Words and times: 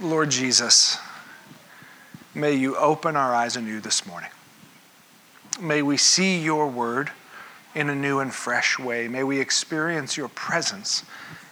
Lord 0.00 0.30
Jesus, 0.30 0.98
may 2.34 2.54
you 2.54 2.76
open 2.76 3.16
our 3.16 3.34
eyes 3.34 3.56
anew 3.56 3.80
this 3.80 4.06
morning. 4.06 4.30
May 5.60 5.82
we 5.82 5.96
see 5.96 6.38
your 6.40 6.68
word 6.68 7.10
in 7.74 7.90
a 7.90 7.94
new 7.94 8.20
and 8.20 8.32
fresh 8.32 8.78
way. 8.78 9.08
May 9.08 9.24
we 9.24 9.40
experience 9.40 10.16
your 10.16 10.28
presence 10.28 11.04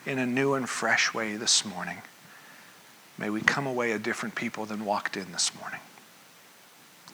in 0.06 0.18
a 0.18 0.26
new 0.26 0.54
and 0.54 0.68
fresh 0.68 1.12
way 1.12 1.36
this 1.36 1.64
morning. 1.64 2.02
May 3.18 3.30
we 3.30 3.40
come 3.40 3.66
away 3.66 3.92
a 3.92 3.98
different 3.98 4.34
people 4.34 4.64
than 4.66 4.84
walked 4.84 5.16
in 5.16 5.32
this 5.32 5.50
morning. 5.58 5.80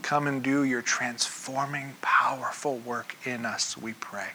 Come 0.03 0.27
and 0.27 0.43
do 0.43 0.65
your 0.65 0.83
transforming, 0.83 1.95
powerful 2.03 2.79
work 2.79 3.17
in 3.25 3.47
us, 3.47 3.77
we 3.77 3.93
pray. 3.95 4.31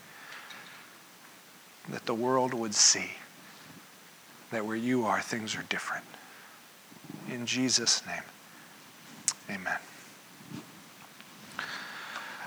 That 1.89 2.05
the 2.05 2.13
world 2.13 2.53
would 2.53 2.73
see 2.73 3.11
that 4.51 4.65
where 4.65 4.77
you 4.77 5.05
are, 5.05 5.21
things 5.21 5.55
are 5.55 5.63
different. 5.63 6.05
In 7.29 7.45
Jesus' 7.45 8.05
name, 8.05 8.23
amen. 9.49 9.77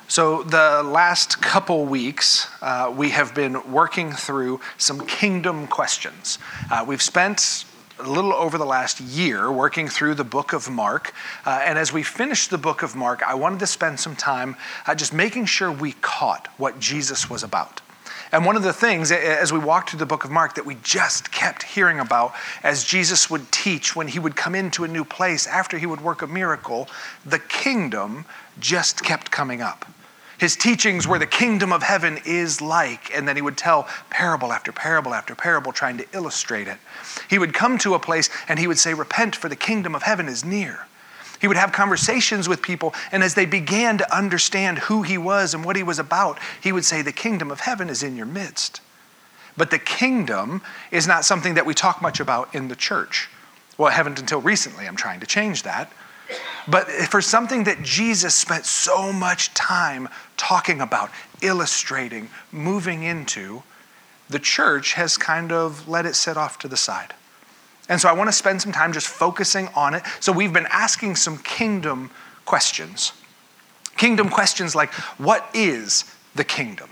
So, 0.08 0.42
the 0.42 0.82
last 0.82 1.40
couple 1.40 1.84
weeks, 1.84 2.48
uh, 2.62 2.92
we 2.96 3.10
have 3.10 3.34
been 3.34 3.70
working 3.70 4.10
through 4.10 4.60
some 4.76 5.06
kingdom 5.06 5.68
questions. 5.68 6.38
Uh, 6.70 6.84
we've 6.88 7.02
spent 7.02 7.64
a 8.00 8.10
little 8.10 8.32
over 8.32 8.58
the 8.58 8.64
last 8.64 9.00
year 9.00 9.52
working 9.52 9.86
through 9.86 10.14
the 10.14 10.24
book 10.24 10.52
of 10.52 10.68
Mark. 10.70 11.14
Uh, 11.44 11.60
and 11.64 11.78
as 11.78 11.92
we 11.92 12.02
finished 12.02 12.50
the 12.50 12.58
book 12.58 12.82
of 12.82 12.96
Mark, 12.96 13.22
I 13.22 13.34
wanted 13.34 13.60
to 13.60 13.66
spend 13.66 14.00
some 14.00 14.16
time 14.16 14.56
uh, 14.86 14.94
just 14.94 15.12
making 15.12 15.44
sure 15.44 15.70
we 15.70 15.92
caught 15.92 16.48
what 16.56 16.80
Jesus 16.80 17.28
was 17.28 17.42
about. 17.42 17.82
And 18.32 18.46
one 18.46 18.56
of 18.56 18.62
the 18.62 18.72
things, 18.72 19.10
as 19.10 19.52
we 19.52 19.58
walked 19.58 19.90
through 19.90 19.98
the 19.98 20.06
book 20.06 20.24
of 20.24 20.30
Mark, 20.30 20.54
that 20.54 20.64
we 20.64 20.76
just 20.82 21.32
kept 21.32 21.64
hearing 21.64 21.98
about 21.98 22.32
as 22.62 22.84
Jesus 22.84 23.28
would 23.28 23.50
teach 23.50 23.96
when 23.96 24.06
he 24.06 24.20
would 24.20 24.36
come 24.36 24.54
into 24.54 24.84
a 24.84 24.88
new 24.88 25.04
place 25.04 25.46
after 25.48 25.78
he 25.78 25.86
would 25.86 26.00
work 26.00 26.22
a 26.22 26.26
miracle, 26.28 26.88
the 27.26 27.40
kingdom 27.40 28.24
just 28.60 29.02
kept 29.02 29.32
coming 29.32 29.60
up. 29.60 29.84
His 30.38 30.56
teachings 30.56 31.06
were 31.06 31.18
the 31.18 31.26
kingdom 31.26 31.70
of 31.70 31.82
heaven 31.82 32.18
is 32.24 32.62
like, 32.62 33.14
and 33.14 33.28
then 33.28 33.36
he 33.36 33.42
would 33.42 33.58
tell 33.58 33.86
parable 34.08 34.54
after 34.54 34.72
parable 34.72 35.12
after 35.12 35.34
parable 35.34 35.70
trying 35.70 35.98
to 35.98 36.06
illustrate 36.14 36.66
it. 36.66 36.78
He 37.28 37.38
would 37.38 37.52
come 37.52 37.76
to 37.78 37.94
a 37.94 37.98
place 37.98 38.30
and 38.48 38.58
he 38.58 38.66
would 38.66 38.78
say, 38.78 38.94
Repent, 38.94 39.36
for 39.36 39.50
the 39.50 39.56
kingdom 39.56 39.94
of 39.94 40.04
heaven 40.04 40.28
is 40.28 40.42
near. 40.42 40.86
He 41.40 41.48
would 41.48 41.56
have 41.56 41.72
conversations 41.72 42.48
with 42.48 42.60
people, 42.60 42.94
and 43.12 43.22
as 43.22 43.34
they 43.34 43.46
began 43.46 43.98
to 43.98 44.16
understand 44.16 44.78
who 44.78 45.02
he 45.02 45.16
was 45.16 45.54
and 45.54 45.64
what 45.64 45.76
he 45.76 45.82
was 45.82 45.98
about, 45.98 46.38
he 46.60 46.70
would 46.70 46.84
say, 46.84 47.02
The 47.02 47.12
kingdom 47.12 47.50
of 47.50 47.60
heaven 47.60 47.88
is 47.88 48.02
in 48.02 48.16
your 48.16 48.26
midst. 48.26 48.80
But 49.56 49.70
the 49.70 49.78
kingdom 49.78 50.62
is 50.90 51.06
not 51.06 51.24
something 51.24 51.54
that 51.54 51.66
we 51.66 51.74
talk 51.74 52.00
much 52.02 52.20
about 52.20 52.54
in 52.54 52.68
the 52.68 52.76
church. 52.76 53.28
Well, 53.78 53.88
I 53.88 53.92
haven't 53.92 54.20
until 54.20 54.40
recently. 54.40 54.86
I'm 54.86 54.96
trying 54.96 55.20
to 55.20 55.26
change 55.26 55.62
that. 55.62 55.90
But 56.68 56.88
for 56.88 57.20
something 57.20 57.64
that 57.64 57.82
Jesus 57.82 58.34
spent 58.34 58.66
so 58.66 59.12
much 59.12 59.52
time 59.54 60.08
talking 60.36 60.80
about, 60.80 61.10
illustrating, 61.40 62.28
moving 62.52 63.02
into, 63.02 63.62
the 64.28 64.38
church 64.38 64.92
has 64.94 65.16
kind 65.16 65.50
of 65.50 65.88
let 65.88 66.06
it 66.06 66.14
sit 66.14 66.36
off 66.36 66.58
to 66.60 66.68
the 66.68 66.76
side. 66.76 67.14
And 67.90 68.00
so 68.00 68.08
I 68.08 68.12
want 68.12 68.28
to 68.28 68.32
spend 68.32 68.62
some 68.62 68.72
time 68.72 68.92
just 68.92 69.08
focusing 69.08 69.68
on 69.74 69.94
it. 69.94 70.02
So 70.20 70.32
we've 70.32 70.52
been 70.52 70.68
asking 70.70 71.16
some 71.16 71.36
kingdom 71.38 72.10
questions. 72.46 73.12
Kingdom 73.96 74.30
questions 74.30 74.74
like 74.74 74.94
what 75.18 75.46
is 75.52 76.04
the 76.34 76.44
kingdom? 76.44 76.88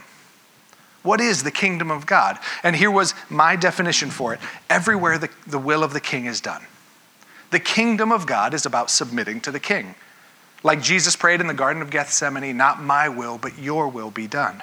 What 1.04 1.20
is 1.20 1.44
the 1.44 1.52
kingdom 1.52 1.90
of 1.92 2.04
God? 2.04 2.38
And 2.64 2.74
here 2.74 2.90
was 2.90 3.14
my 3.30 3.54
definition 3.54 4.10
for 4.10 4.34
it 4.34 4.40
everywhere 4.68 5.16
the, 5.16 5.30
the 5.46 5.58
will 5.58 5.84
of 5.84 5.92
the 5.92 6.00
king 6.00 6.26
is 6.26 6.40
done. 6.40 6.66
The 7.50 7.60
kingdom 7.60 8.12
of 8.12 8.26
God 8.26 8.52
is 8.52 8.66
about 8.66 8.90
submitting 8.90 9.40
to 9.42 9.52
the 9.52 9.60
king. 9.60 9.94
Like 10.64 10.82
Jesus 10.82 11.14
prayed 11.14 11.40
in 11.40 11.46
the 11.46 11.54
Garden 11.54 11.80
of 11.80 11.90
Gethsemane, 11.90 12.56
not 12.56 12.82
my 12.82 13.08
will, 13.08 13.38
but 13.38 13.56
your 13.56 13.88
will 13.88 14.10
be 14.10 14.26
done. 14.26 14.62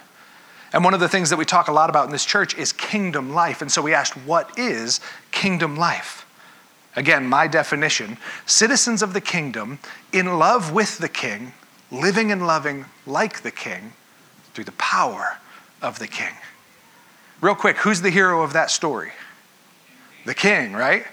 And 0.74 0.84
one 0.84 0.94
of 0.94 1.00
the 1.00 1.08
things 1.08 1.30
that 1.30 1.38
we 1.38 1.46
talk 1.46 1.70
a 1.70 1.72
lot 1.72 1.90
about 1.90 2.06
in 2.06 2.12
this 2.12 2.26
church 2.26 2.56
is 2.58 2.74
kingdom 2.74 3.34
life. 3.34 3.62
And 3.62 3.72
so 3.72 3.82
we 3.82 3.94
asked, 3.94 4.18
what 4.18 4.60
is 4.60 5.00
kingdom 5.32 5.78
life? 5.78 6.25
Again, 6.96 7.28
my 7.28 7.48
definition 7.48 8.18
citizens 8.46 9.02
of 9.02 9.14
the 9.14 9.22
kingdom, 9.22 9.80
in 10.12 10.40
love 10.40 10.72
with 10.72 10.98
the 10.98 11.10
king, 11.10 11.54
living 11.92 12.32
and 12.32 12.46
loving 12.48 12.86
like 13.06 13.42
the 13.42 13.52
king 13.52 13.94
through 14.54 14.64
the 14.64 14.72
power 14.74 15.38
of 15.82 16.00
the 16.00 16.08
king. 16.08 16.34
Real 17.42 17.56
quick, 17.56 17.78
who's 17.78 18.02
the 18.02 18.10
hero 18.10 18.42
of 18.42 18.54
that 18.54 18.72
story? 18.72 19.12
The 20.26 20.34
king, 20.34 20.74
right? 20.74 21.06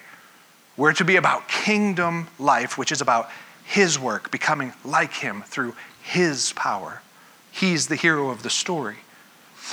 We're 0.77 0.93
to 0.95 1.05
be 1.05 1.17
about 1.17 1.49
kingdom 1.49 2.29
life, 2.39 2.79
which 2.79 2.93
is 2.93 3.01
about 3.01 3.29
his 3.65 3.99
work, 3.99 4.31
becoming 4.31 4.73
like 4.85 5.13
him 5.13 5.43
through 5.47 5.75
his 6.03 6.53
power. 6.55 7.03
He's 7.51 7.89
the 7.89 7.97
hero 7.97 8.31
of 8.31 8.43
the 8.43 8.51
story. 8.51 8.97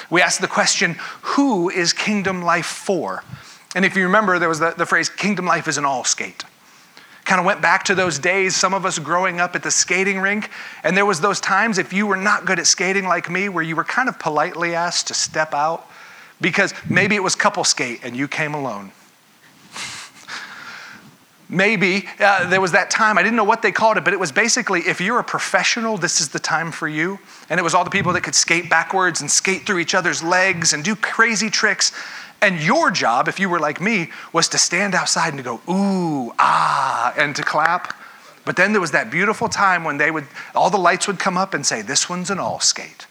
We 0.09 0.21
ask 0.21 0.41
the 0.41 0.47
question 0.47 0.97
who 1.21 1.69
is 1.69 1.93
kingdom 1.93 2.41
life 2.41 2.65
for? 2.65 3.23
And 3.75 3.85
if 3.85 3.95
you 3.95 4.03
remember, 4.03 4.39
there 4.39 4.49
was 4.49 4.59
the, 4.59 4.73
the 4.77 4.85
phrase, 4.85 5.09
kingdom 5.09 5.45
life 5.45 5.67
is 5.67 5.77
an 5.77 5.85
all 5.85 6.03
skate. 6.03 6.43
Kind 7.25 7.39
of 7.39 7.45
went 7.45 7.61
back 7.61 7.83
to 7.85 7.95
those 7.95 8.17
days, 8.17 8.55
some 8.55 8.73
of 8.73 8.85
us 8.85 8.97
growing 8.97 9.39
up 9.39 9.55
at 9.55 9.61
the 9.61 9.69
skating 9.69 10.19
rink, 10.19 10.49
and 10.83 10.97
there 10.97 11.05
was 11.05 11.21
those 11.21 11.39
times 11.39 11.77
if 11.77 11.93
you 11.93 12.07
were 12.07 12.17
not 12.17 12.45
good 12.45 12.57
at 12.57 12.65
skating 12.65 13.05
like 13.05 13.29
me, 13.29 13.49
where 13.49 13.63
you 13.63 13.75
were 13.75 13.83
kind 13.83 14.09
of 14.09 14.17
politely 14.17 14.73
asked 14.73 15.07
to 15.07 15.13
step 15.13 15.53
out 15.53 15.87
because 16.41 16.73
maybe 16.89 17.15
it 17.15 17.23
was 17.23 17.35
couple 17.35 17.63
skate 17.63 17.99
and 18.03 18.15
you 18.15 18.27
came 18.27 18.55
alone. 18.55 18.91
maybe 21.49 22.07
uh, 22.19 22.49
there 22.49 22.61
was 22.61 22.71
that 22.71 22.89
time, 22.89 23.17
I 23.17 23.23
didn't 23.23 23.35
know 23.35 23.43
what 23.43 23.61
they 23.61 23.71
called 23.71 23.97
it, 23.97 24.03
but 24.03 24.13
it 24.13 24.19
was 24.19 24.31
basically 24.31 24.81
if 24.81 25.01
you're 25.01 25.19
a 25.19 25.23
professional, 25.23 25.97
this 25.97 26.21
is 26.21 26.29
the 26.29 26.39
time 26.39 26.71
for 26.71 26.87
you. 26.87 27.19
And 27.49 27.59
it 27.59 27.63
was 27.63 27.73
all 27.73 27.83
the 27.83 27.89
people 27.89 28.13
that 28.13 28.21
could 28.21 28.35
skate 28.35 28.69
backwards 28.69 29.21
and 29.21 29.29
skate 29.29 29.65
through 29.65 29.79
each 29.79 29.93
other's 29.93 30.23
legs 30.23 30.73
and 30.73 30.83
do 30.83 30.95
crazy 30.95 31.49
tricks. 31.49 31.91
And 32.41 32.61
your 32.61 32.89
job, 32.91 33.27
if 33.27 33.39
you 33.39 33.49
were 33.49 33.59
like 33.59 33.81
me, 33.81 34.09
was 34.31 34.47
to 34.49 34.57
stand 34.57 34.95
outside 34.95 35.29
and 35.29 35.37
to 35.37 35.43
go, 35.43 35.61
ooh, 35.69 36.33
ah, 36.39 37.13
and 37.17 37.35
to 37.35 37.43
clap. 37.43 37.93
But 38.45 38.55
then 38.55 38.71
there 38.71 38.81
was 38.81 38.91
that 38.91 39.11
beautiful 39.11 39.49
time 39.49 39.83
when 39.83 39.97
they 39.97 40.09
would, 40.09 40.25
all 40.55 40.69
the 40.69 40.77
lights 40.77 41.07
would 41.07 41.19
come 41.19 41.37
up 41.37 41.53
and 41.53 41.65
say, 41.65 41.81
this 41.81 42.09
one's 42.09 42.29
an 42.29 42.39
all 42.39 42.59
skate. 42.59 43.07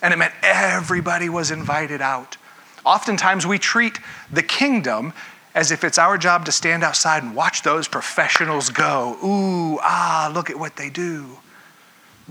And 0.00 0.14
it 0.14 0.16
meant 0.16 0.34
everybody 0.42 1.28
was 1.28 1.50
invited 1.50 2.00
out. 2.00 2.36
Oftentimes 2.84 3.46
we 3.46 3.58
treat 3.58 3.98
the 4.30 4.42
kingdom 4.42 5.12
as 5.54 5.72
if 5.72 5.82
it's 5.82 5.98
our 5.98 6.16
job 6.16 6.44
to 6.44 6.52
stand 6.52 6.84
outside 6.84 7.22
and 7.22 7.34
watch 7.34 7.62
those 7.62 7.88
professionals 7.88 8.70
go, 8.70 9.18
ooh, 9.24 9.78
ah, 9.82 10.30
look 10.32 10.50
at 10.50 10.58
what 10.58 10.76
they 10.76 10.88
do. 10.88 11.38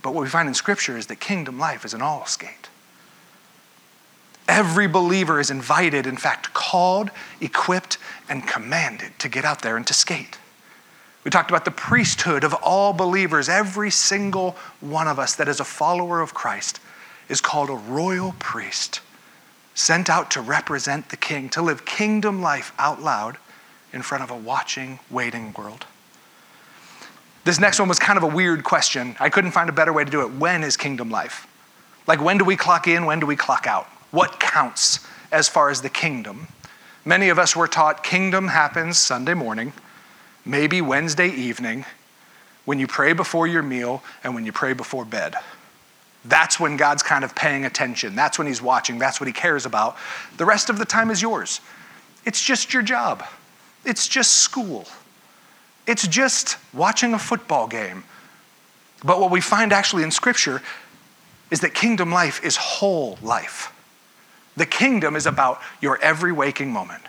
But 0.02 0.14
what 0.14 0.24
we 0.24 0.30
find 0.30 0.48
in 0.48 0.54
Scripture 0.54 0.98
is 0.98 1.08
that 1.08 1.20
kingdom 1.20 1.60
life 1.60 1.84
is 1.84 1.94
an 1.94 2.02
all 2.02 2.26
skate. 2.26 2.67
Every 4.48 4.88
believer 4.88 5.40
is 5.40 5.50
invited, 5.50 6.08
in 6.08 6.18
fact, 6.18 6.54
called, 6.54 7.12
equipped, 7.42 7.98
and 8.30 8.48
commanded 8.48 9.18
to 9.20 9.30
get 9.30 9.44
out 9.44 9.62
there 9.62 9.76
and 9.76 9.86
to 9.88 9.94
skate. 9.94 10.38
We 11.24 11.32
talked 11.32 11.52
about 11.52 11.66
the 11.66 11.72
priesthood 11.72 12.46
of 12.46 12.54
all 12.54 12.94
believers. 12.94 13.50
Every 13.50 13.92
single 13.92 14.56
one 14.80 15.10
of 15.10 15.20
us 15.20 15.36
that 15.36 15.50
is 15.50 15.60
a 15.60 15.66
follower 15.66 16.22
of 16.22 16.34
Christ 16.34 16.80
is 17.28 17.42
called 17.42 17.70
a 17.70 17.76
royal 17.76 18.34
priest, 18.40 19.02
sent 19.76 20.10
out 20.10 20.32
to 20.32 20.42
represent 20.42 21.10
the 21.10 21.18
king, 21.18 21.50
to 21.50 21.62
live 21.62 21.84
kingdom 21.84 22.42
life 22.42 22.72
out 22.80 23.02
loud 23.02 23.38
in 23.92 24.02
front 24.02 24.24
of 24.24 24.32
a 24.32 24.38
watching, 24.38 25.00
waiting 25.10 25.54
world. 25.58 25.86
This 27.44 27.60
next 27.60 27.80
one 27.80 27.90
was 27.90 28.00
kind 28.00 28.16
of 28.16 28.24
a 28.24 28.28
weird 28.28 28.64
question. 28.64 29.18
I 29.20 29.30
couldn't 29.30 29.52
find 29.52 29.70
a 29.70 29.74
better 29.74 29.92
way 29.92 30.06
to 30.06 30.12
do 30.12 30.22
it. 30.22 30.32
When 30.32 30.64
is 30.64 30.78
kingdom 30.78 31.10
life? 31.10 31.48
Like, 32.08 32.22
when 32.22 32.38
do 32.38 32.46
we 32.46 32.56
clock 32.56 32.88
in? 32.88 33.06
When 33.06 33.20
do 33.20 33.26
we 33.26 33.36
clock 33.36 33.68
out? 33.68 33.88
What 34.18 34.40
counts 34.40 35.06
as 35.32 35.48
far 35.48 35.70
as 35.70 35.84
the 35.84 35.90
kingdom. 35.90 36.48
Many 37.06 37.30
of 37.30 37.38
us 37.38 37.56
were 37.56 37.68
taught 37.68 38.04
kingdom 38.04 38.48
happens 38.48 38.98
Sunday 38.98 39.36
morning, 39.36 39.74
maybe 40.44 40.82
Wednesday 40.82 41.30
evening, 41.30 41.86
when 42.66 42.80
you 42.80 42.88
pray 42.88 43.14
before 43.14 43.46
your 43.46 43.62
meal 43.62 44.02
and 44.24 44.34
when 44.34 44.44
you 44.44 44.52
pray 44.52 44.74
before 44.74 45.06
bed. 45.06 45.36
That's 46.26 46.60
when 46.60 46.78
God's 46.78 47.04
kind 47.04 47.24
of 47.24 47.36
paying 47.36 47.64
attention. 47.64 48.16
That's 48.16 48.40
when 48.40 48.48
He's 48.48 48.60
watching. 48.60 48.98
That's 48.98 49.22
what 49.22 49.28
He 49.28 49.34
cares 49.34 49.68
about. 49.68 49.98
The 50.38 50.46
rest 50.46 50.72
of 50.72 50.80
the 50.80 50.86
time 50.86 51.12
is 51.12 51.22
yours. 51.22 51.62
It's 52.26 52.44
just 52.44 52.74
your 52.74 52.82
job, 52.82 53.24
it's 53.86 54.08
just 54.08 54.38
school, 54.38 54.88
it's 55.86 56.08
just 56.08 56.58
watching 56.74 57.14
a 57.14 57.20
football 57.20 57.68
game. 57.68 58.04
But 59.04 59.22
what 59.22 59.30
we 59.30 59.42
find 59.42 59.72
actually 59.72 60.02
in 60.02 60.10
Scripture 60.10 60.64
is 61.52 61.60
that 61.60 61.76
kingdom 61.76 62.12
life 62.12 62.44
is 62.44 62.56
whole 62.56 63.20
life. 63.22 63.72
The 64.58 64.66
kingdom 64.66 65.16
is 65.16 65.26
about 65.26 65.62
your 65.82 66.02
every 66.02 66.34
waking 66.34 66.72
moment. 66.72 67.04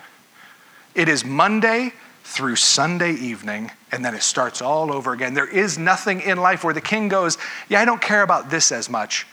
It 0.95 1.09
is 1.09 1.25
Monday 1.25 1.93
through 2.23 2.57
Sunday 2.57 3.15
evening, 3.15 3.71
and 3.91 4.05
then 4.05 4.15
it 4.15 4.23
starts 4.23 4.61
all 4.61 4.93
over 4.93 5.15
again. 5.15 5.33
There 5.33 5.49
is 5.49 5.79
nothing 5.79 6.21
in 6.21 6.37
life 6.39 6.63
where 6.63 6.75
the 6.75 6.81
king 6.83 7.09
goes, 7.09 7.39
Yeah, 7.69 7.81
I 7.81 7.87
don't 7.87 8.03
care 8.03 8.23
about 8.23 8.51
this 8.51 8.71
as 8.71 8.91
much 8.91 9.27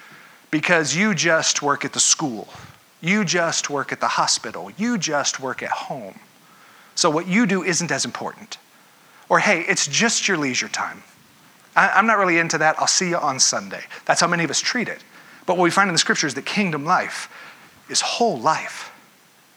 because 0.50 0.96
you 0.96 1.14
just 1.14 1.62
work 1.62 1.84
at 1.84 1.92
the 1.92 2.00
school, 2.00 2.48
you 3.02 3.26
just 3.26 3.70
work 3.70 3.92
at 3.92 4.00
the 4.00 4.08
hospital, 4.08 4.72
you 4.78 4.98
just 4.98 5.42
work 5.42 5.62
at 5.62 5.72
home. 5.72 6.18
So 6.96 7.10
what 7.10 7.28
you 7.28 7.46
do 7.46 7.64
isn't 7.64 7.92
as 7.92 8.06
important. 8.06 8.58
Or, 9.28 9.40
hey, 9.40 9.66
it's 9.68 9.88
just 9.88 10.28
your 10.30 10.38
leisure 10.38 10.70
time. 10.70 11.04
I, 11.76 12.00
am 12.00 12.08
not 12.08 12.18
really 12.18 12.38
into 12.38 12.58
that. 12.60 12.80
I'll 12.80 12.88
see 12.88 13.10
you 13.10 13.18
on 13.18 13.42
Sunday. 13.42 13.84
That's 14.06 14.22
how 14.22 14.28
many 14.28 14.46
of 14.46 14.50
us 14.50 14.62
treat 14.62 14.88
it. 14.88 15.04
But 15.46 15.58
what 15.58 15.64
we 15.64 15.72
find 15.72 15.90
in 15.90 15.94
the 15.94 16.00
scripture 16.00 16.28
is 16.28 16.36
that 16.36 16.46
kingdom 16.46 16.86
life 16.86 17.30
is 17.90 18.02
whole 18.02 18.40
life. 18.40 18.92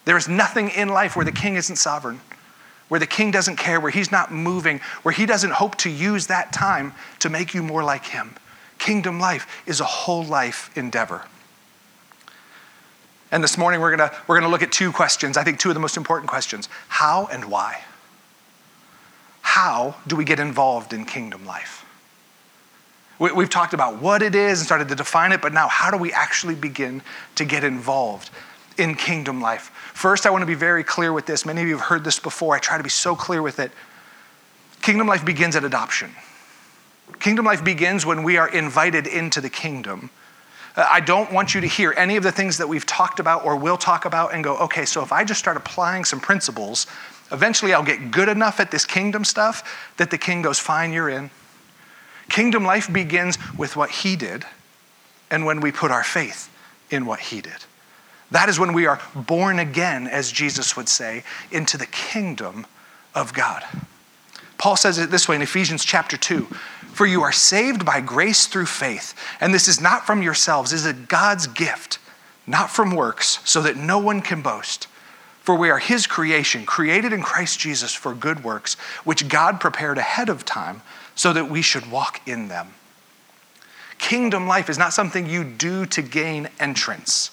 There 0.05 0.17
is 0.17 0.29
nothing 0.29 0.71
in 0.71 0.89
life 0.89 1.17
where 1.17 1.25
the 1.25 1.33
king 1.33 1.57
isn't 1.57 1.77
sovereign, 1.77 2.21
where 2.89 3.01
the 3.01 3.07
king 3.07 3.31
doesn't 3.31 3.57
care, 3.57 3.81
where 3.81 3.91
he's 3.91 4.11
not 4.11 4.33
moving, 4.33 4.81
where 5.03 5.13
he 5.13 5.27
doesn't 5.27 5.53
hope 5.53 5.77
to 5.77 5.91
use 5.91 6.27
that 6.29 6.53
time 6.53 6.95
to 7.19 7.29
make 7.29 7.55
you 7.55 7.63
more 7.63 7.85
like 7.85 8.07
him. 8.07 8.35
Kingdom 8.79 9.21
life 9.21 9.63
is 9.67 9.81
a 9.81 9.85
whole 9.85 10.25
life 10.25 10.71
endeavor. 10.77 11.25
And 13.31 13.45
this 13.45 13.59
morning 13.59 13.81
we're 13.81 13.97
to 13.97 14.17
we're 14.27 14.41
to 14.41 14.49
look 14.49 14.63
at 14.63 14.73
two 14.73 14.93
questions, 14.93 15.37
I 15.37 15.45
think 15.45 15.59
two 15.59 15.69
of 15.69 15.75
the 15.75 15.81
most 15.81 15.97
important 15.97 16.31
questions. 16.31 16.69
How 16.89 17.29
and 17.31 17.45
why? 17.47 17.83
How 19.43 19.97
do 20.07 20.17
we 20.17 20.25
get 20.25 20.41
involved 20.41 20.93
in 20.93 21.05
kingdom 21.05 21.45
life? 21.45 21.85
We, 23.19 23.33
we've 23.33 23.51
talked 23.51 23.75
about 23.75 24.01
what 24.01 24.23
it 24.23 24.35
is 24.35 24.61
and 24.61 24.67
started 24.67 24.89
to 24.89 24.95
define 24.95 25.33
it, 25.33 25.43
but 25.43 25.53
now 25.53 25.69
how 25.69 25.91
do 25.91 25.97
we 25.97 26.13
actually 26.13 26.55
begin 26.55 27.03
to 27.35 27.45
get 27.45 27.65
involved 27.65 28.31
in 28.77 28.95
kingdom 28.95 29.41
life? 29.41 29.71
First, 29.95 30.27
I 30.27 30.31
want 30.31 30.43
to 30.43 30.47
be 30.47 30.55
very 30.55 30.85
clear 30.85 31.13
with 31.13 31.27
this. 31.27 31.45
Many 31.45 31.63
of 31.63 31.69
you 31.69 31.77
have 31.77 31.87
heard 31.87 32.05
this 32.05 32.19
before. 32.19 32.55
I 32.55 32.59
try 32.59 32.77
to 32.77 32.85
be 32.85 32.91
so 32.91 33.17
clear 33.17 33.43
with 33.43 33.59
it. 33.59 33.73
Kingdom 34.83 35.07
life 35.07 35.25
begins 35.25 35.57
at 35.57 35.65
adoption. 35.65 36.13
Kingdom 37.21 37.45
life 37.45 37.65
begins 37.65 38.07
when 38.07 38.23
we 38.23 38.37
are 38.37 38.49
invited 38.49 39.07
into 39.07 39.41
the 39.41 39.51
kingdom. 39.51 40.11
Uh, 40.77 40.87
I 40.89 41.01
don't 41.01 41.33
want 41.33 41.55
you 41.55 41.61
to 41.61 41.67
hear 41.67 41.93
any 41.97 42.17
of 42.17 42.23
the 42.23 42.31
things 42.31 42.59
that 42.59 42.69
we've 42.69 42.87
talked 42.87 43.19
about 43.19 43.45
or 43.45 43.57
will 43.57 43.77
talk 43.77 44.05
about 44.05 44.33
and 44.35 44.45
go, 44.45 44.57
okay, 44.59 44.85
so 44.85 45.03
if 45.03 45.11
I 45.11 45.25
just 45.25 45.41
start 45.41 45.57
applying 45.57 46.05
some 46.05 46.21
principles, 46.21 46.87
eventually 47.33 47.75
I'll 47.75 47.83
get 47.83 48.13
good 48.13 48.29
enough 48.29 48.61
at 48.61 48.71
this 48.71 48.85
kingdom 48.85 49.25
stuff 49.25 49.93
that 49.97 50.11
the 50.11 50.19
king 50.19 50.43
goes, 50.43 50.59
fine, 50.61 50.93
you're 50.93 51.09
in. 51.09 51.31
Kingdom 52.29 52.65
life 52.65 52.93
begins 52.93 53.39
with 53.57 53.77
what 53.77 53.91
he 53.91 54.17
did 54.17 54.45
and 55.31 55.45
when 55.45 55.61
we 55.61 55.73
put 55.73 55.91
our 55.91 56.05
faith 56.05 56.51
in 56.91 57.07
what 57.07 57.21
he 57.21 57.41
did. 57.41 57.65
That 58.31 58.49
is 58.49 58.59
when 58.59 58.73
we 58.73 58.87
are 58.87 59.01
born 59.15 59.59
again, 59.59 60.07
as 60.07 60.31
Jesus 60.31 60.77
would 60.77 60.89
say, 60.89 61.25
into 61.51 61.79
the 61.79 61.87
kingdom 61.87 62.67
of 63.15 63.33
God. 63.33 63.65
Paul 64.59 64.77
says 64.77 64.99
it 64.99 65.11
this 65.11 65.29
way 65.29 65.37
in 65.37 65.43
Ephesians 65.43 65.85
chapter 65.85 66.17
2 66.17 66.43
For 66.93 67.07
you 67.07 67.23
are 67.23 67.33
saved 67.33 67.87
by 67.87 68.01
grace 68.01 68.47
through 68.47 68.67
faith, 68.67 69.15
and 69.41 69.55
this 69.55 69.69
is 69.69 69.81
not 69.81 70.05
from 70.05 70.23
yourselves, 70.23 70.73
it 70.73 70.85
is 70.85 70.93
God's 71.07 71.47
gift, 71.47 71.99
not 72.47 72.71
from 72.71 72.95
works, 72.95 73.39
so 73.45 73.63
that 73.63 73.77
no 73.77 73.99
one 73.99 74.21
can 74.21 74.43
boast. 74.43 74.89
For 75.41 75.55
we 75.55 75.71
are 75.71 75.79
his 75.79 76.07
creation, 76.07 76.67
created 76.67 77.13
in 77.15 77.23
Christ 77.23 77.59
Jesus 77.59 77.95
for 77.95 78.15
good 78.15 78.45
works, 78.45 78.75
which 79.05 79.29
God 79.29 79.61
prepared 79.61 79.97
ahead 79.97 80.29
of 80.29 80.45
time 80.45 80.83
so 81.19 81.33
that 81.33 81.51
we 81.51 81.61
should 81.61 81.91
walk 81.91 82.21
in 82.29 82.47
them. 82.47 82.69
Kingdom 83.99 84.47
life 84.47 84.71
is 84.71 84.79
not 84.79 84.93
something 84.93 85.27
you 85.27 85.43
do 85.43 85.85
to 85.87 86.01
gain 86.01 86.49
entrance, 86.61 87.33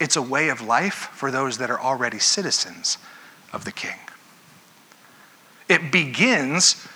it's 0.00 0.16
a 0.16 0.22
way 0.22 0.48
of 0.48 0.62
life 0.62 1.10
for 1.12 1.30
those 1.30 1.58
that 1.58 1.70
are 1.70 1.78
already 1.78 2.18
citizens 2.18 2.96
of 3.52 3.66
the 3.66 3.70
King. 3.70 3.98
It 5.68 5.92
begins 5.92 6.88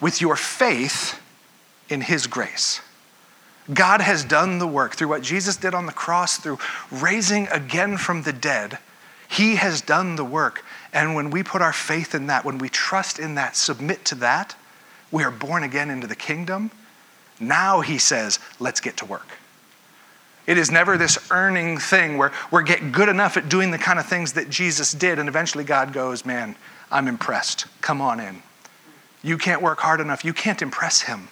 with 0.00 0.22
your 0.22 0.36
faith 0.36 1.20
in 1.90 2.00
His 2.00 2.26
grace. 2.26 2.80
God 3.72 4.00
has 4.00 4.24
done 4.24 4.58
the 4.58 4.66
work 4.66 4.94
through 4.94 5.08
what 5.08 5.22
Jesus 5.22 5.56
did 5.56 5.74
on 5.74 5.84
the 5.84 5.92
cross, 5.92 6.38
through 6.38 6.58
raising 6.90 7.46
again 7.48 7.98
from 7.98 8.22
the 8.22 8.32
dead. 8.32 8.78
He 9.28 9.56
has 9.56 9.82
done 9.82 10.16
the 10.16 10.24
work. 10.24 10.64
And 10.94 11.14
when 11.14 11.28
we 11.28 11.42
put 11.42 11.60
our 11.60 11.74
faith 11.74 12.14
in 12.14 12.26
that, 12.28 12.46
when 12.46 12.56
we 12.56 12.70
trust 12.70 13.18
in 13.18 13.34
that, 13.34 13.54
submit 13.54 14.06
to 14.06 14.14
that, 14.16 14.56
we 15.10 15.24
are 15.24 15.30
born 15.30 15.62
again 15.62 15.90
into 15.90 16.06
the 16.06 16.16
kingdom. 16.16 16.70
Now 17.40 17.80
he 17.80 17.98
says, 17.98 18.38
let's 18.58 18.80
get 18.80 18.96
to 18.98 19.04
work. 19.04 19.28
It 20.46 20.56
is 20.56 20.70
never 20.70 20.96
this 20.96 21.30
earning 21.30 21.76
thing 21.76 22.16
where 22.16 22.32
we're 22.50 22.62
getting 22.62 22.90
good 22.90 23.10
enough 23.10 23.36
at 23.36 23.50
doing 23.50 23.70
the 23.70 23.76
kind 23.76 23.98
of 23.98 24.06
things 24.06 24.32
that 24.32 24.48
Jesus 24.48 24.92
did, 24.92 25.18
and 25.18 25.28
eventually 25.28 25.62
God 25.62 25.92
goes, 25.92 26.24
Man, 26.24 26.56
I'm 26.90 27.06
impressed. 27.06 27.66
Come 27.82 28.00
on 28.00 28.18
in. 28.18 28.42
You 29.22 29.36
can't 29.36 29.60
work 29.60 29.80
hard 29.80 30.00
enough. 30.00 30.24
You 30.24 30.32
can't 30.32 30.62
impress 30.62 31.02
him. 31.02 31.28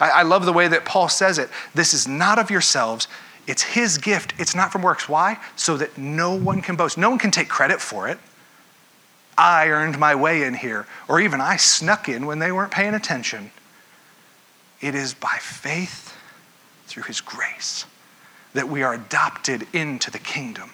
I, 0.00 0.10
I, 0.10 0.22
love 0.22 0.46
the 0.46 0.52
way 0.52 0.66
that 0.66 0.84
Paul 0.84 1.08
says 1.08 1.38
it. 1.38 1.48
This 1.76 1.94
is 1.94 2.08
not 2.08 2.40
of 2.40 2.50
yourselves, 2.50 3.06
it's 3.46 3.62
his 3.62 3.98
gift. 3.98 4.34
It's 4.38 4.54
not 4.54 4.72
from 4.72 4.82
works. 4.82 5.08
Why? 5.08 5.38
So 5.54 5.76
that 5.76 5.96
no 5.96 6.34
one 6.34 6.60
can 6.60 6.74
boast. 6.74 6.98
No 6.98 7.10
one 7.10 7.18
can 7.18 7.30
take 7.30 7.48
credit 7.48 7.80
for 7.80 8.08
it. 8.08 8.18
I 9.36 9.68
earned 9.68 9.98
my 9.98 10.14
way 10.14 10.44
in 10.44 10.54
here, 10.54 10.86
or 11.08 11.20
even 11.20 11.40
I 11.40 11.56
snuck 11.56 12.08
in 12.08 12.26
when 12.26 12.38
they 12.38 12.52
weren't 12.52 12.70
paying 12.70 12.94
attention. 12.94 13.50
It 14.80 14.94
is 14.94 15.14
by 15.14 15.38
faith 15.40 16.16
through 16.86 17.04
his 17.04 17.20
grace 17.20 17.86
that 18.52 18.68
we 18.68 18.82
are 18.82 18.94
adopted 18.94 19.66
into 19.72 20.10
the 20.10 20.18
kingdom. 20.18 20.70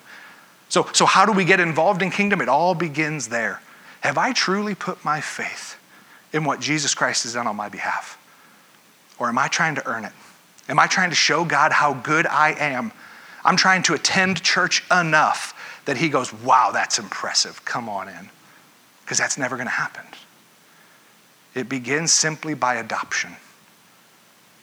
So, 0.69 0.89
so 0.93 1.07
how 1.07 1.27
do 1.27 1.33
we 1.33 1.45
get 1.45 1.61
involved 1.61 2.03
in 2.03 2.11
kingdom? 2.11 2.41
It 2.41 2.49
all 2.49 2.75
begins 2.75 3.29
there. 3.29 3.61
Have 4.03 4.19
I 4.19 4.33
truly 4.33 4.75
put 4.75 5.05
my 5.05 5.21
faith 5.21 5.79
in 6.33 6.45
what 6.45 6.61
Jesus 6.61 6.95
Christ 6.95 7.25
has 7.25 7.35
done 7.35 7.47
on 7.47 7.57
my 7.57 7.69
behalf? 7.69 8.19
Or 9.19 9.29
am 9.29 9.39
I 9.39 9.49
trying 9.49 9.75
to 9.75 9.87
earn 9.87 10.05
it? 10.05 10.13
Am 10.69 10.79
I 10.79 10.87
trying 10.87 11.11
to 11.11 11.17
show 11.17 11.45
God 11.45 11.73
how 11.73 11.95
good 11.95 12.27
I 12.27 12.53
am? 12.53 12.93
I'm 13.45 13.57
trying 13.57 13.83
to 13.85 13.95
attend 13.95 14.43
church 14.43 14.85
enough 14.91 15.83
that 15.87 15.97
He 15.97 16.09
goes, 16.09 16.33
wow, 16.33 16.71
that's 16.73 16.99
impressive. 16.99 17.65
Come 17.65 17.89
on 17.89 18.09
in. 18.09 18.29
Because 19.11 19.19
that's 19.19 19.37
never 19.37 19.57
going 19.57 19.67
to 19.67 19.73
happen. 19.73 20.05
It 21.53 21.69
begins 21.69 22.13
simply 22.13 22.55
by 22.55 22.77
adoption. 22.77 23.33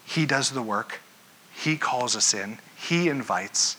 He 0.05 0.25
does 0.25 0.51
the 0.51 0.61
work, 0.61 1.01
He 1.53 1.75
calls 1.75 2.15
us 2.15 2.33
in, 2.33 2.59
He 2.77 3.09
invites. 3.09 3.75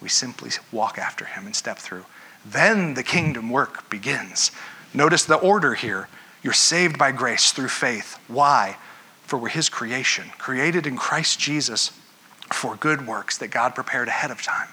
We 0.00 0.08
simply 0.08 0.50
walk 0.70 0.98
after 0.98 1.24
Him 1.24 1.46
and 1.46 1.56
step 1.56 1.78
through. 1.78 2.04
Then 2.46 2.94
the 2.94 3.02
kingdom 3.02 3.50
work 3.50 3.90
begins. 3.90 4.52
Notice 4.94 5.24
the 5.24 5.34
order 5.34 5.74
here. 5.74 6.08
You're 6.44 6.52
saved 6.52 6.96
by 6.96 7.10
grace 7.10 7.50
through 7.50 7.70
faith. 7.70 8.20
Why? 8.28 8.76
For 9.24 9.36
we're 9.36 9.48
His 9.48 9.68
creation, 9.68 10.30
created 10.38 10.86
in 10.86 10.96
Christ 10.96 11.40
Jesus 11.40 11.90
for 12.52 12.76
good 12.76 13.04
works 13.04 13.36
that 13.38 13.48
God 13.48 13.74
prepared 13.74 14.06
ahead 14.06 14.30
of 14.30 14.42
time. 14.42 14.68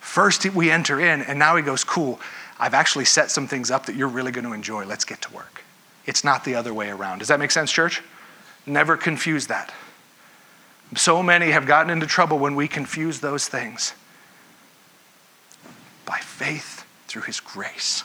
First, 0.00 0.46
we 0.54 0.70
enter 0.70 0.98
in, 0.98 1.20
and 1.20 1.38
now 1.38 1.56
He 1.56 1.62
goes, 1.62 1.84
Cool, 1.84 2.18
I've 2.60 2.74
actually 2.74 3.06
set 3.06 3.30
some 3.30 3.46
things 3.46 3.70
up 3.70 3.86
that 3.86 3.96
you're 3.96 4.08
really 4.08 4.30
going 4.30 4.44
to 4.44 4.52
enjoy. 4.52 4.84
Let's 4.84 5.06
get 5.06 5.22
to 5.22 5.32
work. 5.32 5.64
It's 6.04 6.22
not 6.22 6.44
the 6.44 6.54
other 6.54 6.74
way 6.74 6.90
around. 6.90 7.20
Does 7.20 7.28
that 7.28 7.38
make 7.38 7.50
sense, 7.50 7.72
church? 7.72 8.02
Never 8.66 8.98
confuse 8.98 9.46
that. 9.46 9.72
So 10.94 11.22
many 11.22 11.50
have 11.52 11.66
gotten 11.66 11.90
into 11.90 12.06
trouble 12.06 12.38
when 12.38 12.54
we 12.54 12.68
confuse 12.68 13.20
those 13.20 13.48
things. 13.48 13.94
By 16.04 16.18
faith, 16.18 16.84
through 17.08 17.22
his 17.22 17.40
grace. 17.40 18.04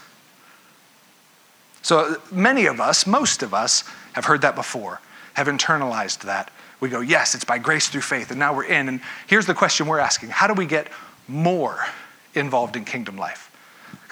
So 1.82 2.22
many 2.32 2.66
of 2.66 2.80
us, 2.80 3.06
most 3.06 3.44
of 3.44 3.54
us, 3.54 3.84
have 4.14 4.26
heard 4.26 4.42
that 4.42 4.56
before, 4.56 5.02
have 5.34 5.48
internalized 5.48 6.22
that. 6.22 6.50
We 6.80 6.90
go, 6.90 7.02
yes, 7.02 7.36
it's 7.36 7.44
by 7.44 7.58
grace 7.58 7.90
through 7.90 8.02
faith, 8.02 8.32
and 8.32 8.40
now 8.40 8.56
we're 8.56 8.66
in. 8.66 8.88
And 8.88 9.02
here's 9.28 9.46
the 9.46 9.54
question 9.54 9.86
we're 9.88 10.00
asking 10.00 10.30
How 10.30 10.48
do 10.48 10.54
we 10.54 10.66
get 10.66 10.88
more 11.28 11.86
involved 12.34 12.76
in 12.76 12.86
kingdom 12.86 13.18
life? 13.18 13.52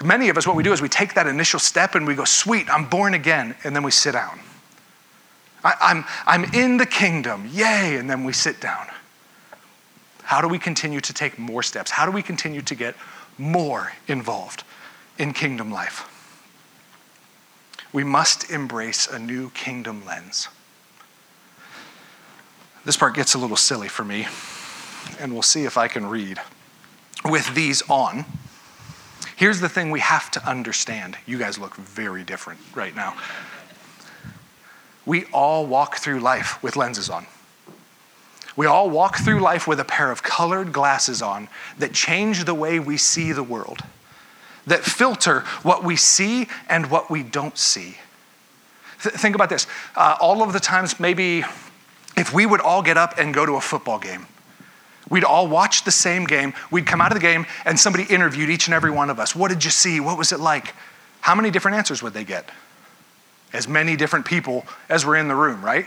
Many 0.01 0.29
of 0.29 0.37
us, 0.37 0.47
what 0.47 0.55
we 0.55 0.63
do 0.63 0.73
is 0.73 0.81
we 0.81 0.89
take 0.89 1.13
that 1.13 1.27
initial 1.27 1.59
step 1.59 1.95
and 1.95 2.07
we 2.07 2.15
go, 2.15 2.25
sweet, 2.25 2.69
I'm 2.69 2.85
born 2.85 3.13
again, 3.13 3.55
and 3.63 3.75
then 3.75 3.83
we 3.83 3.91
sit 3.91 4.13
down. 4.13 4.39
I, 5.63 5.73
I'm, 5.79 6.05
I'm 6.25 6.43
in 6.53 6.77
the 6.77 6.85
kingdom, 6.85 7.49
yay, 7.51 7.95
and 7.97 8.09
then 8.09 8.23
we 8.23 8.33
sit 8.33 8.59
down. 8.59 8.87
How 10.23 10.41
do 10.41 10.47
we 10.47 10.57
continue 10.57 10.99
to 11.01 11.13
take 11.13 11.37
more 11.37 11.63
steps? 11.63 11.91
How 11.91 12.05
do 12.05 12.11
we 12.11 12.21
continue 12.21 12.61
to 12.61 12.75
get 12.75 12.95
more 13.37 13.93
involved 14.07 14.63
in 15.17 15.33
kingdom 15.33 15.71
life? 15.71 16.09
We 17.91 18.03
must 18.03 18.49
embrace 18.49 19.07
a 19.07 19.19
new 19.19 19.51
kingdom 19.51 20.03
lens. 20.05 20.47
This 22.85 22.97
part 22.97 23.13
gets 23.15 23.33
a 23.33 23.37
little 23.37 23.55
silly 23.55 23.87
for 23.87 24.03
me, 24.03 24.27
and 25.19 25.31
we'll 25.31 25.43
see 25.43 25.65
if 25.65 25.77
I 25.77 25.87
can 25.87 26.07
read 26.07 26.41
with 27.23 27.53
these 27.53 27.81
on. 27.89 28.25
Here's 29.35 29.59
the 29.59 29.69
thing 29.69 29.91
we 29.91 29.99
have 29.99 30.29
to 30.31 30.47
understand. 30.47 31.17
You 31.25 31.37
guys 31.37 31.57
look 31.57 31.75
very 31.75 32.23
different 32.23 32.59
right 32.75 32.95
now. 32.95 33.15
We 35.05 35.25
all 35.25 35.65
walk 35.65 35.97
through 35.97 36.19
life 36.19 36.61
with 36.63 36.75
lenses 36.75 37.09
on. 37.09 37.25
We 38.55 38.67
all 38.67 38.89
walk 38.89 39.17
through 39.17 39.39
life 39.39 39.67
with 39.67 39.79
a 39.79 39.85
pair 39.85 40.11
of 40.11 40.21
colored 40.21 40.71
glasses 40.71 41.21
on 41.21 41.49
that 41.79 41.93
change 41.93 42.45
the 42.45 42.53
way 42.53 42.79
we 42.79 42.97
see 42.97 43.31
the 43.31 43.43
world, 43.43 43.79
that 44.67 44.81
filter 44.81 45.41
what 45.63 45.83
we 45.83 45.95
see 45.95 46.47
and 46.69 46.91
what 46.91 47.09
we 47.09 47.23
don't 47.23 47.57
see. 47.57 47.97
Th- 49.01 49.15
think 49.15 49.35
about 49.35 49.49
this. 49.49 49.65
Uh, 49.95 50.15
all 50.21 50.43
of 50.43 50.53
the 50.53 50.59
times, 50.59 50.99
maybe 50.99 51.43
if 52.15 52.31
we 52.31 52.45
would 52.45 52.61
all 52.61 52.83
get 52.83 52.95
up 52.95 53.15
and 53.17 53.33
go 53.33 53.45
to 53.45 53.53
a 53.53 53.61
football 53.61 53.97
game, 53.97 54.27
we'd 55.09 55.23
all 55.23 55.47
watch 55.47 55.83
the 55.83 55.91
same 55.91 56.25
game, 56.25 56.53
we'd 56.71 56.85
come 56.85 57.01
out 57.01 57.11
of 57.11 57.15
the 57.15 57.21
game, 57.21 57.45
and 57.65 57.79
somebody 57.79 58.03
interviewed 58.05 58.49
each 58.49 58.67
and 58.67 58.73
every 58.73 58.91
one 58.91 59.09
of 59.09 59.19
us. 59.19 59.35
What 59.35 59.49
did 59.49 59.63
you 59.63 59.71
see? 59.71 59.99
What 59.99 60.17
was 60.17 60.31
it 60.31 60.39
like? 60.39 60.73
How 61.21 61.35
many 61.35 61.51
different 61.51 61.77
answers 61.77 62.03
would 62.03 62.13
they 62.13 62.23
get? 62.23 62.49
as 63.53 63.67
many 63.67 63.95
different 63.95 64.25
people 64.25 64.65
as 64.89 65.05
were 65.05 65.15
in 65.15 65.27
the 65.27 65.35
room, 65.35 65.63
right? 65.63 65.85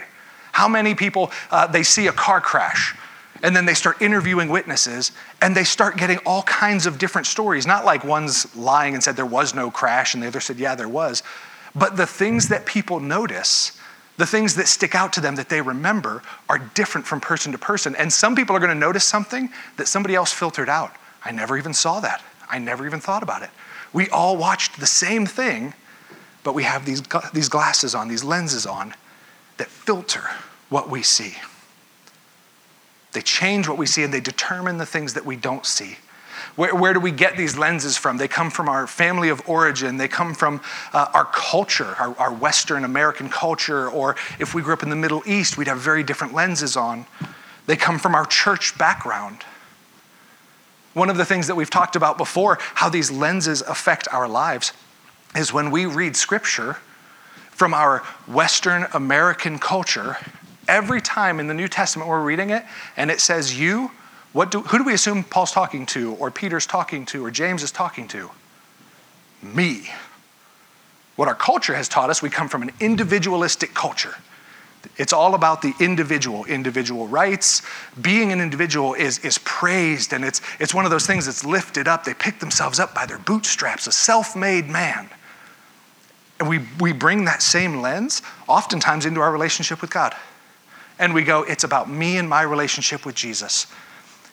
How 0.53 0.67
many 0.67 0.95
people 0.95 1.31
uh, 1.51 1.67
they 1.67 1.83
see 1.83 2.07
a 2.07 2.11
car 2.11 2.41
crash 2.41 2.95
and 3.43 3.55
then 3.55 3.65
they 3.65 3.75
start 3.75 4.01
interviewing 4.01 4.49
witnesses 4.49 5.11
and 5.41 5.55
they 5.55 5.65
start 5.65 5.97
getting 5.97 6.17
all 6.25 6.41
kinds 6.43 6.87
of 6.87 6.97
different 6.97 7.27
stories. 7.27 7.67
Not 7.67 7.85
like 7.85 8.03
one's 8.03 8.55
lying 8.55 8.95
and 8.95 9.03
said 9.03 9.15
there 9.15 9.25
was 9.25 9.53
no 9.53 9.69
crash 9.69 10.15
and 10.15 10.23
the 10.23 10.27
other 10.27 10.39
said, 10.39 10.57
yeah, 10.57 10.73
there 10.73 10.89
was. 10.89 11.21
But 11.75 11.97
the 11.97 12.07
things 12.07 12.47
that 12.47 12.65
people 12.65 12.99
notice, 12.99 13.76
the 14.17 14.25
things 14.25 14.55
that 14.55 14.67
stick 14.67 14.95
out 14.95 15.13
to 15.13 15.21
them 15.21 15.35
that 15.35 15.47
they 15.47 15.61
remember, 15.61 16.23
are 16.49 16.57
different 16.57 17.05
from 17.05 17.21
person 17.21 17.51
to 17.51 17.57
person. 17.57 17.95
And 17.95 18.11
some 18.11 18.35
people 18.35 18.55
are 18.55 18.59
going 18.59 18.73
to 18.73 18.75
notice 18.75 19.05
something 19.05 19.49
that 19.77 19.87
somebody 19.87 20.15
else 20.15 20.33
filtered 20.33 20.69
out. 20.69 20.95
I 21.23 21.31
never 21.31 21.57
even 21.57 21.73
saw 21.73 21.99
that. 21.99 22.23
I 22.49 22.57
never 22.57 22.85
even 22.85 22.99
thought 22.99 23.23
about 23.23 23.43
it. 23.43 23.49
We 23.93 24.09
all 24.09 24.35
watched 24.35 24.79
the 24.79 24.87
same 24.87 25.25
thing, 25.25 25.73
but 26.43 26.53
we 26.53 26.63
have 26.63 26.85
these, 26.85 27.01
these 27.33 27.49
glasses 27.49 27.93
on, 27.93 28.07
these 28.07 28.23
lenses 28.23 28.65
on, 28.65 28.93
that 29.57 29.67
filter 29.67 30.23
what 30.69 30.89
we 30.89 31.03
see. 31.03 31.35
They 33.13 33.21
change 33.21 33.67
what 33.67 33.77
we 33.77 33.85
see 33.85 34.03
and 34.03 34.13
they 34.13 34.19
determine 34.19 34.77
the 34.77 34.85
things 34.85 35.13
that 35.13 35.25
we 35.25 35.35
don't 35.35 35.65
see. 35.65 35.97
Where, 36.57 36.73
where 36.73 36.91
do 36.91 36.99
we 36.99 37.11
get 37.11 37.37
these 37.37 37.55
lenses 37.55 37.97
from? 37.97 38.17
They 38.17 38.27
come 38.27 38.49
from 38.49 38.67
our 38.67 38.87
family 38.87 39.29
of 39.29 39.47
origin. 39.47 39.97
They 39.97 40.07
come 40.07 40.33
from 40.33 40.59
uh, 40.91 41.07
our 41.13 41.25
culture, 41.25 41.95
our, 41.99 42.17
our 42.17 42.33
Western 42.33 42.83
American 42.83 43.29
culture, 43.29 43.87
or 43.87 44.15
if 44.39 44.55
we 44.55 44.63
grew 44.63 44.73
up 44.73 44.81
in 44.81 44.89
the 44.89 44.95
Middle 44.95 45.21
East, 45.27 45.55
we'd 45.55 45.67
have 45.67 45.79
very 45.79 46.03
different 46.03 46.33
lenses 46.33 46.75
on. 46.75 47.05
They 47.67 47.75
come 47.75 47.99
from 47.99 48.15
our 48.15 48.25
church 48.25 48.75
background. 48.75 49.43
One 50.95 51.11
of 51.11 51.17
the 51.17 51.25
things 51.25 51.45
that 51.45 51.53
we've 51.53 51.69
talked 51.69 51.95
about 51.95 52.17
before, 52.17 52.57
how 52.59 52.89
these 52.89 53.11
lenses 53.11 53.61
affect 53.61 54.07
our 54.11 54.27
lives, 54.27 54.73
is 55.35 55.53
when 55.53 55.69
we 55.69 55.85
read 55.85 56.15
scripture 56.15 56.77
from 57.51 57.75
our 57.75 57.99
Western 58.25 58.87
American 58.95 59.59
culture, 59.59 60.17
every 60.67 61.01
time 61.01 61.39
in 61.39 61.45
the 61.45 61.53
New 61.53 61.67
Testament 61.67 62.09
we're 62.09 62.23
reading 62.23 62.49
it 62.49 62.65
and 62.95 63.11
it 63.11 63.21
says 63.21 63.59
you, 63.59 63.91
what 64.37 64.51
do, 64.51 64.61
who 64.61 64.77
do 64.77 64.83
we 64.83 64.93
assume 64.93 65.23
Paul's 65.23 65.51
talking 65.51 65.87
to, 65.87 66.13
or 66.17 66.29
Peter's 66.29 66.67
talking 66.67 67.07
to, 67.07 67.25
or 67.25 67.31
James 67.31 67.63
is 67.63 67.71
talking 67.71 68.07
to? 68.09 68.29
Me. 69.41 69.89
What 71.15 71.27
our 71.27 71.33
culture 71.33 71.73
has 71.73 71.89
taught 71.89 72.11
us, 72.11 72.21
we 72.21 72.29
come 72.29 72.47
from 72.47 72.61
an 72.61 72.69
individualistic 72.79 73.73
culture. 73.73 74.13
It's 74.95 75.11
all 75.11 75.33
about 75.33 75.63
the 75.63 75.73
individual, 75.79 76.45
individual 76.45 77.07
rights. 77.07 77.63
Being 77.99 78.31
an 78.31 78.39
individual 78.39 78.93
is, 78.93 79.17
is 79.25 79.39
praised, 79.39 80.13
and 80.13 80.23
it's, 80.23 80.39
it's 80.59 80.71
one 80.71 80.85
of 80.85 80.91
those 80.91 81.07
things 81.07 81.25
that's 81.25 81.43
lifted 81.43 81.87
up. 81.87 82.03
They 82.03 82.13
pick 82.13 82.37
themselves 82.37 82.79
up 82.79 82.93
by 82.93 83.07
their 83.07 83.17
bootstraps, 83.17 83.87
a 83.87 83.91
self 83.91 84.35
made 84.35 84.67
man. 84.69 85.09
And 86.39 86.47
we, 86.47 86.59
we 86.79 86.93
bring 86.93 87.25
that 87.25 87.41
same 87.41 87.81
lens 87.81 88.21
oftentimes 88.47 89.07
into 89.07 89.19
our 89.19 89.31
relationship 89.31 89.81
with 89.81 89.89
God. 89.89 90.15
And 90.99 91.15
we 91.15 91.23
go, 91.23 91.41
it's 91.41 91.63
about 91.63 91.89
me 91.89 92.19
and 92.19 92.29
my 92.29 92.43
relationship 92.43 93.03
with 93.03 93.15
Jesus. 93.15 93.65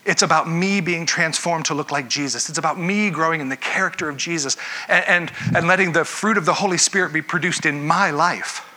It's 0.05 0.23
about 0.23 0.49
me 0.49 0.81
being 0.81 1.07
transformed 1.07 1.65
to 1.67 1.75
look 1.75 1.91
like 1.91 2.09
Jesus. 2.09 2.49
It's 2.49 2.59
about 2.59 2.79
me 2.79 3.11
growing 3.11 3.41
in 3.41 3.49
the 3.49 3.57
character 3.57 4.09
of 4.09 4.17
Jesus 4.17 4.57
and, 4.89 5.05
and, 5.07 5.33
and 5.57 5.67
letting 5.67 5.93
the 5.93 6.05
fruit 6.05 6.37
of 6.37 6.45
the 6.45 6.55
Holy 6.55 6.79
Spirit 6.79 7.13
be 7.13 7.23
produced 7.23 7.65
in 7.65 7.87
my 7.87 8.11
life. 8.11 8.69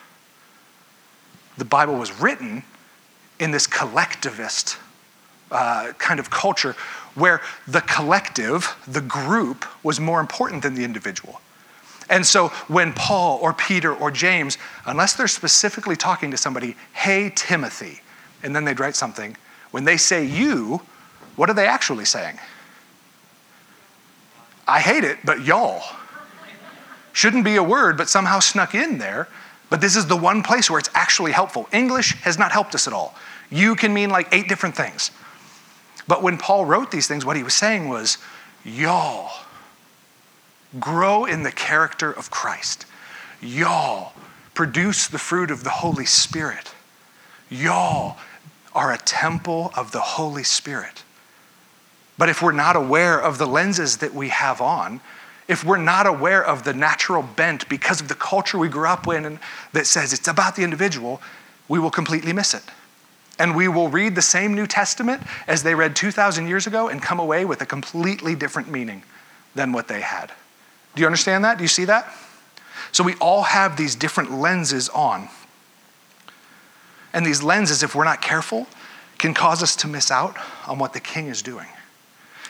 The 1.57 1.65
Bible 1.65 1.95
was 1.95 2.21
written 2.21 2.63
in 3.39 3.51
this 3.51 3.67
collectivist 3.67 4.77
uh, 5.51 5.93
kind 5.97 6.19
of 6.19 6.29
culture 6.29 6.75
where 7.15 7.41
the 7.67 7.81
collective, 7.81 8.75
the 8.87 9.01
group, 9.01 9.65
was 9.83 9.99
more 9.99 10.19
important 10.19 10.61
than 10.61 10.75
the 10.75 10.83
individual. 10.83 11.41
And 12.09 12.25
so 12.25 12.49
when 12.67 12.93
Paul 12.93 13.39
or 13.41 13.53
Peter 13.53 13.93
or 13.93 14.11
James, 14.11 14.57
unless 14.85 15.13
they're 15.13 15.27
specifically 15.27 15.95
talking 15.95 16.31
to 16.31 16.37
somebody, 16.37 16.77
hey, 16.93 17.31
Timothy, 17.35 18.01
and 18.43 18.55
then 18.55 18.65
they'd 18.65 18.79
write 18.79 18.95
something, 18.95 19.35
when 19.71 19.83
they 19.83 19.97
say 19.97 20.23
you, 20.23 20.81
what 21.37 21.49
are 21.49 21.53
they 21.53 21.65
actually 21.65 22.03
saying? 22.03 22.37
I 24.67 24.81
hate 24.81 25.05
it, 25.05 25.19
but 25.23 25.45
y'all. 25.45 25.81
Shouldn't 27.13 27.45
be 27.45 27.55
a 27.55 27.63
word, 27.63 27.97
but 27.97 28.09
somehow 28.09 28.39
snuck 28.39 28.75
in 28.75 28.97
there. 28.97 29.29
But 29.69 29.79
this 29.79 29.95
is 29.95 30.07
the 30.07 30.17
one 30.17 30.43
place 30.43 30.69
where 30.69 30.79
it's 30.79 30.89
actually 30.93 31.31
helpful. 31.31 31.69
English 31.71 32.15
has 32.21 32.37
not 32.37 32.51
helped 32.51 32.75
us 32.75 32.85
at 32.87 32.93
all. 32.93 33.15
You 33.49 33.75
can 33.75 33.93
mean 33.93 34.09
like 34.09 34.27
eight 34.33 34.49
different 34.49 34.75
things. 34.75 35.11
But 36.07 36.21
when 36.21 36.37
Paul 36.37 36.65
wrote 36.65 36.91
these 36.91 37.07
things, 37.07 37.25
what 37.25 37.37
he 37.37 37.43
was 37.43 37.53
saying 37.53 37.87
was, 37.87 38.17
y'all 38.65 39.31
Grow 40.79 41.25
in 41.25 41.43
the 41.43 41.51
character 41.51 42.11
of 42.11 42.29
Christ. 42.29 42.85
Y'all 43.41 44.13
produce 44.53 45.07
the 45.07 45.19
fruit 45.19 45.49
of 45.49 45.63
the 45.63 45.69
Holy 45.69 46.05
Spirit. 46.05 46.73
Y'all 47.49 48.17
are 48.75 48.91
a 48.91 48.97
temple 48.97 49.71
of 49.75 49.91
the 49.91 50.01
Holy 50.01 50.43
Spirit. 50.43 51.03
But 52.17 52.29
if 52.29 52.41
we're 52.41 52.51
not 52.51 52.75
aware 52.75 53.21
of 53.21 53.37
the 53.37 53.45
lenses 53.45 53.97
that 53.97 54.13
we 54.13 54.29
have 54.29 54.59
on, 54.61 55.01
if 55.47 55.63
we're 55.63 55.77
not 55.77 56.07
aware 56.07 56.43
of 56.43 56.63
the 56.63 56.73
natural 56.73 57.23
bent 57.23 57.69
because 57.69 58.01
of 58.01 58.07
the 58.07 58.15
culture 58.15 58.57
we 58.57 58.67
grew 58.67 58.87
up 58.87 59.07
in 59.07 59.39
that 59.73 59.87
says 59.87 60.13
it's 60.13 60.27
about 60.27 60.55
the 60.55 60.63
individual, 60.63 61.21
we 61.67 61.79
will 61.79 61.91
completely 61.91 62.33
miss 62.33 62.53
it. 62.53 62.63
And 63.39 63.55
we 63.55 63.67
will 63.67 63.87
read 63.87 64.15
the 64.15 64.21
same 64.21 64.55
New 64.55 64.67
Testament 64.67 65.21
as 65.47 65.63
they 65.63 65.75
read 65.75 65.95
2,000 65.95 66.47
years 66.47 66.65
ago 66.65 66.89
and 66.89 67.01
come 67.01 67.19
away 67.19 67.45
with 67.45 67.61
a 67.61 67.65
completely 67.65 68.35
different 68.35 68.69
meaning 68.69 69.03
than 69.53 69.71
what 69.71 69.87
they 69.87 70.01
had. 70.01 70.31
Do 70.95 71.01
you 71.01 71.05
understand 71.05 71.45
that? 71.45 71.57
Do 71.57 71.63
you 71.63 71.67
see 71.67 71.85
that? 71.85 72.11
So 72.91 73.03
we 73.03 73.13
all 73.15 73.43
have 73.43 73.77
these 73.77 73.95
different 73.95 74.31
lenses 74.31 74.89
on. 74.89 75.29
And 77.13 77.25
these 77.25 77.43
lenses, 77.43 77.83
if 77.83 77.95
we're 77.95 78.05
not 78.05 78.21
careful, 78.21 78.67
can 79.17 79.33
cause 79.33 79.61
us 79.61 79.75
to 79.77 79.87
miss 79.87 80.11
out 80.11 80.35
on 80.67 80.79
what 80.79 80.93
the 80.93 80.99
king 80.99 81.27
is 81.27 81.41
doing. 81.41 81.67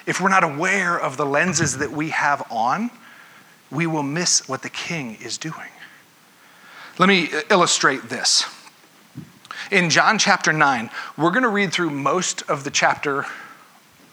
If 0.08 0.20
we're 0.20 0.30
not 0.30 0.44
aware 0.44 1.00
of 1.00 1.18
the 1.18 1.26
lenses 1.26 1.78
that 1.78 1.92
we 1.92 2.10
have 2.10 2.52
on, 2.52 2.90
we 3.70 3.86
will 3.86 4.04
miss 4.04 4.50
what 4.50 4.64
the 4.64 4.70
king 4.70 5.18
is 5.22 5.38
doing. 5.38 5.70
Let 6.98 7.10
me 7.10 7.30
illustrate 7.52 8.10
this. 8.10 8.46
In 9.70 9.92
John 9.92 10.18
chapter 10.18 10.52
9, 10.52 10.90
we're 11.18 11.30
going 11.30 11.44
to 11.44 11.50
read 11.50 11.72
through 11.72 11.92
most 11.92 12.42
of 12.50 12.64
the 12.64 12.72
chapter 12.72 13.26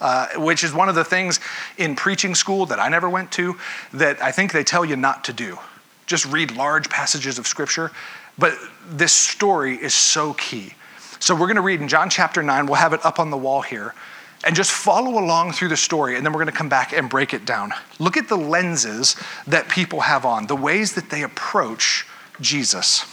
uh, 0.01 0.29
which 0.37 0.65
is 0.65 0.75
one 0.75 0.91
of 0.91 0.95
the 0.95 1.05
things 1.05 1.41
in 1.79 1.97
preaching 1.97 2.35
school 2.35 2.67
that 2.67 2.79
I 2.79 2.89
never 2.89 3.09
went 3.09 3.33
to 3.33 3.57
that 3.95 4.21
I 4.21 4.33
think 4.33 4.53
they 4.53 4.65
tell 4.65 4.85
you 4.85 4.97
not 4.97 5.25
to 5.25 5.33
do. 5.33 5.59
Just 6.05 6.27
read 6.27 6.51
large 6.51 6.91
passages 6.91 7.39
of 7.39 7.47
scripture. 7.47 7.91
But 8.37 8.55
this 8.91 9.13
story 9.13 9.77
is 9.77 9.95
so 9.95 10.35
key. 10.35 10.75
So 11.21 11.35
we're 11.35 11.47
going 11.47 11.57
to 11.57 11.63
read 11.63 11.81
in 11.81 11.89
John 11.89 12.11
chapter 12.11 12.43
9, 12.43 12.67
we'll 12.67 12.75
have 12.75 12.93
it 12.93 13.05
up 13.07 13.19
on 13.19 13.31
the 13.31 13.37
wall 13.37 13.63
here, 13.63 13.95
and 14.45 14.55
just 14.55 14.71
follow 14.71 15.19
along 15.19 15.53
through 15.53 15.69
the 15.69 15.77
story, 15.77 16.17
and 16.17 16.25
then 16.25 16.33
we're 16.33 16.41
going 16.41 16.53
to 16.53 16.57
come 16.57 16.69
back 16.69 16.93
and 16.93 17.09
break 17.09 17.33
it 17.33 17.45
down. 17.45 17.73
Look 17.99 18.17
at 18.17 18.29
the 18.29 18.37
lenses 18.37 19.17
that 19.47 19.69
people 19.69 20.01
have 20.01 20.25
on, 20.25 20.47
the 20.47 20.57
ways 20.57 20.95
that 20.95 21.11
they 21.11 21.23
approach 21.23 22.07
Jesus. 22.41 23.07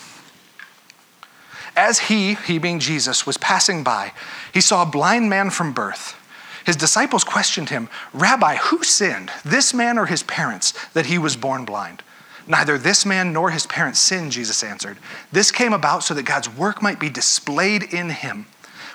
As 1.75 1.99
he, 1.99 2.35
he 2.35 2.57
being 2.57 2.79
Jesus, 2.79 3.25
was 3.25 3.37
passing 3.37 3.83
by, 3.83 4.11
he 4.53 4.59
saw 4.59 4.83
a 4.83 4.85
blind 4.85 5.29
man 5.29 5.49
from 5.49 5.71
birth. 5.71 6.17
His 6.65 6.75
disciples 6.75 7.23
questioned 7.23 7.69
him, 7.69 7.89
Rabbi, 8.13 8.57
who 8.57 8.83
sinned, 8.83 9.31
this 9.43 9.73
man 9.73 9.97
or 9.97 10.05
his 10.05 10.23
parents, 10.23 10.73
that 10.93 11.07
he 11.07 11.17
was 11.17 11.35
born 11.35 11.65
blind? 11.65 12.03
Neither 12.45 12.77
this 12.77 13.05
man 13.05 13.31
nor 13.31 13.51
his 13.51 13.65
parents 13.65 13.99
sinned, 13.99 14.31
Jesus 14.33 14.63
answered. 14.63 14.97
This 15.31 15.51
came 15.51 15.73
about 15.73 16.03
so 16.03 16.13
that 16.13 16.23
God's 16.23 16.49
work 16.49 16.81
might 16.81 16.99
be 16.99 17.09
displayed 17.09 17.83
in 17.83 18.09
him. 18.09 18.47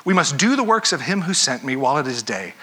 We 0.06 0.14
must 0.14 0.38
do 0.38 0.56
the 0.56 0.64
works 0.64 0.94
of 0.94 1.02
him 1.02 1.22
who 1.22 1.34
sent 1.34 1.64
me 1.64 1.76
while 1.76 1.98
it 1.98 2.06
is 2.06 2.22
day. 2.22 2.54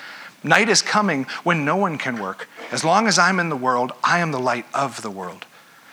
Night 0.44 0.68
is 0.68 0.82
coming 0.82 1.28
when 1.44 1.64
no 1.64 1.76
one 1.76 2.00
can 2.00 2.20
work. 2.20 2.50
As 2.72 2.84
long 2.84 3.08
as 3.08 3.20
I'm 3.20 3.40
in 3.40 3.50
the 3.50 3.56
world, 3.56 3.92
I 4.04 4.18
am 4.18 4.32
the 4.32 4.40
light 4.40 4.66
of 4.74 5.04
the 5.04 5.12
world. 5.12 5.46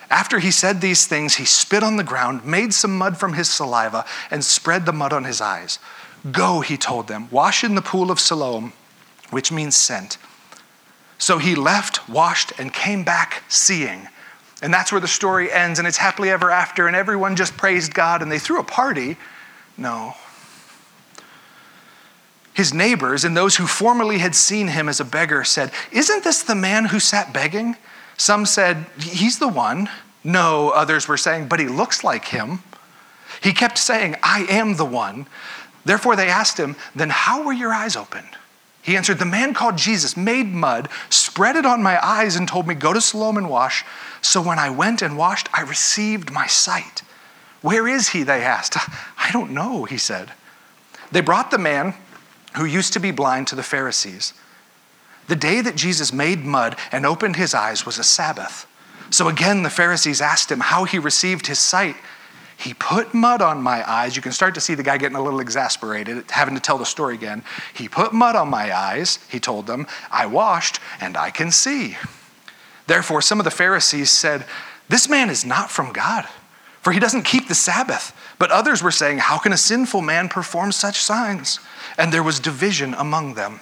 After 0.08 0.38
he 0.38 0.50
said 0.50 0.80
these 0.80 1.06
things, 1.06 1.34
he 1.34 1.44
spit 1.44 1.82
on 1.82 1.96
the 1.96 2.02
ground, 2.04 2.46
made 2.46 2.72
some 2.72 2.96
mud 2.96 3.18
from 3.18 3.34
his 3.34 3.50
saliva, 3.50 4.06
and 4.30 4.42
spread 4.42 4.86
the 4.86 4.92
mud 4.92 5.12
on 5.12 5.24
his 5.24 5.42
eyes. 5.42 5.78
Go, 6.32 6.60
he 6.60 6.78
told 6.78 7.06
them, 7.06 7.28
wash 7.30 7.62
in 7.62 7.74
the 7.74 7.82
pool 7.82 8.10
of 8.10 8.18
Siloam 8.18 8.72
which 9.30 9.52
means 9.52 9.76
sent. 9.76 10.18
So 11.18 11.38
he 11.38 11.54
left, 11.54 12.08
washed, 12.08 12.52
and 12.58 12.72
came 12.72 13.04
back 13.04 13.42
seeing. 13.48 14.08
And 14.62 14.72
that's 14.72 14.92
where 14.92 15.00
the 15.00 15.08
story 15.08 15.50
ends, 15.50 15.78
and 15.78 15.88
it's 15.88 15.96
happily 15.96 16.30
ever 16.30 16.50
after, 16.50 16.86
and 16.86 16.96
everyone 16.96 17.36
just 17.36 17.56
praised 17.56 17.94
God 17.94 18.22
and 18.22 18.30
they 18.30 18.38
threw 18.38 18.60
a 18.60 18.64
party. 18.64 19.16
No. 19.76 20.14
His 22.60 22.74
neighbors 22.74 23.24
and 23.24 23.34
those 23.34 23.56
who 23.56 23.66
formerly 23.66 24.18
had 24.18 24.34
seen 24.34 24.68
him 24.68 24.86
as 24.86 25.00
a 25.00 25.04
beggar 25.06 25.44
said, 25.44 25.72
Isn't 25.92 26.24
this 26.24 26.42
the 26.42 26.54
man 26.54 26.84
who 26.84 27.00
sat 27.00 27.32
begging? 27.32 27.74
Some 28.18 28.44
said, 28.44 28.84
He's 29.00 29.38
the 29.38 29.48
one. 29.48 29.88
No, 30.22 30.68
others 30.68 31.08
were 31.08 31.16
saying, 31.16 31.48
But 31.48 31.58
he 31.58 31.68
looks 31.68 32.04
like 32.04 32.26
him. 32.26 32.62
He 33.42 33.54
kept 33.54 33.78
saying, 33.78 34.16
I 34.22 34.44
am 34.50 34.76
the 34.76 34.84
one. 34.84 35.26
Therefore 35.86 36.16
they 36.16 36.28
asked 36.28 36.60
him, 36.60 36.76
Then 36.94 37.08
how 37.08 37.42
were 37.42 37.54
your 37.54 37.72
eyes 37.72 37.96
opened? 37.96 38.28
He 38.82 38.94
answered, 38.94 39.20
The 39.20 39.24
man 39.24 39.54
called 39.54 39.78
Jesus 39.78 40.14
made 40.14 40.48
mud, 40.48 40.90
spread 41.08 41.56
it 41.56 41.64
on 41.64 41.82
my 41.82 41.98
eyes, 42.04 42.36
and 42.36 42.46
told 42.46 42.66
me, 42.66 42.74
Go 42.74 42.92
to 42.92 43.00
Siloam 43.00 43.38
and 43.38 43.48
wash. 43.48 43.86
So 44.20 44.42
when 44.42 44.58
I 44.58 44.68
went 44.68 45.00
and 45.00 45.16
washed, 45.16 45.48
I 45.54 45.62
received 45.62 46.30
my 46.30 46.46
sight. 46.46 47.00
Where 47.62 47.88
is 47.88 48.10
he? 48.10 48.22
They 48.22 48.42
asked. 48.42 48.76
I 49.16 49.30
don't 49.32 49.52
know, 49.52 49.84
he 49.84 49.96
said. 49.96 50.32
They 51.10 51.22
brought 51.22 51.50
the 51.50 51.56
man 51.56 51.94
who 52.56 52.64
used 52.64 52.92
to 52.94 53.00
be 53.00 53.10
blind 53.10 53.46
to 53.48 53.54
the 53.54 53.62
Pharisees. 53.62 54.32
The 55.28 55.36
day 55.36 55.60
that 55.60 55.76
Jesus 55.76 56.12
made 56.12 56.44
mud 56.44 56.76
and 56.90 57.06
opened 57.06 57.36
his 57.36 57.54
eyes 57.54 57.86
was 57.86 57.98
a 57.98 58.04
Sabbath. 58.04 58.66
So 59.10 59.28
again, 59.28 59.62
the 59.62 59.70
Pharisees 59.70 60.20
asked 60.20 60.50
him 60.50 60.60
how 60.60 60.84
he 60.84 60.98
received 60.98 61.46
his 61.46 61.58
sight. 61.58 61.96
He 62.56 62.74
put 62.74 63.14
mud 63.14 63.40
on 63.40 63.62
my 63.62 63.88
eyes. 63.88 64.16
You 64.16 64.22
can 64.22 64.32
start 64.32 64.54
to 64.54 64.60
see 64.60 64.74
the 64.74 64.82
guy 64.82 64.98
getting 64.98 65.16
a 65.16 65.22
little 65.22 65.40
exasperated, 65.40 66.18
at 66.18 66.30
having 66.30 66.54
to 66.54 66.60
tell 66.60 66.78
the 66.78 66.84
story 66.84 67.14
again. 67.14 67.42
He 67.74 67.88
put 67.88 68.12
mud 68.12 68.36
on 68.36 68.48
my 68.48 68.76
eyes, 68.76 69.18
he 69.30 69.40
told 69.40 69.66
them. 69.66 69.86
I 70.10 70.26
washed, 70.26 70.78
and 71.00 71.16
I 71.16 71.30
can 71.30 71.50
see. 71.50 71.96
Therefore, 72.86 73.22
some 73.22 73.40
of 73.40 73.44
the 73.44 73.50
Pharisees 73.50 74.10
said, 74.10 74.44
This 74.88 75.08
man 75.08 75.30
is 75.30 75.44
not 75.44 75.70
from 75.70 75.92
God, 75.92 76.26
for 76.82 76.92
he 76.92 77.00
doesn't 77.00 77.22
keep 77.22 77.48
the 77.48 77.54
Sabbath. 77.54 78.12
But 78.40 78.50
others 78.50 78.82
were 78.82 78.90
saying, 78.90 79.18
How 79.18 79.36
can 79.36 79.52
a 79.52 79.58
sinful 79.58 80.00
man 80.00 80.30
perform 80.30 80.72
such 80.72 80.98
signs? 80.98 81.60
And 81.98 82.10
there 82.10 82.22
was 82.22 82.40
division 82.40 82.94
among 82.94 83.34
them. 83.34 83.60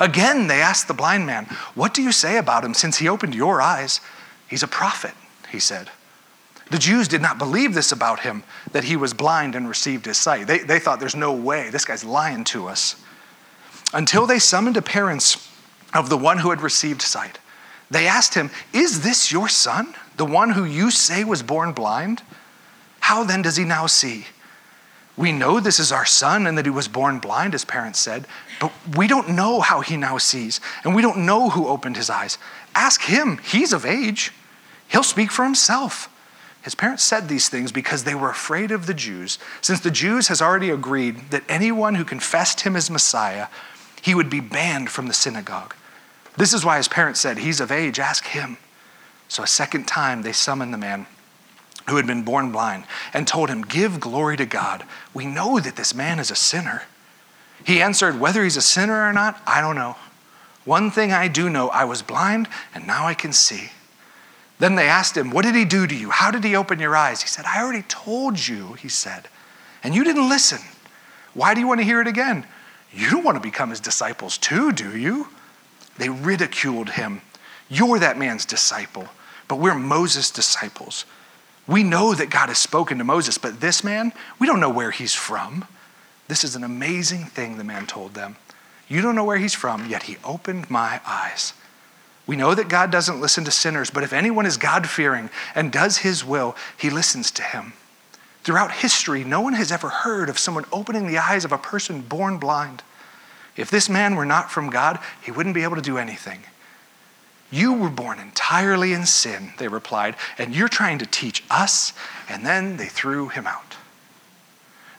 Again, 0.00 0.46
they 0.46 0.62
asked 0.62 0.88
the 0.88 0.94
blind 0.94 1.26
man, 1.26 1.44
What 1.74 1.92
do 1.92 2.02
you 2.02 2.10
say 2.10 2.38
about 2.38 2.64
him 2.64 2.72
since 2.72 2.96
he 2.96 3.08
opened 3.08 3.34
your 3.34 3.60
eyes? 3.60 4.00
He's 4.48 4.62
a 4.62 4.68
prophet, 4.68 5.12
he 5.50 5.60
said. 5.60 5.90
The 6.70 6.78
Jews 6.78 7.08
did 7.08 7.20
not 7.20 7.36
believe 7.36 7.74
this 7.74 7.92
about 7.92 8.20
him, 8.20 8.42
that 8.72 8.84
he 8.84 8.96
was 8.96 9.12
blind 9.12 9.54
and 9.54 9.68
received 9.68 10.06
his 10.06 10.16
sight. 10.16 10.46
They, 10.46 10.60
they 10.60 10.78
thought, 10.78 10.98
there's 10.98 11.14
no 11.14 11.34
way, 11.34 11.68
this 11.68 11.84
guy's 11.84 12.04
lying 12.04 12.44
to 12.44 12.68
us. 12.68 12.96
Until 13.92 14.26
they 14.26 14.38
summoned 14.38 14.76
the 14.76 14.82
parents 14.82 15.46
of 15.92 16.08
the 16.08 16.16
one 16.16 16.38
who 16.38 16.48
had 16.48 16.62
received 16.62 17.02
sight. 17.02 17.38
They 17.90 18.06
asked 18.06 18.32
him, 18.32 18.50
Is 18.72 19.02
this 19.02 19.30
your 19.30 19.50
son, 19.50 19.94
the 20.16 20.24
one 20.24 20.50
who 20.50 20.64
you 20.64 20.90
say 20.90 21.22
was 21.22 21.42
born 21.42 21.72
blind? 21.72 22.22
How 23.04 23.22
then 23.22 23.42
does 23.42 23.56
he 23.56 23.64
now 23.64 23.86
see? 23.86 24.24
We 25.14 25.30
know 25.30 25.60
this 25.60 25.78
is 25.78 25.92
our 25.92 26.06
son 26.06 26.46
and 26.46 26.56
that 26.56 26.64
he 26.64 26.70
was 26.70 26.88
born 26.88 27.18
blind, 27.18 27.52
his 27.52 27.62
parents 27.66 27.98
said, 27.98 28.26
but 28.58 28.72
we 28.96 29.06
don't 29.06 29.28
know 29.28 29.60
how 29.60 29.82
he 29.82 29.98
now 29.98 30.16
sees, 30.16 30.58
and 30.82 30.94
we 30.94 31.02
don't 31.02 31.26
know 31.26 31.50
who 31.50 31.68
opened 31.68 31.98
his 31.98 32.08
eyes. 32.08 32.38
Ask 32.74 33.02
him, 33.02 33.40
he's 33.44 33.74
of 33.74 33.84
age. 33.84 34.32
He'll 34.88 35.02
speak 35.02 35.30
for 35.30 35.44
himself. 35.44 36.08
His 36.62 36.74
parents 36.74 37.04
said 37.04 37.28
these 37.28 37.50
things 37.50 37.72
because 37.72 38.04
they 38.04 38.14
were 38.14 38.30
afraid 38.30 38.70
of 38.70 38.86
the 38.86 38.94
Jews, 38.94 39.38
since 39.60 39.80
the 39.80 39.90
Jews 39.90 40.28
has 40.28 40.40
already 40.40 40.70
agreed 40.70 41.28
that 41.28 41.44
anyone 41.46 41.96
who 41.96 42.06
confessed 42.06 42.62
him 42.62 42.74
as 42.74 42.90
Messiah, 42.90 43.48
he 44.00 44.14
would 44.14 44.30
be 44.30 44.40
banned 44.40 44.88
from 44.88 45.08
the 45.08 45.12
synagogue. 45.12 45.74
This 46.38 46.54
is 46.54 46.64
why 46.64 46.78
his 46.78 46.88
parents 46.88 47.20
said, 47.20 47.36
He's 47.36 47.60
of 47.60 47.70
age, 47.70 47.98
ask 47.98 48.24
him. 48.28 48.56
So 49.28 49.42
a 49.42 49.46
second 49.46 49.86
time 49.86 50.22
they 50.22 50.32
summoned 50.32 50.72
the 50.72 50.78
man 50.78 51.06
who 51.88 51.96
had 51.96 52.06
been 52.06 52.22
born 52.22 52.50
blind 52.50 52.84
and 53.12 53.26
told 53.26 53.48
him, 53.48 53.62
Give 53.62 54.00
glory 54.00 54.36
to 54.36 54.46
God. 54.46 54.84
We 55.12 55.26
know 55.26 55.60
that 55.60 55.76
this 55.76 55.94
man 55.94 56.18
is 56.18 56.30
a 56.30 56.36
sinner. 56.36 56.82
He 57.64 57.82
answered, 57.82 58.18
Whether 58.18 58.42
he's 58.42 58.56
a 58.56 58.62
sinner 58.62 59.08
or 59.08 59.12
not, 59.12 59.40
I 59.46 59.60
don't 59.60 59.76
know. 59.76 59.96
One 60.64 60.90
thing 60.90 61.12
I 61.12 61.28
do 61.28 61.50
know 61.50 61.68
I 61.68 61.84
was 61.84 62.02
blind 62.02 62.48
and 62.74 62.86
now 62.86 63.06
I 63.06 63.14
can 63.14 63.32
see. 63.32 63.70
Then 64.58 64.76
they 64.76 64.88
asked 64.88 65.16
him, 65.16 65.30
What 65.30 65.44
did 65.44 65.54
he 65.54 65.64
do 65.64 65.86
to 65.86 65.94
you? 65.94 66.10
How 66.10 66.30
did 66.30 66.44
he 66.44 66.56
open 66.56 66.78
your 66.78 66.96
eyes? 66.96 67.22
He 67.22 67.28
said, 67.28 67.44
I 67.46 67.62
already 67.62 67.82
told 67.82 68.46
you, 68.46 68.74
he 68.74 68.88
said, 68.88 69.28
and 69.82 69.94
you 69.94 70.04
didn't 70.04 70.28
listen. 70.28 70.60
Why 71.34 71.52
do 71.52 71.60
you 71.60 71.68
want 71.68 71.80
to 71.80 71.84
hear 71.84 72.00
it 72.00 72.06
again? 72.06 72.46
You 72.92 73.10
don't 73.10 73.24
want 73.24 73.36
to 73.36 73.42
become 73.42 73.70
his 73.70 73.80
disciples 73.80 74.38
too, 74.38 74.72
do 74.72 74.96
you? 74.96 75.28
They 75.98 76.08
ridiculed 76.08 76.90
him. 76.90 77.20
You're 77.68 77.98
that 77.98 78.18
man's 78.18 78.46
disciple, 78.46 79.08
but 79.48 79.58
we're 79.58 79.74
Moses' 79.74 80.30
disciples. 80.30 81.04
We 81.66 81.82
know 81.82 82.14
that 82.14 82.30
God 82.30 82.48
has 82.48 82.58
spoken 82.58 82.98
to 82.98 83.04
Moses, 83.04 83.38
but 83.38 83.60
this 83.60 83.82
man, 83.82 84.12
we 84.38 84.46
don't 84.46 84.60
know 84.60 84.70
where 84.70 84.90
he's 84.90 85.14
from. 85.14 85.66
This 86.28 86.44
is 86.44 86.56
an 86.56 86.64
amazing 86.64 87.24
thing, 87.24 87.56
the 87.56 87.64
man 87.64 87.86
told 87.86 88.14
them. 88.14 88.36
You 88.88 89.00
don't 89.00 89.14
know 89.14 89.24
where 89.24 89.38
he's 89.38 89.54
from, 89.54 89.88
yet 89.88 90.04
he 90.04 90.18
opened 90.24 90.70
my 90.70 91.00
eyes. 91.06 91.54
We 92.26 92.36
know 92.36 92.54
that 92.54 92.68
God 92.68 92.90
doesn't 92.90 93.20
listen 93.20 93.44
to 93.44 93.50
sinners, 93.50 93.90
but 93.90 94.02
if 94.02 94.12
anyone 94.12 94.46
is 94.46 94.56
God 94.56 94.88
fearing 94.88 95.30
and 95.54 95.72
does 95.72 95.98
his 95.98 96.24
will, 96.24 96.56
he 96.78 96.90
listens 96.90 97.30
to 97.32 97.42
him. 97.42 97.74
Throughout 98.42 98.72
history, 98.72 99.24
no 99.24 99.40
one 99.40 99.54
has 99.54 99.72
ever 99.72 99.88
heard 99.88 100.28
of 100.28 100.38
someone 100.38 100.64
opening 100.70 101.06
the 101.06 101.18
eyes 101.18 101.44
of 101.44 101.52
a 101.52 101.58
person 101.58 102.02
born 102.02 102.38
blind. 102.38 102.82
If 103.56 103.70
this 103.70 103.88
man 103.88 104.16
were 104.16 104.26
not 104.26 104.50
from 104.50 104.70
God, 104.70 104.98
he 105.22 105.30
wouldn't 105.30 105.54
be 105.54 105.62
able 105.62 105.76
to 105.76 105.82
do 105.82 105.96
anything. 105.96 106.40
You 107.54 107.72
were 107.72 107.88
born 107.88 108.18
entirely 108.18 108.92
in 108.92 109.06
sin, 109.06 109.52
they 109.58 109.68
replied, 109.68 110.16
and 110.38 110.52
you're 110.52 110.66
trying 110.66 110.98
to 110.98 111.06
teach 111.06 111.44
us. 111.48 111.92
And 112.28 112.44
then 112.44 112.78
they 112.78 112.88
threw 112.88 113.28
him 113.28 113.46
out. 113.46 113.76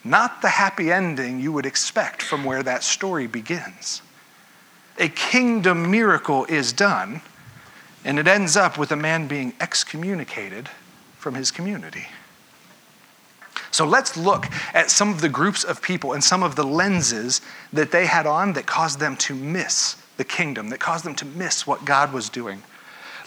Not 0.05 0.41
the 0.41 0.47
happy 0.47 0.89
ending 0.89 1.41
you 1.41 1.51
would 1.51 1.65
expect 1.65 2.21
from 2.21 2.45
where 2.45 2.63
that 2.63 2.83
story 2.83 3.27
begins 3.27 4.01
a 4.97 5.09
kingdom 5.09 5.91
miracle 5.91 6.45
is 6.45 6.71
done, 6.71 7.19
and 8.05 8.17
it 8.17 8.29
ends 8.29 8.55
up 8.55 8.77
with 8.77 8.93
a 8.93 8.95
man 8.95 9.27
being 9.27 9.51
excommunicated 9.59 10.69
from 11.17 11.35
his 11.35 11.51
community. 11.51 12.05
So 13.71 13.85
let's 13.85 14.15
look 14.15 14.45
at 14.73 14.89
some 14.89 15.09
of 15.09 15.19
the 15.19 15.27
groups 15.27 15.65
of 15.65 15.81
people 15.81 16.13
and 16.13 16.23
some 16.23 16.41
of 16.41 16.55
the 16.55 16.63
lenses 16.63 17.41
that 17.73 17.91
they 17.91 18.05
had 18.05 18.25
on 18.25 18.53
that 18.53 18.65
caused 18.65 19.01
them 19.01 19.17
to 19.17 19.35
miss 19.35 19.97
the 20.17 20.23
kingdom, 20.23 20.69
that 20.69 20.79
caused 20.79 21.05
them 21.05 21.15
to 21.15 21.25
miss 21.25 21.67
what 21.67 21.85
God 21.85 22.13
was 22.13 22.29
doing. 22.29 22.63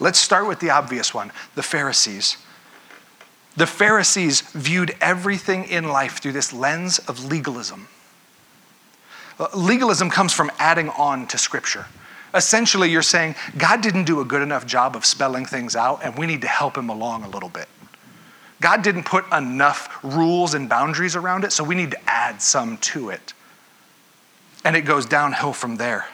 Let's 0.00 0.18
start 0.18 0.46
with 0.46 0.60
the 0.60 0.70
obvious 0.70 1.12
one 1.12 1.32
the 1.54 1.62
Pharisees. 1.62 2.36
The 3.56 3.66
Pharisees 3.66 4.42
viewed 4.52 4.94
everything 5.00 5.64
in 5.64 5.88
life 5.88 6.22
through 6.22 6.32
this 6.32 6.52
lens 6.52 7.00
of 7.00 7.24
legalism. 7.24 7.88
Uh, 9.38 9.48
legalism 9.54 10.10
comes 10.10 10.32
from 10.32 10.50
adding 10.58 10.90
on 10.90 11.26
to 11.28 11.38
Scripture. 11.38 11.86
Essentially, 12.34 12.90
you're 12.90 13.02
saying 13.02 13.34
God 13.56 13.80
didn't 13.80 14.04
do 14.04 14.20
a 14.20 14.24
good 14.24 14.42
enough 14.42 14.66
job 14.66 14.94
of 14.94 15.04
spelling 15.04 15.44
things 15.44 15.74
out, 15.74 16.00
and 16.04 16.16
we 16.16 16.26
need 16.26 16.42
to 16.42 16.48
help 16.48 16.76
him 16.76 16.88
along 16.88 17.24
a 17.24 17.28
little 17.28 17.48
bit. 17.48 17.68
God 18.60 18.82
didn't 18.82 19.04
put 19.04 19.24
enough 19.32 19.98
rules 20.02 20.54
and 20.54 20.68
boundaries 20.68 21.16
around 21.16 21.44
it, 21.44 21.52
so 21.52 21.64
we 21.64 21.74
need 21.74 21.92
to 21.92 22.10
add 22.10 22.42
some 22.42 22.76
to 22.78 23.10
it. 23.10 23.32
And 24.64 24.76
it 24.76 24.82
goes 24.82 25.06
downhill 25.06 25.52
from 25.52 25.76
there. 25.76 26.06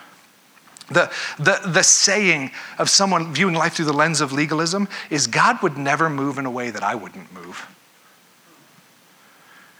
The, 0.89 1.11
the, 1.39 1.61
the 1.65 1.83
saying 1.83 2.51
of 2.77 2.89
someone 2.89 3.33
viewing 3.33 3.55
life 3.55 3.73
through 3.73 3.85
the 3.85 3.93
lens 3.93 4.21
of 4.21 4.31
legalism 4.31 4.87
is 5.09 5.25
God 5.25 5.61
would 5.63 5.77
never 5.77 6.09
move 6.09 6.37
in 6.37 6.45
a 6.45 6.51
way 6.51 6.69
that 6.69 6.83
I 6.83 6.93
wouldn't 6.93 7.33
move. 7.33 7.67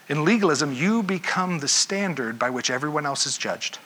In 0.10 0.26
legalism, 0.26 0.74
you 0.74 1.04
become 1.04 1.60
the 1.60 1.68
standard 1.68 2.38
by 2.40 2.50
which 2.50 2.70
everyone 2.70 3.06
else 3.06 3.26
is 3.26 3.38
judged. 3.38 3.80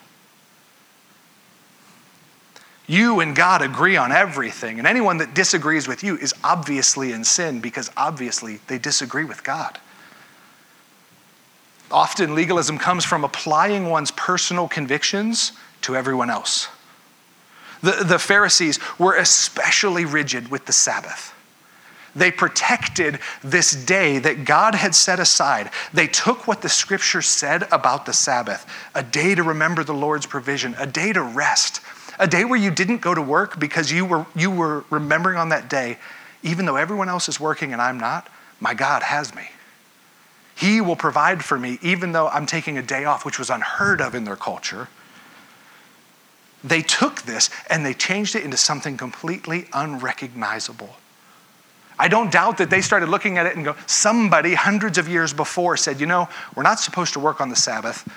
You 2.87 3.19
and 3.19 3.35
God 3.35 3.61
agree 3.61 3.97
on 3.97 4.11
everything, 4.11 4.79
and 4.79 4.87
anyone 4.87 5.17
that 5.17 5.35
disagrees 5.35 5.87
with 5.87 6.03
you 6.03 6.17
is 6.17 6.33
obviously 6.43 7.11
in 7.11 7.23
sin 7.23 7.59
because 7.59 7.91
obviously 7.95 8.59
they 8.67 8.79
disagree 8.79 9.25
with 9.25 9.43
God. 9.43 9.77
Often, 11.91 12.33
legalism 12.33 12.77
comes 12.77 13.05
from 13.05 13.23
applying 13.23 13.89
one's 13.89 14.11
personal 14.11 14.67
convictions 14.67 15.51
to 15.81 15.95
everyone 15.95 16.29
else. 16.29 16.67
The, 17.81 18.03
the 18.03 18.19
Pharisees 18.19 18.79
were 18.97 19.15
especially 19.15 20.05
rigid 20.05 20.51
with 20.51 20.65
the 20.65 20.73
Sabbath. 20.73 21.33
They 22.15 22.31
protected 22.31 23.19
this 23.43 23.71
day 23.71 24.17
that 24.19 24.43
God 24.43 24.75
had 24.75 24.95
set 24.95 25.19
aside. 25.19 25.69
They 25.93 26.07
took 26.07 26.47
what 26.47 26.61
the 26.61 26.69
scripture 26.69 27.21
said 27.21 27.67
about 27.71 28.05
the 28.05 28.13
Sabbath 28.13 28.65
a 28.95 29.03
day 29.03 29.35
to 29.35 29.43
remember 29.43 29.83
the 29.83 29.93
Lord's 29.93 30.25
provision, 30.25 30.75
a 30.79 30.87
day 30.87 31.13
to 31.13 31.21
rest, 31.21 31.81
a 32.17 32.27
day 32.27 32.45
where 32.45 32.59
you 32.59 32.71
didn't 32.71 33.01
go 33.01 33.13
to 33.13 33.21
work 33.21 33.59
because 33.59 33.91
you 33.91 34.05
were, 34.05 34.25
you 34.35 34.51
were 34.51 34.83
remembering 34.89 35.37
on 35.37 35.49
that 35.49 35.69
day, 35.69 35.97
even 36.43 36.65
though 36.65 36.75
everyone 36.75 37.09
else 37.09 37.29
is 37.29 37.39
working 37.39 37.73
and 37.73 37.81
I'm 37.81 37.99
not, 37.99 38.27
my 38.59 38.73
God 38.73 39.03
has 39.03 39.33
me. 39.35 39.49
He 40.55 40.81
will 40.81 40.97
provide 40.97 41.45
for 41.45 41.57
me, 41.57 41.79
even 41.81 42.11
though 42.11 42.27
I'm 42.27 42.45
taking 42.45 42.77
a 42.77 42.81
day 42.81 43.05
off, 43.05 43.23
which 43.23 43.39
was 43.39 43.49
unheard 43.49 44.01
of 44.01 44.13
in 44.13 44.25
their 44.25 44.35
culture. 44.35 44.89
They 46.63 46.81
took 46.81 47.21
this 47.21 47.49
and 47.69 47.85
they 47.85 47.93
changed 47.93 48.35
it 48.35 48.43
into 48.43 48.57
something 48.57 48.97
completely 48.97 49.67
unrecognizable. 49.73 50.95
I 51.97 52.07
don't 52.07 52.31
doubt 52.31 52.57
that 52.59 52.69
they 52.69 52.81
started 52.81 53.09
looking 53.09 53.37
at 53.37 53.45
it 53.45 53.55
and 53.55 53.65
go, 53.65 53.75
somebody 53.85 54.53
hundreds 54.53 54.97
of 54.97 55.09
years 55.09 55.33
before 55.33 55.75
said, 55.75 55.99
you 55.99 56.05
know, 56.05 56.29
we're 56.55 56.63
not 56.63 56.79
supposed 56.79 57.13
to 57.13 57.19
work 57.19 57.41
on 57.41 57.49
the 57.49 57.55
Sabbath. 57.57 58.07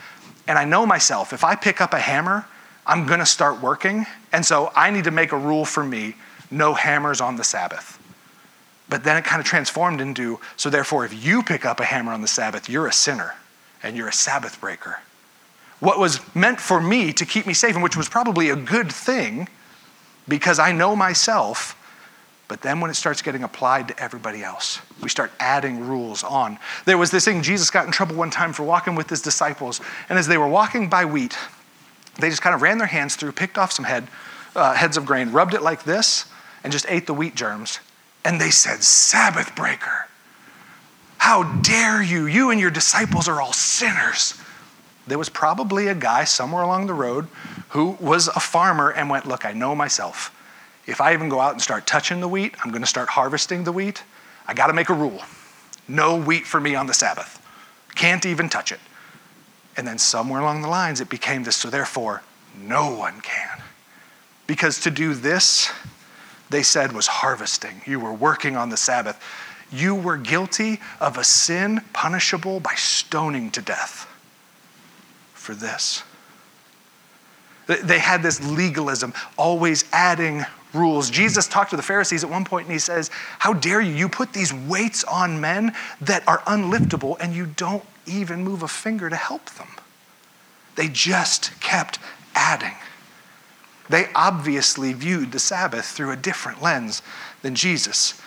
And 0.46 0.57
I 0.57 0.64
know 0.64 0.87
myself, 0.87 1.33
if 1.33 1.42
I 1.42 1.57
pick 1.57 1.81
up 1.81 1.92
a 1.92 1.98
hammer, 1.98 2.46
I'm 2.87 3.07
going 3.07 3.18
to 3.18 3.26
start 3.26 3.61
working. 3.61 4.07
And 4.33 4.44
so 4.44 4.70
I 4.76 4.90
need 4.90 5.05
to 5.05 5.11
make 5.11 5.33
a 5.33 5.37
rule 5.37 5.64
for 5.64 5.85
me 5.85 6.14
no 6.50 6.74
hammers 6.74 7.20
on 7.20 7.37
the 7.37 7.44
Sabbath. 7.44 7.98
But 8.88 9.05
then 9.05 9.16
it 9.16 9.24
kind 9.24 9.40
of 9.40 9.46
transformed 9.46 10.00
into 10.00 10.38
so 10.57 10.70
therefore, 10.70 11.05
if 11.05 11.24
you 11.24 11.42
pick 11.42 11.64
up 11.64 11.81
a 11.81 11.85
hammer 11.85 12.12
on 12.12 12.20
the 12.20 12.28
Sabbath, 12.28 12.68
you're 12.68 12.87
a 12.87 12.92
sinner 12.92 13.35
and 13.83 13.96
you're 13.96 14.09
a 14.09 14.12
Sabbath 14.12 14.61
breaker. 14.61 15.00
What 15.83 15.99
was 15.99 16.21
meant 16.33 16.61
for 16.61 16.81
me 16.81 17.12
to 17.12 17.27
keep 17.27 17.45
me 17.45 17.55
safe, 17.55 17.75
and 17.75 17.83
which 17.83 17.97
was 17.97 18.09
probably 18.09 18.51
a 18.51 18.57
good 18.57 18.92
thing 18.92 19.49
because 20.29 20.61
I 20.61 20.71
know 20.71 20.95
myself 20.95 21.77
But 22.53 22.61
then 22.61 22.81
when 22.81 22.90
it 22.90 22.97
starts 22.97 23.23
getting 23.23 23.45
applied 23.45 23.88
to 23.88 23.99
everybody 23.99 24.45
else, 24.45 24.83
we 25.01 25.09
start 25.09 25.33
adding 25.40 25.88
rules 25.88 26.23
on. 26.23 26.59
There 26.85 26.99
was 26.99 27.11
this 27.11 27.25
thing, 27.25 27.40
Jesus 27.40 27.71
got 27.71 27.87
in 27.87 27.92
trouble 27.92 28.14
one 28.14 28.29
time 28.29 28.53
for 28.53 28.62
walking 28.62 28.95
with 28.95 29.09
his 29.09 29.23
disciples. 29.23 29.81
And 30.11 30.18
as 30.18 30.27
they 30.27 30.37
were 30.37 30.47
walking 30.47 30.90
by 30.90 31.07
wheat, 31.07 31.35
they 32.21 32.29
just 32.29 32.42
kind 32.42 32.55
of 32.55 32.61
ran 32.61 32.77
their 32.77 32.88
hands 32.88 33.16
through, 33.16 33.33
picked 33.33 33.57
off 33.57 33.73
some 33.73 33.87
head, 33.87 34.07
uh, 34.55 34.75
heads 34.75 34.99
of 34.99 35.07
grain, 35.07 35.33
rubbed 35.33 35.55
it 35.55 35.62
like 35.62 35.85
this, 35.85 36.27
and 36.62 36.71
just 36.71 36.85
ate 36.90 37.07
the 37.07 37.14
wheat 37.14 37.35
germs. 37.35 37.81
And 38.23 38.38
they 38.38 38.51
said, 38.51 38.83
Sabbath 38.83 39.57
breaker. 39.57 40.07
How 41.16 41.45
dare 41.62 42.03
you? 42.03 42.27
You 42.27 42.51
and 42.51 42.61
your 42.61 42.71
disciples 42.71 43.29
are 43.29 43.40
all 43.40 43.55
sinners. 43.55 44.35
There 45.07 45.19
was 45.19 45.29
probably 45.29 45.88
a 45.88 45.95
guy 45.95 46.25
somewhere 46.25 46.62
along 46.62 46.87
the 46.87 46.95
road 46.95 47.27
who 47.71 47.97
was 48.01 48.29
a 48.29 48.41
farmer 48.41 48.91
and 48.91 49.11
went, 49.11 49.27
Look, 49.27 49.45
I 49.45 49.53
know 49.53 49.75
myself. 49.75 50.37
If 50.87 51.01
I 51.01 51.12
even 51.12 51.29
go 51.29 51.41
out 51.41 51.53
and 51.53 51.62
start 51.62 51.87
touching 51.87 52.21
the 52.21 52.29
wheat, 52.29 52.55
I'm 52.62 52.71
going 52.71 52.83
to 52.83 52.88
start 52.88 53.09
harvesting 53.09 53.65
the 53.65 53.73
wheat. 53.73 54.03
I 54.47 54.55
got 54.55 54.67
to 54.67 54.73
make 54.73 54.88
a 54.88 54.95
rule 54.95 55.21
no 55.88 56.17
wheat 56.17 56.47
for 56.47 56.61
me 56.61 56.75
on 56.75 56.87
the 56.87 56.95
Sabbath. 56.95 57.45
Can't 57.95 58.25
even 58.25 58.49
touch 58.49 58.73
it. 58.73 58.81
And 59.77 59.87
then 59.87 59.99
somewhere 59.99 60.41
along 60.41 60.62
the 60.62 60.69
lines, 60.69 61.01
it 61.01 61.09
became 61.09 61.43
this, 61.43 61.57
so 61.57 61.69
therefore, 61.69 62.23
no 62.57 62.95
one 62.95 63.21
can. 63.21 63.61
Because 64.47 64.81
to 64.81 64.91
do 64.91 65.12
this, 65.12 65.71
they 66.51 66.62
said, 66.62 66.93
was 66.93 67.09
harvesting. 67.09 67.83
You 67.85 67.99
were 68.01 68.12
working 68.12 68.57
on 68.57 68.69
the 68.69 68.77
Sabbath. 68.77 69.21
You 69.71 69.95
were 69.95 70.17
guilty 70.17 70.81
of 71.01 71.19
a 71.19 71.25
sin 71.25 71.83
punishable 71.93 72.61
by 72.61 72.75
stoning 72.75 73.51
to 73.51 73.61
death 73.61 74.07
for 75.42 75.55
this. 75.55 76.02
They 77.66 77.98
had 77.98 78.22
this 78.22 78.42
legalism, 78.42 79.14
always 79.37 79.85
adding 79.92 80.44
rules. 80.72 81.11
Jesus 81.11 81.46
talked 81.46 81.70
to 81.70 81.76
the 81.76 81.83
Pharisees 81.83 82.24
at 82.24 82.31
one 82.31 82.44
point 82.44 82.66
and 82.66 82.72
he 82.72 82.78
says, 82.78 83.11
How 83.38 83.52
dare 83.52 83.81
you? 83.81 83.92
You 83.92 84.09
put 84.09 84.33
these 84.33 84.52
weights 84.52 85.05
on 85.05 85.40
men 85.40 85.74
that 86.00 86.26
are 86.26 86.40
unliftable 86.40 87.16
and 87.20 87.35
you 87.35 87.46
don't 87.46 87.85
even 88.07 88.42
move 88.42 88.62
a 88.62 88.68
finger 88.68 89.09
to 89.09 89.16
help 89.16 89.50
them. 89.50 89.68
They 90.74 90.88
just 90.88 91.52
kept 91.61 91.98
adding. 92.35 92.74
They 93.88 94.07
obviously 94.14 94.92
viewed 94.92 95.33
the 95.33 95.38
Sabbath 95.38 95.87
through 95.87 96.12
a 96.12 96.16
different 96.16 96.62
lens 96.62 97.02
than 97.42 97.55
Jesus. 97.55 98.20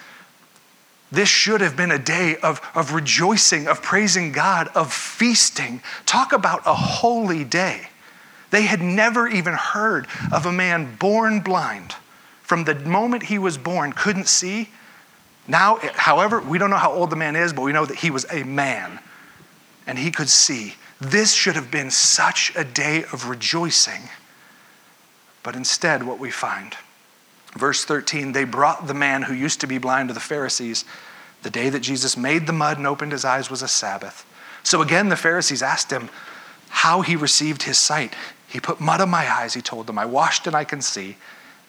This 1.15 1.29
should 1.29 1.61
have 1.61 1.77
been 1.77 1.91
a 1.91 1.99
day 1.99 2.35
of, 2.37 2.61
of 2.75 2.93
rejoicing, 2.93 3.67
of 3.67 3.81
praising 3.81 4.33
God, 4.33 4.67
of 4.75 4.91
feasting. 4.91 5.81
Talk 6.05 6.33
about 6.33 6.61
a 6.65 6.73
holy 6.73 7.45
day. 7.45 7.87
They 8.51 8.63
had 8.63 8.81
never 8.81 9.25
even 9.25 9.53
heard 9.53 10.07
of 10.31 10.45
a 10.45 10.51
man 10.51 10.97
born 10.97 11.39
blind 11.39 11.95
from 12.43 12.65
the 12.65 12.75
moment 12.75 13.23
he 13.23 13.39
was 13.39 13.57
born, 13.57 13.93
couldn't 13.93 14.27
see. 14.27 14.69
Now, 15.47 15.79
however, 15.93 16.41
we 16.41 16.57
don't 16.57 16.69
know 16.69 16.75
how 16.75 16.91
old 16.91 17.09
the 17.09 17.15
man 17.15 17.35
is, 17.35 17.53
but 17.53 17.61
we 17.61 17.71
know 17.71 17.85
that 17.85 17.97
he 17.97 18.11
was 18.11 18.25
a 18.29 18.43
man 18.43 18.99
and 19.87 19.97
he 19.97 20.11
could 20.11 20.29
see. 20.29 20.75
This 20.99 21.33
should 21.33 21.55
have 21.55 21.71
been 21.71 21.91
such 21.91 22.51
a 22.55 22.63
day 22.63 23.03
of 23.13 23.29
rejoicing. 23.29 24.09
But 25.43 25.55
instead, 25.55 26.03
what 26.03 26.19
we 26.19 26.29
find, 26.29 26.75
verse 27.55 27.85
13, 27.85 28.31
they 28.31 28.43
brought 28.43 28.87
the 28.87 28.93
man 28.93 29.23
who 29.23 29.33
used 29.33 29.61
to 29.61 29.67
be 29.67 29.77
blind 29.77 30.09
to 30.09 30.13
the 30.13 30.19
Pharisees. 30.19 30.85
The 31.43 31.49
day 31.49 31.69
that 31.69 31.81
Jesus 31.81 32.17
made 32.17 32.47
the 32.47 32.53
mud 32.53 32.77
and 32.77 32.87
opened 32.87 33.11
his 33.11 33.25
eyes 33.25 33.49
was 33.49 33.61
a 33.61 33.67
Sabbath. 33.67 34.25
So 34.63 34.81
again, 34.81 35.09
the 35.09 35.15
Pharisees 35.15 35.61
asked 35.61 35.91
him 35.91 36.09
how 36.69 37.01
he 37.01 37.15
received 37.15 37.63
his 37.63 37.77
sight. 37.77 38.13
He 38.47 38.59
put 38.59 38.81
mud 38.81 39.01
on 39.01 39.09
my 39.09 39.31
eyes, 39.31 39.53
he 39.53 39.61
told 39.61 39.87
them. 39.87 39.97
I 39.97 40.05
washed 40.05 40.47
and 40.47 40.55
I 40.55 40.63
can 40.63 40.81
see. 40.81 41.17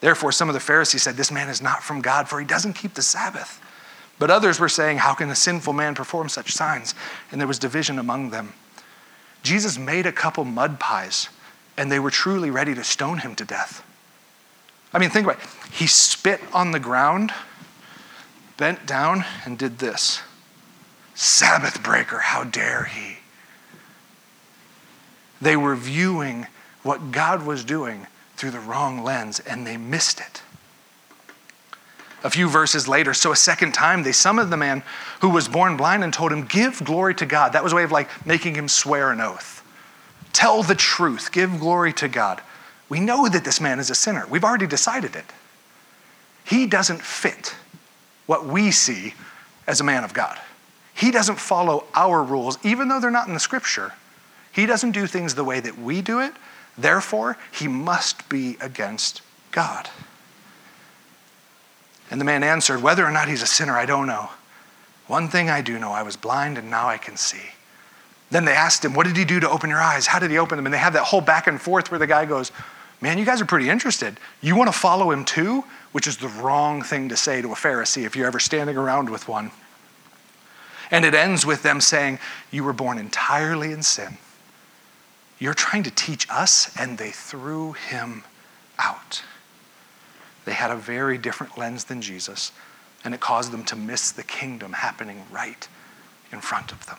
Therefore, 0.00 0.32
some 0.32 0.48
of 0.48 0.54
the 0.54 0.60
Pharisees 0.60 1.02
said, 1.02 1.16
This 1.16 1.30
man 1.30 1.48
is 1.48 1.62
not 1.62 1.82
from 1.82 2.00
God, 2.00 2.28
for 2.28 2.38
he 2.38 2.46
doesn't 2.46 2.74
keep 2.74 2.94
the 2.94 3.02
Sabbath. 3.02 3.60
But 4.18 4.30
others 4.30 4.58
were 4.58 4.68
saying, 4.68 4.98
How 4.98 5.14
can 5.14 5.30
a 5.30 5.34
sinful 5.34 5.72
man 5.72 5.94
perform 5.94 6.28
such 6.28 6.52
signs? 6.52 6.94
And 7.30 7.40
there 7.40 7.48
was 7.48 7.58
division 7.58 7.98
among 7.98 8.30
them. 8.30 8.52
Jesus 9.42 9.78
made 9.78 10.06
a 10.06 10.12
couple 10.12 10.44
mud 10.44 10.80
pies, 10.80 11.28
and 11.76 11.90
they 11.90 12.00
were 12.00 12.10
truly 12.10 12.50
ready 12.50 12.74
to 12.74 12.82
stone 12.82 13.18
him 13.18 13.34
to 13.36 13.44
death. 13.44 13.85
I 14.92 14.98
mean, 14.98 15.10
think 15.10 15.26
about 15.26 15.42
it. 15.42 15.48
He 15.72 15.86
spit 15.86 16.40
on 16.52 16.72
the 16.72 16.80
ground, 16.80 17.32
bent 18.56 18.86
down, 18.86 19.24
and 19.44 19.58
did 19.58 19.78
this 19.78 20.22
Sabbath 21.14 21.82
breaker, 21.82 22.18
how 22.18 22.44
dare 22.44 22.84
he? 22.84 23.18
They 25.40 25.56
were 25.56 25.76
viewing 25.76 26.46
what 26.82 27.10
God 27.10 27.44
was 27.44 27.64
doing 27.64 28.06
through 28.36 28.50
the 28.52 28.60
wrong 28.60 29.02
lens 29.02 29.40
and 29.40 29.66
they 29.66 29.76
missed 29.76 30.20
it. 30.20 30.42
A 32.22 32.30
few 32.30 32.48
verses 32.48 32.88
later, 32.88 33.14
so 33.14 33.32
a 33.32 33.36
second 33.36 33.72
time, 33.72 34.02
they 34.02 34.12
summoned 34.12 34.52
the 34.52 34.56
man 34.56 34.82
who 35.20 35.28
was 35.28 35.48
born 35.48 35.76
blind 35.76 36.02
and 36.02 36.12
told 36.12 36.32
him, 36.32 36.44
Give 36.44 36.82
glory 36.84 37.14
to 37.16 37.26
God. 37.26 37.52
That 37.52 37.62
was 37.62 37.72
a 37.72 37.76
way 37.76 37.84
of 37.84 37.92
like 37.92 38.26
making 38.26 38.54
him 38.54 38.68
swear 38.68 39.10
an 39.10 39.20
oath. 39.20 39.62
Tell 40.32 40.62
the 40.62 40.74
truth, 40.74 41.30
give 41.32 41.58
glory 41.60 41.92
to 41.94 42.08
God. 42.08 42.42
We 42.88 43.00
know 43.00 43.28
that 43.28 43.44
this 43.44 43.60
man 43.60 43.78
is 43.78 43.90
a 43.90 43.94
sinner. 43.94 44.26
We've 44.28 44.44
already 44.44 44.66
decided 44.66 45.16
it. 45.16 45.24
He 46.44 46.66
doesn't 46.66 47.02
fit 47.02 47.54
what 48.26 48.46
we 48.46 48.70
see 48.70 49.14
as 49.66 49.80
a 49.80 49.84
man 49.84 50.04
of 50.04 50.14
God. 50.14 50.38
He 50.94 51.10
doesn't 51.10 51.38
follow 51.38 51.84
our 51.94 52.22
rules, 52.22 52.58
even 52.64 52.88
though 52.88 53.00
they're 53.00 53.10
not 53.10 53.28
in 53.28 53.34
the 53.34 53.40
scripture. 53.40 53.92
He 54.52 54.66
doesn't 54.66 54.92
do 54.92 55.06
things 55.06 55.34
the 55.34 55.44
way 55.44 55.60
that 55.60 55.78
we 55.78 56.00
do 56.00 56.20
it, 56.20 56.32
Therefore, 56.78 57.38
he 57.52 57.68
must 57.68 58.28
be 58.28 58.56
against 58.60 59.22
God. 59.50 59.88
And 62.10 62.20
the 62.20 62.24
man 62.24 62.42
answered, 62.42 62.82
Whether 62.82 63.04
or 63.04 63.10
not 63.10 63.28
he's 63.28 63.42
a 63.42 63.46
sinner, 63.46 63.76
I 63.76 63.86
don't 63.86 64.06
know. 64.06 64.30
One 65.06 65.28
thing 65.28 65.48
I 65.48 65.62
do 65.62 65.78
know 65.78 65.92
I 65.92 66.02
was 66.02 66.16
blind 66.16 66.58
and 66.58 66.70
now 66.70 66.88
I 66.88 66.98
can 66.98 67.16
see. 67.16 67.50
Then 68.30 68.44
they 68.44 68.52
asked 68.52 68.84
him, 68.84 68.92
What 68.92 69.06
did 69.06 69.16
he 69.16 69.24
do 69.24 69.40
to 69.40 69.48
open 69.48 69.70
your 69.70 69.80
eyes? 69.80 70.06
How 70.06 70.18
did 70.18 70.30
he 70.30 70.38
open 70.38 70.56
them? 70.56 70.66
And 70.66 70.74
they 70.74 70.78
have 70.78 70.92
that 70.92 71.04
whole 71.04 71.20
back 71.20 71.46
and 71.46 71.60
forth 71.60 71.90
where 71.90 71.98
the 71.98 72.06
guy 72.06 72.26
goes, 72.26 72.52
Man, 73.00 73.18
you 73.18 73.24
guys 73.24 73.40
are 73.40 73.46
pretty 73.46 73.68
interested. 73.68 74.18
You 74.40 74.56
want 74.56 74.72
to 74.72 74.78
follow 74.78 75.10
him 75.10 75.24
too? 75.24 75.64
Which 75.92 76.06
is 76.06 76.16
the 76.16 76.28
wrong 76.28 76.82
thing 76.82 77.08
to 77.10 77.16
say 77.16 77.42
to 77.42 77.52
a 77.52 77.54
Pharisee 77.54 78.06
if 78.06 78.16
you're 78.16 78.26
ever 78.26 78.40
standing 78.40 78.76
around 78.76 79.10
with 79.10 79.28
one. 79.28 79.50
And 80.90 81.04
it 81.04 81.14
ends 81.14 81.44
with 81.44 81.62
them 81.62 81.80
saying, 81.80 82.18
You 82.50 82.64
were 82.64 82.72
born 82.72 82.98
entirely 82.98 83.72
in 83.72 83.82
sin. 83.82 84.18
You're 85.38 85.54
trying 85.54 85.82
to 85.82 85.90
teach 85.90 86.26
us, 86.30 86.74
and 86.78 86.96
they 86.96 87.10
threw 87.10 87.72
him 87.72 88.24
out. 88.78 89.22
They 90.46 90.54
had 90.54 90.70
a 90.70 90.76
very 90.76 91.18
different 91.18 91.58
lens 91.58 91.84
than 91.84 92.00
Jesus, 92.00 92.52
and 93.04 93.12
it 93.12 93.20
caused 93.20 93.52
them 93.52 93.64
to 93.64 93.76
miss 93.76 94.12
the 94.12 94.22
kingdom 94.22 94.72
happening 94.72 95.24
right 95.30 95.68
in 96.32 96.40
front 96.40 96.72
of 96.72 96.86
them. 96.86 96.98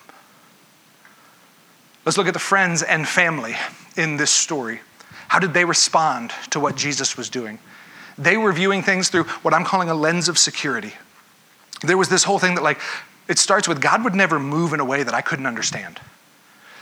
Let's 2.04 2.16
look 2.16 2.28
at 2.28 2.34
the 2.34 2.40
friends 2.40 2.82
and 2.82 3.08
family 3.08 3.56
in 3.96 4.16
this 4.16 4.30
story. 4.30 4.80
How 5.28 5.38
did 5.38 5.54
they 5.54 5.64
respond 5.64 6.32
to 6.50 6.60
what 6.60 6.76
Jesus 6.76 7.16
was 7.16 7.30
doing? 7.30 7.58
They 8.16 8.36
were 8.36 8.52
viewing 8.52 8.82
things 8.82 9.08
through 9.08 9.24
what 9.42 9.54
I'm 9.54 9.64
calling 9.64 9.90
a 9.90 9.94
lens 9.94 10.28
of 10.28 10.38
security. 10.38 10.94
There 11.82 11.96
was 11.96 12.08
this 12.08 12.24
whole 12.24 12.38
thing 12.38 12.56
that, 12.56 12.64
like, 12.64 12.80
it 13.28 13.38
starts 13.38 13.68
with 13.68 13.80
God 13.80 14.02
would 14.04 14.14
never 14.14 14.40
move 14.40 14.72
in 14.72 14.80
a 14.80 14.84
way 14.84 15.02
that 15.02 15.14
I 15.14 15.20
couldn't 15.20 15.46
understand. 15.46 16.00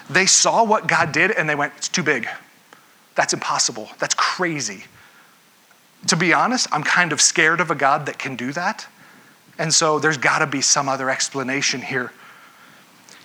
They 0.08 0.26
saw 0.26 0.64
what 0.64 0.86
God 0.86 1.12
did 1.12 1.32
and 1.32 1.48
they 1.48 1.56
went, 1.56 1.72
it's 1.76 1.88
too 1.88 2.04
big. 2.04 2.28
That's 3.16 3.32
impossible. 3.32 3.90
That's 3.98 4.14
crazy. 4.14 4.84
To 6.06 6.16
be 6.16 6.32
honest, 6.32 6.68
I'm 6.70 6.84
kind 6.84 7.12
of 7.12 7.20
scared 7.20 7.60
of 7.60 7.70
a 7.70 7.74
God 7.74 8.06
that 8.06 8.18
can 8.18 8.36
do 8.36 8.52
that. 8.52 8.86
And 9.58 9.74
so 9.74 9.98
there's 9.98 10.18
got 10.18 10.38
to 10.38 10.46
be 10.46 10.60
some 10.60 10.88
other 10.88 11.10
explanation 11.10 11.82
here. 11.82 12.12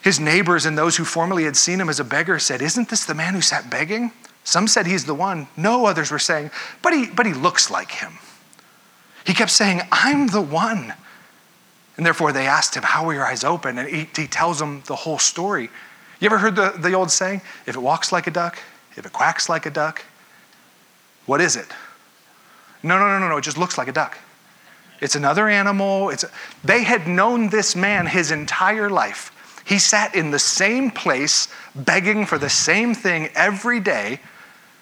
His 0.02 0.20
neighbors 0.20 0.66
and 0.66 0.78
those 0.78 0.98
who 0.98 1.04
formerly 1.06 1.44
had 1.44 1.56
seen 1.56 1.80
him 1.80 1.90
as 1.90 2.00
a 2.00 2.04
beggar 2.04 2.40
said, 2.40 2.62
Isn't 2.62 2.90
this 2.90 3.06
the 3.06 3.14
man 3.14 3.36
who 3.36 3.42
sat 3.42 3.70
begging? 3.70 4.12
Some 4.44 4.68
said 4.68 4.88
he's 4.88 5.06
the 5.06 5.14
one. 5.14 5.48
No, 5.56 5.86
others 5.86 6.12
were 6.12 6.20
saying, 6.20 6.52
But 6.82 6.94
he, 6.94 7.08
but 7.08 7.26
he 7.26 7.34
looks 7.34 7.70
like 7.70 7.92
him. 7.92 8.14
He 9.26 9.34
kept 9.34 9.52
saying, 9.52 9.82
I'm 9.92 10.28
the 10.28 10.42
one. 10.42 10.94
And 11.98 12.06
therefore 12.06 12.32
they 12.32 12.48
asked 12.48 12.76
him, 12.76 12.84
How 12.84 13.06
were 13.06 13.14
your 13.14 13.26
eyes 13.26 13.44
open? 13.44 13.78
And 13.78 13.88
he, 13.88 14.10
he 14.16 14.28
tells 14.28 14.60
them 14.60 14.84
the 14.88 14.96
whole 14.96 15.20
story. 15.20 15.70
You 16.20 16.26
ever 16.26 16.38
heard 16.38 16.56
the, 16.56 16.74
the 16.78 16.94
old 16.94 17.12
saying, 17.12 17.42
if 17.66 17.76
it 17.76 17.80
walks 17.80 18.12
like 18.12 18.28
a 18.28 18.32
duck, 18.32 18.60
if 18.96 19.06
it 19.06 19.14
quacks 19.14 19.50
like 19.50 19.66
a 19.66 19.72
duck, 19.72 20.04
what 21.26 21.42
is 21.42 21.56
it? 21.56 21.68
No, 22.84 22.98
no, 22.98 23.08
no, 23.08 23.20
no, 23.20 23.30
no, 23.30 23.38
it 23.38 23.44
just 23.44 23.58
looks 23.58 23.78
like 23.78 23.88
a 23.88 23.92
duck. 23.92 24.18
It's 25.02 25.16
another 25.16 25.50
animal. 25.50 26.10
It's 26.10 26.24
a, 26.24 26.30
they 26.64 26.84
had 26.84 27.08
known 27.08 27.50
this 27.50 27.76
man 27.76 28.06
his 28.06 28.32
entire 28.32 28.90
life. 28.90 29.32
He 29.66 29.80
sat 29.80 30.16
in 30.16 30.32
the 30.32 30.40
same 30.40 30.92
place, 30.92 31.48
begging 31.76 32.26
for 32.26 32.38
the 32.38 32.50
same 32.50 32.94
thing 32.94 33.30
every 33.36 33.80
day. 33.80 34.20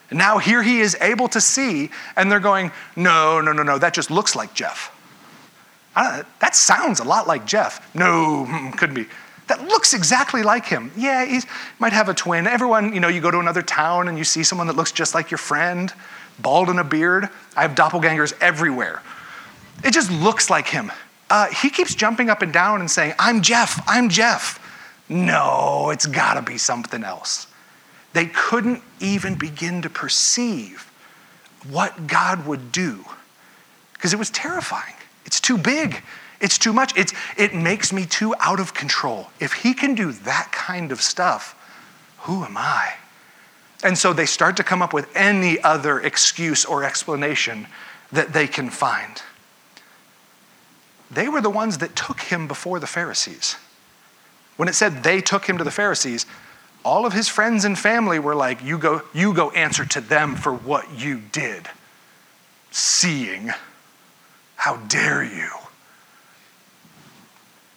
And 0.10 0.20
now 0.20 0.38
here 0.38 0.64
he 0.64 0.80
is 0.80 0.96
able 1.02 1.28
to 1.30 1.42
see, 1.42 1.90
and 2.16 2.32
they're 2.32 2.40
going, 2.40 2.72
No, 2.96 3.42
no, 3.42 3.52
no, 3.52 3.64
no, 3.64 3.78
that 3.78 3.94
just 3.94 4.10
looks 4.12 4.36
like 4.36 4.54
Jeff. 4.54 4.96
that 5.96 6.56
sounds 6.56 7.00
a 7.00 7.04
lot 7.04 7.28
like 7.28 7.46
Jeff. 7.46 7.94
No, 7.96 8.72
couldn't 8.78 8.96
be 8.96 9.08
that 9.50 9.68
looks 9.68 9.96
exactly 9.96 10.44
like 10.44 10.66
him. 10.66 10.92
Yeah, 10.96 11.26
he 11.26 11.42
might 11.80 11.92
have 11.92 12.08
a 12.08 12.14
twin. 12.14 12.46
Everyone, 12.46 12.94
you 12.94 13.00
know, 13.00 13.08
you 13.08 13.20
go 13.20 13.32
to 13.32 13.40
another 13.40 13.64
town 13.64 14.08
and 14.08 14.18
you 14.18 14.24
see 14.24 14.44
someone 14.44 14.68
that 14.68 14.76
looks 14.76 14.92
just 14.92 15.16
like 15.16 15.32
your 15.32 15.40
friend, 15.40 15.92
bald 16.40 16.70
and 16.70 16.80
a 16.80 16.84
beard. 16.84 17.30
I 17.58 17.64
have 17.64 17.74
doppelgangers 17.74 18.34
everywhere. 18.42 19.02
It 19.84 19.92
just 19.92 20.12
looks 20.12 20.52
like 20.52 20.68
him. 20.68 20.92
Uh, 21.32 21.48
he 21.48 21.72
keeps 21.72 21.96
jumping 21.96 22.30
up 22.30 22.44
and 22.44 22.54
down 22.54 22.80
and 22.80 22.90
saying, 22.90 23.14
I'm 23.18 23.42
Jeff, 23.42 23.82
I'm 23.88 24.10
Jeff. 24.10 24.60
No, 25.10 25.90
it's 25.90 26.06
got 26.06 26.36
to 26.36 26.44
be 26.44 26.60
something 26.60 27.04
else. 27.04 27.48
They 28.20 28.26
couldn't 28.26 28.84
even 29.00 29.36
begin 29.36 29.82
to 29.82 29.90
perceive 29.90 30.92
what 31.70 32.06
God 32.06 32.46
would 32.46 32.70
do 32.70 33.06
because 33.94 34.12
it 34.12 34.20
was 34.20 34.30
terrifying. 34.30 34.96
It's 35.26 35.40
too 35.40 35.58
big. 35.58 36.04
It's 36.42 36.58
too 36.58 36.74
much. 36.74 36.92
It's, 36.98 37.14
it 37.38 37.56
makes 37.56 37.94
me 37.94 38.06
too 38.06 38.36
out 38.42 38.60
of 38.60 38.74
control. 38.74 39.28
If 39.40 39.54
he 39.54 39.74
can 39.74 39.96
do 39.96 40.12
that 40.12 40.50
kind 40.52 40.92
of 40.92 41.02
stuff, 41.02 41.56
who 42.24 42.44
am 42.44 42.58
I? 42.58 42.96
And 43.86 43.98
so 43.98 44.12
they 44.12 44.26
start 44.26 44.58
to 44.58 44.66
come 44.66 44.82
up 44.82 44.92
with 44.92 45.08
any 45.16 45.58
other 45.62 46.02
excuse 46.02 46.66
or 46.66 46.84
explanation 46.84 47.68
that 48.12 48.34
they 48.34 48.48
can 48.48 48.70
find. 48.70 49.22
They 51.10 51.30
were 51.30 51.40
the 51.40 51.50
ones 51.50 51.78
that 51.78 51.96
took 51.96 52.20
him 52.20 52.50
before 52.50 52.82
the 52.82 52.88
Pharisees. 52.88 53.56
When 54.58 54.68
it 54.68 54.76
said 54.76 55.04
they 55.04 55.22
took 55.22 55.46
him 55.46 55.58
to 55.58 55.64
the 55.64 55.72
Pharisees, 55.72 56.26
all 56.90 57.06
of 57.06 57.14
his 57.14 57.30
friends 57.30 57.66
and 57.66 57.78
family 57.78 58.18
were 58.18 58.34
like, 58.34 58.64
You 58.64 58.80
go, 58.80 59.04
you 59.14 59.32
go 59.36 59.52
answer 59.52 59.86
to 59.86 60.02
them 60.02 60.36
for 60.36 60.52
what 60.52 61.00
you 61.00 61.22
did. 61.32 61.68
Seeing, 62.72 63.52
how 64.56 64.78
dare 64.78 65.24
you? 65.24 65.50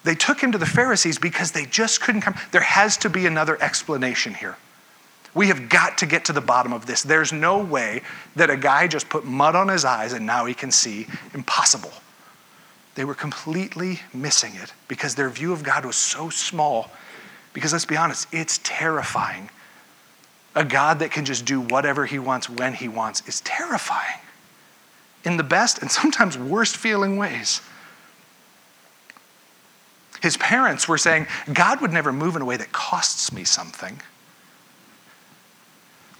They 0.05 0.15
took 0.15 0.41
him 0.41 0.51
to 0.53 0.59
the 0.59 0.67
Pharisees 0.67 1.19
because 1.19 1.53
they 1.53 1.67
just 1.67 2.01
couldn't 2.01 2.23
come. 2.23 2.35
There 2.53 2.63
has 2.63 2.97
to 2.99 3.11
be 3.11 3.27
another 3.27 3.63
explanation 3.63 4.33
here. 4.33 4.57
We 5.35 5.49
have 5.49 5.69
got 5.69 5.99
to 5.99 6.07
get 6.07 6.25
to 6.27 6.33
the 6.33 6.41
bottom 6.41 6.73
of 6.73 6.87
this. 6.87 7.03
There's 7.03 7.35
no 7.35 7.63
way 7.63 8.01
that 8.37 8.49
a 8.49 8.57
guy 8.57 8.89
just 8.89 9.11
put 9.11 9.27
mud 9.27 9.55
on 9.55 9.69
his 9.69 9.85
eyes 9.85 10.15
and 10.15 10.25
now 10.25 10.47
he 10.47 10.55
can 10.55 10.71
see. 10.71 11.07
Impossible. 11.35 11.93
They 12.95 13.05
were 13.05 13.15
completely 13.15 14.01
missing 14.15 14.55
it 14.55 14.73
because 14.89 15.15
their 15.15 15.29
view 15.29 15.53
of 15.53 15.63
God 15.63 15.85
was 15.85 15.97
so 15.97 16.31
small. 16.31 16.91
Because 17.53 17.73
let's 17.73 17.85
be 17.85 17.97
honest, 17.97 18.29
it's 18.33 18.59
terrifying. 18.63 19.51
A 20.55 20.65
God 20.65 20.99
that 20.99 21.11
can 21.11 21.25
just 21.25 21.45
do 21.45 21.61
whatever 21.61 22.07
he 22.07 22.19
wants 22.19 22.49
when 22.49 22.75
he 22.75 22.89
wants 22.89 23.27
is 23.27 23.41
terrifying 23.43 24.21
in 25.25 25.37
the 25.37 25.45
best 25.45 25.81
and 25.81 25.91
sometimes 25.91 26.37
worst 26.37 26.77
feeling 26.77 27.17
ways. 27.17 27.61
His 30.23 30.37
parents 30.37 30.87
were 30.87 30.99
saying, 30.99 31.27
God 31.53 31.81
would 31.81 31.93
never 31.93 32.13
move 32.13 32.37
in 32.37 32.43
a 32.43 32.45
way 32.45 32.57
that 32.57 32.71
costs 32.71 33.33
me 33.33 33.43
something. 33.45 34.01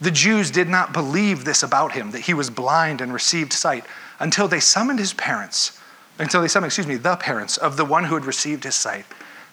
The 0.01 0.11
Jews 0.11 0.51
did 0.51 0.67
not 0.67 0.91
believe 0.91 1.45
this 1.45 1.63
about 1.63 1.93
him, 1.93 2.11
that 2.11 2.21
he 2.21 2.33
was 2.33 2.49
blind 2.49 2.99
and 2.99 3.13
received 3.13 3.53
sight, 3.53 3.85
until 4.19 4.49
they 4.49 4.59
summoned 4.59 4.99
his 4.99 5.13
parents, 5.13 5.79
until 6.19 6.41
they 6.41 6.49
summoned, 6.49 6.69
excuse 6.69 6.87
me, 6.87 6.97
the 6.97 7.15
parents 7.15 7.55
of 7.55 7.77
the 7.77 7.85
one 7.85 8.03
who 8.03 8.15
had 8.15 8.25
received 8.25 8.65
his 8.65 8.75
sight. 8.75 9.05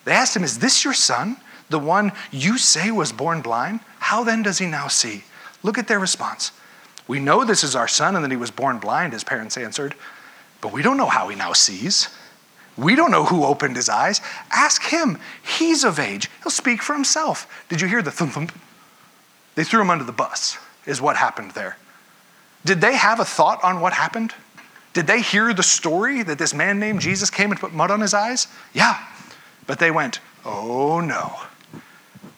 They 0.04 0.12
asked 0.12 0.34
him, 0.34 0.42
Is 0.42 0.58
this 0.58 0.82
your 0.84 0.94
son, 0.94 1.36
the 1.70 1.78
one 1.78 2.12
you 2.30 2.58
say 2.58 2.90
was 2.90 3.12
born 3.12 3.40
blind? 3.40 3.80
How 3.98 4.22
then 4.22 4.42
does 4.42 4.58
he 4.58 4.66
now 4.66 4.88
see? 4.88 5.24
Look 5.62 5.78
at 5.78 5.88
their 5.88 5.98
response. 5.98 6.52
We 7.08 7.18
know 7.18 7.44
this 7.44 7.64
is 7.64 7.74
our 7.74 7.88
son 7.88 8.14
and 8.14 8.24
that 8.24 8.30
he 8.30 8.36
was 8.36 8.50
born 8.50 8.78
blind, 8.78 9.12
his 9.12 9.24
parents 9.24 9.56
answered, 9.56 9.94
but 10.60 10.72
we 10.72 10.82
don't 10.82 10.96
know 10.96 11.08
how 11.08 11.28
he 11.28 11.36
now 11.36 11.52
sees. 11.52 12.08
We 12.76 12.94
don't 12.94 13.10
know 13.10 13.24
who 13.24 13.44
opened 13.44 13.76
his 13.76 13.88
eyes. 13.88 14.20
Ask 14.50 14.84
him. 14.84 15.18
He's 15.58 15.84
of 15.84 15.98
age. 15.98 16.30
He'll 16.42 16.50
speak 16.50 16.82
for 16.82 16.94
himself. 16.94 17.64
Did 17.68 17.80
you 17.80 17.88
hear 17.88 18.02
the 18.02 18.10
thump 18.10 18.32
thump? 18.32 18.52
They 19.54 19.64
threw 19.64 19.80
him 19.80 19.90
under 19.90 20.04
the 20.04 20.12
bus, 20.12 20.56
is 20.86 21.00
what 21.00 21.16
happened 21.16 21.50
there. 21.50 21.76
Did 22.64 22.80
they 22.80 22.94
have 22.94 23.20
a 23.20 23.24
thought 23.24 23.62
on 23.64 23.80
what 23.80 23.92
happened? 23.92 24.34
Did 24.92 25.06
they 25.06 25.20
hear 25.20 25.52
the 25.52 25.62
story 25.62 26.22
that 26.22 26.38
this 26.38 26.54
man 26.54 26.78
named 26.78 27.00
Jesus 27.00 27.30
came 27.30 27.50
and 27.50 27.60
put 27.60 27.72
mud 27.72 27.90
on 27.90 28.00
his 28.00 28.14
eyes? 28.14 28.48
Yeah. 28.72 28.98
But 29.66 29.78
they 29.78 29.90
went, 29.90 30.20
oh 30.44 31.00
no. 31.00 31.40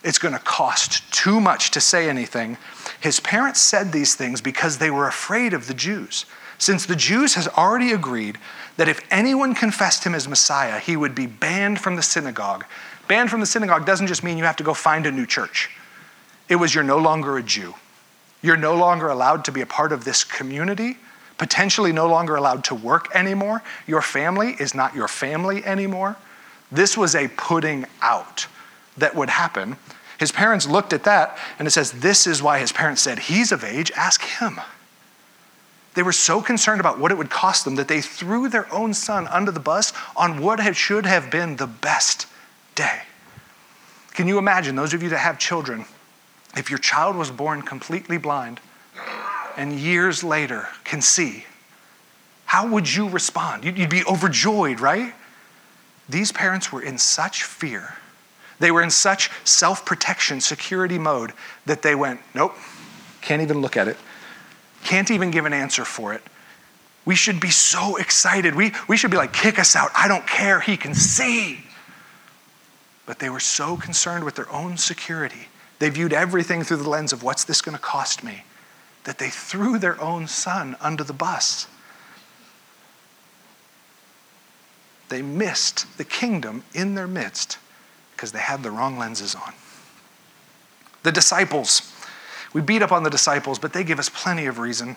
It's 0.05 0.19
going 0.19 0.35
to 0.35 0.41
cost 0.41 1.13
too 1.13 1.41
much 1.41 1.71
to 1.73 1.81
say 1.81 2.09
anything. 2.09 2.57
His 3.01 3.21
parents 3.21 3.61
said 3.61 3.93
these 3.93 4.15
things 4.15 4.41
because 4.41 4.79
they 4.79 4.91
were 4.91 5.07
afraid 5.07 5.53
of 5.53 5.67
the 5.67 5.75
Jews. 5.75 6.27
Since 6.59 6.87
the 6.87 6.97
Jews 6.97 7.35
had 7.35 7.49
already 7.49 7.93
agreed 7.93 8.39
that 8.77 8.89
if 8.89 9.01
anyone 9.11 9.55
confessed 9.55 10.05
him 10.05 10.15
as 10.15 10.29
Messiah, 10.29 10.79
he 10.79 10.97
would 10.97 11.15
be 11.15 11.27
banned 11.27 11.81
from 11.81 11.97
the 11.97 12.03
synagogue. 12.03 12.65
Banned 13.09 13.31
from 13.31 13.41
the 13.41 13.47
synagogue 13.47 13.85
doesn't 13.85 14.07
just 14.07 14.25
mean 14.25 14.39
you 14.39 14.45
have 14.45 14.57
to 14.57 14.65
go 14.65 14.75
find 14.75 15.07
a 15.07 15.11
new 15.11 15.27
church. 15.27 15.71
It 16.49 16.57
was 16.57 16.75
you're 16.75 16.85
no 16.85 16.99
longer 16.99 17.37
a 17.37 17.43
Jew. 17.43 17.75
You're 18.43 18.57
no 18.57 18.75
longer 18.75 19.09
allowed 19.09 19.45
to 19.47 19.53
be 19.53 19.61
a 19.61 19.67
part 19.67 19.93
of 19.93 20.05
this 20.05 20.25
community, 20.25 20.99
potentially 21.39 21.93
no 21.93 22.09
longer 22.09 22.37
allowed 22.37 22.65
to 22.65 22.75
work 22.75 23.15
anymore. 23.15 23.63
Your 23.87 24.03
family 24.03 24.57
is 24.59 24.75
not 24.75 24.95
your 24.95 25.09
family 25.09 25.65
anymore. 25.65 26.17
This 26.71 26.97
was 26.97 27.15
a 27.15 27.29
putting 27.29 27.87
out 28.01 28.47
that 28.97 29.15
would 29.15 29.31
happen. 29.31 29.77
His 30.19 30.33
parents 30.33 30.69
looked 30.69 30.93
at 30.93 31.05
that, 31.05 31.37
and 31.59 31.67
it 31.67 31.73
says, 31.73 31.93
This 31.93 32.27
is 32.27 32.43
why 32.43 32.59
his 32.59 32.73
parents 32.73 33.03
said, 33.03 33.19
He's 33.19 33.53
of 33.53 33.65
age, 33.65 33.91
ask 33.97 34.23
him. 34.23 34.61
They 35.95 36.03
were 36.03 36.13
so 36.13 36.41
concerned 36.41 36.81
about 36.81 36.99
what 36.99 37.11
it 37.11 37.19
would 37.19 37.31
cost 37.31 37.65
them 37.65 37.75
that 37.77 37.89
they 37.89 38.01
threw 38.01 38.49
their 38.49 38.73
own 38.73 38.95
son 38.95 39.27
under 39.29 39.51
the 39.51 39.61
bus 39.61 39.93
on 40.17 40.41
what 40.41 40.61
should 40.75 41.05
have 41.07 41.31
been 41.31 41.57
the 41.57 41.67
best 41.67 42.27
day. 42.75 43.03
Can 44.15 44.27
you 44.27 44.39
imagine, 44.39 44.77
those 44.77 44.95
of 44.95 45.03
you 45.03 45.11
that 45.11 45.19
have 45.19 45.39
children, 45.39 45.85
if 46.57 46.71
your 46.71 46.79
child 46.79 47.17
was 47.17 47.31
born 47.31 47.63
completely 47.63 48.19
blind 48.19 48.61
and 49.57 49.73
years 49.73 50.25
later 50.25 50.69
can 50.85 51.03
see, 51.03 51.45
how 52.45 52.69
would 52.69 52.93
you 52.95 53.09
respond? 53.09 53.65
You'd 53.65 53.91
be 53.91 54.05
overjoyed, 54.05 54.81
right? 54.81 55.15
These 56.09 56.33
parents 56.33 56.71
were 56.71 56.83
in 56.83 56.99
such 56.99 57.45
fear. 57.45 57.97
They 58.63 58.71
were 58.71 58.83
in 58.83 58.91
such 58.91 59.31
self 59.45 59.85
protection, 59.85 60.41
security 60.41 60.99
mode 60.99 61.35
that 61.67 61.83
they 61.83 61.95
went, 61.95 62.21
nope, 62.35 62.55
can't 63.21 63.43
even 63.43 63.61
look 63.61 63.77
at 63.77 63.89
it 63.89 63.99
can't 64.85 65.11
even 65.11 65.31
give 65.31 65.47
an 65.47 65.53
answer 65.53 65.85
for 65.85 66.13
it. 66.13 66.23
We 67.05 67.15
should 67.15 67.41
be 67.41 67.51
so 67.51 67.97
excited. 67.97 68.55
We, 68.55 68.73
we 68.89 68.97
should 68.97 69.11
be 69.11 69.17
like, 69.17 69.33
kick 69.33 69.59
us 69.59 69.75
out. 69.75 69.91
I 69.95 70.09
don't 70.09 70.27
care. 70.27 70.61
He 70.61 70.77
can 70.77 70.95
see. 70.95 71.65
But 73.07 73.19
they 73.19 73.29
were 73.29 73.41
so 73.41 73.77
concerned 73.77 74.25
with 74.25 74.37
their 74.37 74.51
own 74.53 74.77
security. 74.77 75.49
They 75.79 75.91
viewed 75.91 76.13
everything 76.13 76.63
through 76.63 76.77
the 76.79 76.89
lens 76.89 77.13
of 77.13 77.23
what's 77.23 77.45
this 77.45 77.61
going 77.61 77.77
to 77.77 77.83
cost 77.83 78.23
me 78.23 78.45
that 79.05 79.19
they 79.19 79.31
threw 79.31 79.79
their 79.79 80.01
own 80.01 80.29
son 80.29 80.77
under 80.81 81.03
the 81.03 81.13
bus. 81.13 81.67
They 85.09 85.23
missed 85.23 85.99
the 85.99 86.05
kingdom 86.05 86.63
in 86.73 86.95
their 86.95 87.09
midst 87.09 87.59
because 88.23 88.31
they 88.31 88.39
had 88.39 88.63
the 88.63 88.71
wrong 88.71 88.97
lenses 88.97 89.35
on. 89.35 89.53
The 91.03 91.11
disciples 91.11 91.93
we 92.53 92.61
beat 92.61 92.81
up 92.81 92.93
on 92.93 93.03
the 93.03 93.11
disciples, 93.11 93.59
but 93.59 93.73
they 93.73 93.83
give 93.83 93.99
us 93.99 94.09
plenty 94.09 94.47
of 94.47 94.61
reason. 94.61 94.95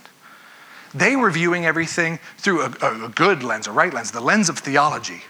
They 0.93 1.15
were 1.15 1.31
viewing 1.31 1.65
everything 1.65 2.19
through 2.37 2.61
a, 2.61 3.05
a, 3.05 3.09
good 3.09 3.41
lens, 3.41 3.65
a 3.65 3.71
right 3.71 3.91
lens, 3.91 4.11
the 4.11 4.21
lens 4.21 4.47
of 4.47 4.59
theology. 4.59 5.23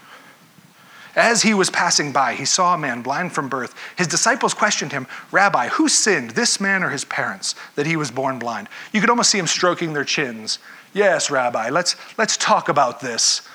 As 1.14 1.40
he 1.40 1.54
was 1.54 1.70
passing 1.70 2.12
by, 2.12 2.34
he 2.34 2.44
saw 2.44 2.74
a 2.74 2.78
man 2.78 3.00
blind 3.00 3.32
from 3.32 3.48
birth. 3.48 3.74
His 3.96 4.08
disciples 4.08 4.52
questioned 4.52 4.92
him, 4.92 5.06
Rabbi, 5.30 5.68
who 5.68 5.88
sinned, 5.88 6.32
this 6.32 6.60
man 6.60 6.82
or 6.82 6.90
his 6.90 7.06
parents, 7.06 7.54
that 7.76 7.86
he 7.86 7.96
was 7.96 8.10
born 8.10 8.38
blind? 8.38 8.68
You 8.92 9.00
could 9.00 9.08
almost 9.08 9.30
see 9.30 9.38
him 9.38 9.46
stroking 9.46 9.94
their 9.94 10.04
chins. 10.04 10.58
Yes, 10.92 11.30
Rabbi, 11.30 11.70
let's, 11.70 11.96
let's 12.18 12.36
talk 12.36 12.68
about 12.68 13.00
this. 13.00 13.48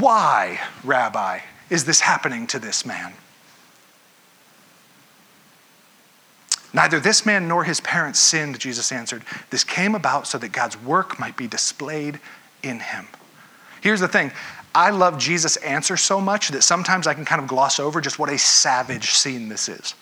Why, 0.00 0.58
Rabbi, 0.82 1.40
is 1.70 1.84
this 1.84 2.00
happening 2.00 2.46
to 2.48 2.58
this 2.58 2.84
man? 2.86 3.12
Neither 6.72 7.00
this 7.00 7.24
man 7.24 7.48
nor 7.48 7.64
his 7.64 7.80
parents 7.80 8.18
sinned, 8.18 8.58
Jesus 8.58 8.92
answered. 8.92 9.22
This 9.50 9.64
came 9.64 9.94
about 9.94 10.26
so 10.26 10.38
that 10.38 10.52
God's 10.52 10.80
work 10.82 11.18
might 11.18 11.36
be 11.36 11.46
displayed 11.46 12.20
in 12.62 12.80
him. 12.80 13.06
Here's 13.80 14.00
the 14.00 14.08
thing 14.08 14.32
I 14.74 14.90
love 14.90 15.18
Jesus' 15.18 15.56
answer 15.56 15.96
so 15.96 16.20
much 16.20 16.48
that 16.50 16.62
sometimes 16.62 17.06
I 17.06 17.14
can 17.14 17.24
kind 17.24 17.40
of 17.40 17.48
gloss 17.48 17.80
over 17.80 18.00
just 18.00 18.18
what 18.18 18.30
a 18.30 18.38
savage 18.38 19.10
scene 19.10 19.48
this 19.48 19.68
is. 19.68 19.94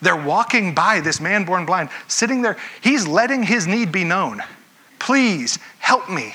They're 0.00 0.16
walking 0.16 0.74
by 0.74 1.00
this 1.00 1.20
man 1.20 1.44
born 1.44 1.66
blind, 1.66 1.88
sitting 2.06 2.42
there. 2.42 2.56
He's 2.82 3.06
letting 3.06 3.42
his 3.42 3.66
need 3.66 3.90
be 3.90 4.04
known. 4.04 4.42
Please 4.98 5.58
help 5.78 6.08
me. 6.08 6.34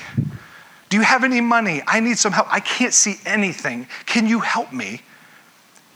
Do 0.88 0.96
you 0.96 1.02
have 1.02 1.24
any 1.24 1.40
money? 1.40 1.82
I 1.86 2.00
need 2.00 2.18
some 2.18 2.32
help. 2.32 2.52
I 2.52 2.60
can't 2.60 2.92
see 2.92 3.16
anything. 3.24 3.86
Can 4.04 4.26
you 4.26 4.40
help 4.40 4.72
me? 4.72 5.02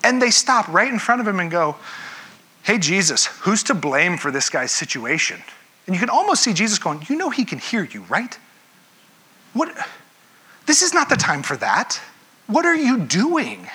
And 0.03 0.23
they 0.23 0.31
stop 0.31 0.69
right 0.69 0.91
in 0.91 0.99
front 0.99 1.21
of 1.21 1.29
him 1.29 1.41
and 1.41 1.51
go, 1.51 1.77
Hey, 2.67 2.79
Jesus, 2.79 3.27
who's 3.27 3.63
to 3.65 3.75
blame 3.75 4.19
for 4.19 4.33
this 4.33 4.51
guy's 4.51 4.73
situation? 4.73 5.41
And 5.87 5.95
you 5.95 6.01
can 6.01 6.11
almost 6.11 6.43
see 6.43 6.53
Jesus 6.53 6.81
going, 6.81 7.07
You 7.09 7.15
know, 7.15 7.31
he 7.31 7.45
can 7.45 7.61
hear 7.61 7.85
you, 7.85 8.03
right? 8.09 8.37
What? 9.53 9.73
This 10.67 10.83
is 10.83 10.93
not 10.93 11.09
the 11.09 11.15
time 11.15 11.45
for 11.45 11.57
that. 11.59 12.01
What 12.49 12.67
are 12.67 12.75
you 12.75 12.99
doing? 12.99 13.69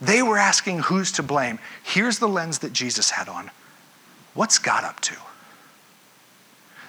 They 0.00 0.22
were 0.22 0.38
asking 0.38 0.78
who's 0.78 1.10
to 1.12 1.24
blame. 1.24 1.58
Here's 1.82 2.20
the 2.20 2.28
lens 2.28 2.60
that 2.60 2.72
Jesus 2.72 3.10
had 3.10 3.28
on 3.28 3.50
What's 4.34 4.60
God 4.60 4.84
up 4.84 5.00
to? 5.00 5.16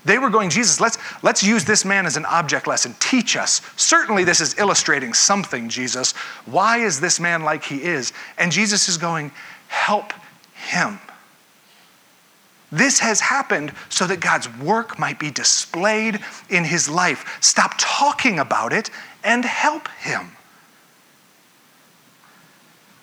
They 0.09 0.17
were 0.17 0.31
going, 0.31 0.49
Jesus, 0.49 0.81
let's, 0.81 0.97
let's 1.21 1.43
use 1.43 1.65
this 1.65 1.85
man 1.85 2.07
as 2.07 2.17
an 2.17 2.25
object 2.25 2.65
lesson. 2.65 2.95
Teach 2.99 3.37
us. 3.37 3.61
Certainly, 3.75 4.23
this 4.23 4.41
is 4.41 4.57
illustrating 4.57 5.13
something, 5.13 5.69
Jesus. 5.69 6.13
Why 6.47 6.79
is 6.79 6.99
this 6.99 7.19
man 7.19 7.43
like 7.43 7.63
he 7.63 7.83
is? 7.83 8.11
And 8.39 8.51
Jesus 8.51 8.89
is 8.89 8.97
going, 8.97 9.31
help 9.67 10.11
him. 10.55 10.97
This 12.71 12.97
has 13.01 13.19
happened 13.19 13.71
so 13.89 14.07
that 14.07 14.19
God's 14.19 14.49
work 14.57 14.97
might 14.97 15.19
be 15.19 15.29
displayed 15.29 16.19
in 16.49 16.63
his 16.63 16.89
life. 16.89 17.37
Stop 17.39 17.75
talking 17.77 18.39
about 18.39 18.73
it 18.73 18.89
and 19.23 19.45
help 19.45 19.89
him. 19.89 20.31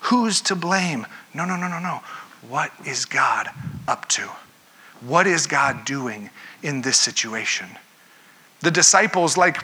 Who's 0.01 0.41
to 0.41 0.57
blame? 0.57 1.07
No, 1.33 1.45
no, 1.45 1.55
no, 1.55 1.69
no, 1.69 1.79
no. 1.79 2.01
What 2.49 2.73
is 2.85 3.05
God 3.05 3.47
up 3.87 4.09
to? 4.09 4.29
What 5.01 5.27
is 5.27 5.47
God 5.47 5.85
doing 5.85 6.29
in 6.63 6.81
this 6.81 6.97
situation? 6.97 7.67
The 8.61 8.71
disciples, 8.71 9.37
like 9.37 9.63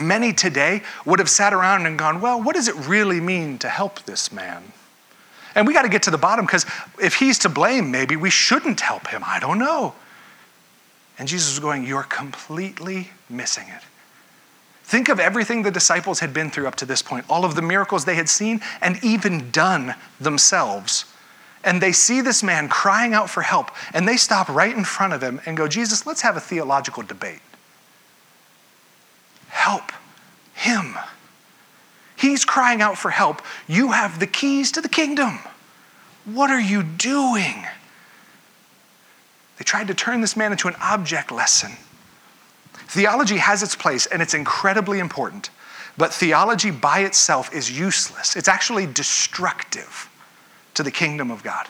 many 0.00 0.32
today, 0.32 0.82
would 1.04 1.18
have 1.18 1.30
sat 1.30 1.52
around 1.52 1.86
and 1.86 1.98
gone, 1.98 2.20
Well, 2.20 2.42
what 2.42 2.54
does 2.54 2.68
it 2.68 2.74
really 2.86 3.20
mean 3.20 3.58
to 3.58 3.68
help 3.68 4.02
this 4.02 4.32
man? 4.32 4.72
And 5.54 5.66
we 5.66 5.72
got 5.72 5.82
to 5.82 5.88
get 5.88 6.02
to 6.04 6.10
the 6.10 6.18
bottom 6.18 6.44
because 6.44 6.66
if 7.00 7.14
he's 7.14 7.38
to 7.40 7.48
blame, 7.48 7.90
maybe 7.90 8.16
we 8.16 8.30
shouldn't 8.30 8.80
help 8.80 9.08
him. 9.08 9.22
I 9.24 9.40
don't 9.40 9.58
know. 9.58 9.94
And 11.18 11.26
Jesus 11.26 11.50
was 11.50 11.60
going, 11.60 11.86
You're 11.86 12.04
completely 12.04 13.10
missing 13.28 13.68
it. 13.68 13.82
Think 14.84 15.08
of 15.08 15.20
everything 15.20 15.62
the 15.62 15.70
disciples 15.70 16.20
had 16.20 16.32
been 16.32 16.50
through 16.50 16.66
up 16.66 16.76
to 16.76 16.86
this 16.86 17.02
point, 17.02 17.26
all 17.28 17.44
of 17.44 17.54
the 17.54 17.62
miracles 17.62 18.04
they 18.04 18.14
had 18.14 18.28
seen 18.28 18.60
and 18.80 19.02
even 19.04 19.50
done 19.50 19.94
themselves 20.18 21.04
and 21.64 21.80
they 21.80 21.92
see 21.92 22.20
this 22.20 22.42
man 22.42 22.68
crying 22.68 23.14
out 23.14 23.28
for 23.28 23.42
help, 23.42 23.70
and 23.92 24.06
they 24.06 24.16
stop 24.16 24.48
right 24.48 24.74
in 24.74 24.84
front 24.84 25.12
of 25.12 25.22
him 25.22 25.40
and 25.46 25.56
go, 25.56 25.66
Jesus, 25.68 26.06
let's 26.06 26.22
have 26.22 26.36
a 26.36 26.40
theological 26.40 27.02
debate. 27.02 27.40
Help 29.48 29.92
him. 30.54 30.96
He's 32.16 32.44
crying 32.44 32.80
out 32.80 32.98
for 32.98 33.10
help. 33.10 33.42
You 33.66 33.92
have 33.92 34.20
the 34.20 34.26
keys 34.26 34.72
to 34.72 34.80
the 34.80 34.88
kingdom. 34.88 35.38
What 36.24 36.50
are 36.50 36.60
you 36.60 36.82
doing? 36.82 37.64
They 39.56 39.64
tried 39.64 39.88
to 39.88 39.94
turn 39.94 40.20
this 40.20 40.36
man 40.36 40.52
into 40.52 40.68
an 40.68 40.76
object 40.80 41.32
lesson. 41.32 41.72
Theology 42.88 43.36
has 43.36 43.62
its 43.62 43.74
place, 43.74 44.06
and 44.06 44.22
it's 44.22 44.34
incredibly 44.34 44.98
important. 44.98 45.50
But 45.96 46.12
theology 46.12 46.70
by 46.70 47.00
itself 47.00 47.52
is 47.52 47.76
useless, 47.76 48.36
it's 48.36 48.48
actually 48.48 48.86
destructive 48.86 50.07
to 50.78 50.82
the 50.84 50.90
kingdom 50.90 51.30
of 51.30 51.42
God. 51.42 51.66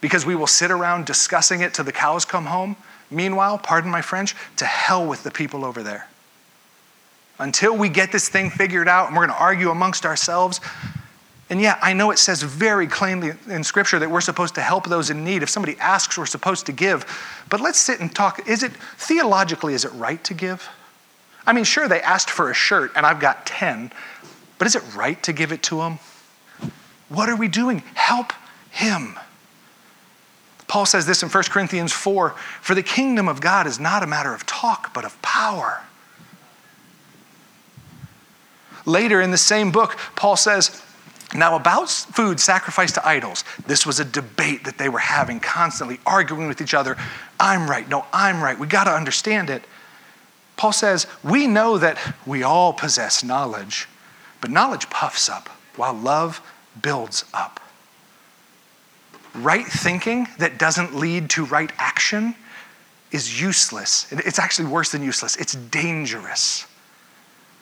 Because 0.00 0.24
we 0.24 0.36
will 0.36 0.46
sit 0.46 0.70
around 0.70 1.04
discussing 1.04 1.60
it 1.60 1.74
till 1.74 1.84
the 1.84 1.92
cows 1.92 2.24
come 2.24 2.46
home. 2.46 2.76
Meanwhile, 3.10 3.58
pardon 3.58 3.90
my 3.90 4.02
French, 4.02 4.36
to 4.56 4.64
hell 4.64 5.04
with 5.04 5.24
the 5.24 5.32
people 5.32 5.64
over 5.64 5.82
there. 5.82 6.08
Until 7.40 7.76
we 7.76 7.88
get 7.88 8.12
this 8.12 8.28
thing 8.28 8.50
figured 8.50 8.86
out 8.86 9.08
and 9.08 9.16
we're 9.16 9.26
going 9.26 9.36
to 9.36 9.42
argue 9.42 9.70
amongst 9.70 10.06
ourselves. 10.06 10.60
And 11.50 11.60
yeah, 11.60 11.76
I 11.82 11.92
know 11.92 12.12
it 12.12 12.20
says 12.20 12.40
very 12.40 12.86
plainly 12.86 13.32
in 13.48 13.64
Scripture 13.64 13.98
that 13.98 14.08
we're 14.08 14.20
supposed 14.20 14.54
to 14.54 14.60
help 14.60 14.86
those 14.86 15.10
in 15.10 15.24
need. 15.24 15.42
If 15.42 15.50
somebody 15.50 15.76
asks, 15.80 16.16
we're 16.16 16.26
supposed 16.26 16.66
to 16.66 16.72
give. 16.72 17.04
But 17.50 17.60
let's 17.60 17.80
sit 17.80 17.98
and 17.98 18.14
talk. 18.14 18.48
Is 18.48 18.62
it, 18.62 18.70
theologically, 18.96 19.74
is 19.74 19.84
it 19.84 19.92
right 19.94 20.22
to 20.22 20.34
give? 20.34 20.68
I 21.48 21.52
mean, 21.52 21.64
sure, 21.64 21.88
they 21.88 22.00
asked 22.02 22.30
for 22.30 22.48
a 22.48 22.54
shirt 22.54 22.92
and 22.94 23.04
I've 23.04 23.18
got 23.18 23.44
10, 23.46 23.90
but 24.58 24.66
is 24.66 24.76
it 24.76 24.84
right 24.94 25.20
to 25.24 25.32
give 25.32 25.50
it 25.50 25.64
to 25.64 25.78
them? 25.78 25.98
What 27.08 27.28
are 27.28 27.36
we 27.36 27.48
doing? 27.48 27.82
Help 27.94 28.32
him. 28.70 29.18
Paul 30.66 30.84
says 30.84 31.06
this 31.06 31.22
in 31.22 31.30
1 31.30 31.44
Corinthians 31.44 31.92
4 31.92 32.30
For 32.60 32.74
the 32.74 32.82
kingdom 32.82 33.28
of 33.28 33.40
God 33.40 33.66
is 33.66 33.80
not 33.80 34.02
a 34.02 34.06
matter 34.06 34.34
of 34.34 34.44
talk, 34.46 34.92
but 34.92 35.04
of 35.04 35.20
power. 35.22 35.82
Later 38.84 39.20
in 39.20 39.30
the 39.30 39.38
same 39.38 39.70
book, 39.70 39.98
Paul 40.16 40.36
says, 40.36 40.82
now, 41.34 41.56
about 41.56 41.90
food 41.90 42.40
sacrificed 42.40 42.94
to 42.94 43.06
idols, 43.06 43.44
this 43.66 43.84
was 43.84 44.00
a 44.00 44.04
debate 44.04 44.64
that 44.64 44.78
they 44.78 44.88
were 44.88 44.98
having 44.98 45.40
constantly, 45.40 46.00
arguing 46.06 46.48
with 46.48 46.62
each 46.62 46.72
other. 46.72 46.96
I'm 47.38 47.68
right. 47.68 47.86
No, 47.86 48.06
I'm 48.14 48.42
right. 48.42 48.58
We 48.58 48.66
got 48.66 48.84
to 48.84 48.92
understand 48.92 49.50
it. 49.50 49.62
Paul 50.56 50.72
says, 50.72 51.06
We 51.22 51.46
know 51.46 51.76
that 51.76 51.98
we 52.24 52.42
all 52.42 52.72
possess 52.72 53.22
knowledge, 53.22 53.88
but 54.40 54.50
knowledge 54.50 54.88
puffs 54.88 55.28
up, 55.28 55.50
while 55.76 55.92
love 55.92 56.40
builds 56.82 57.24
up. 57.32 57.60
Right 59.34 59.66
thinking 59.66 60.26
that 60.38 60.58
doesn't 60.58 60.94
lead 60.94 61.30
to 61.30 61.44
right 61.44 61.70
action 61.78 62.34
is 63.12 63.40
useless. 63.40 64.06
It's 64.10 64.38
actually 64.38 64.68
worse 64.68 64.92
than 64.92 65.02
useless, 65.02 65.36
it's 65.36 65.54
dangerous. 65.54 66.66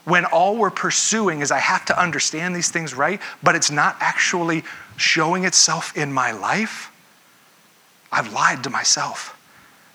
When 0.04 0.24
all 0.24 0.56
we're 0.56 0.70
pursuing 0.70 1.40
is 1.40 1.50
I 1.50 1.58
have 1.58 1.84
to 1.86 2.00
understand 2.00 2.54
these 2.54 2.70
things 2.70 2.94
right, 2.94 3.20
but 3.42 3.56
it's 3.56 3.72
not 3.72 3.96
actually 3.98 4.62
showing 4.96 5.44
itself 5.44 5.96
in 5.96 6.12
my 6.12 6.30
life, 6.30 6.92
I've 8.12 8.32
lied 8.32 8.62
to 8.64 8.70
myself. 8.70 9.36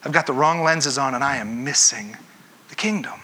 I've 0.04 0.12
got 0.12 0.28
the 0.28 0.34
wrong 0.34 0.64
lenses 0.64 0.98
on 0.98 1.16
and 1.16 1.24
I 1.24 1.38
am 1.38 1.64
missing 1.64 2.18
the 2.70 2.76
kingdom. 2.76 3.20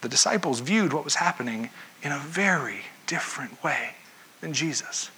The 0.00 0.08
disciples 0.08 0.60
viewed 0.60 0.92
what 0.92 1.04
was 1.04 1.16
happening 1.16 1.70
in 2.04 2.12
a 2.12 2.18
very 2.18 2.82
different 3.06 3.64
way 3.64 3.90
than 4.40 4.52
Jesus. 4.52 5.10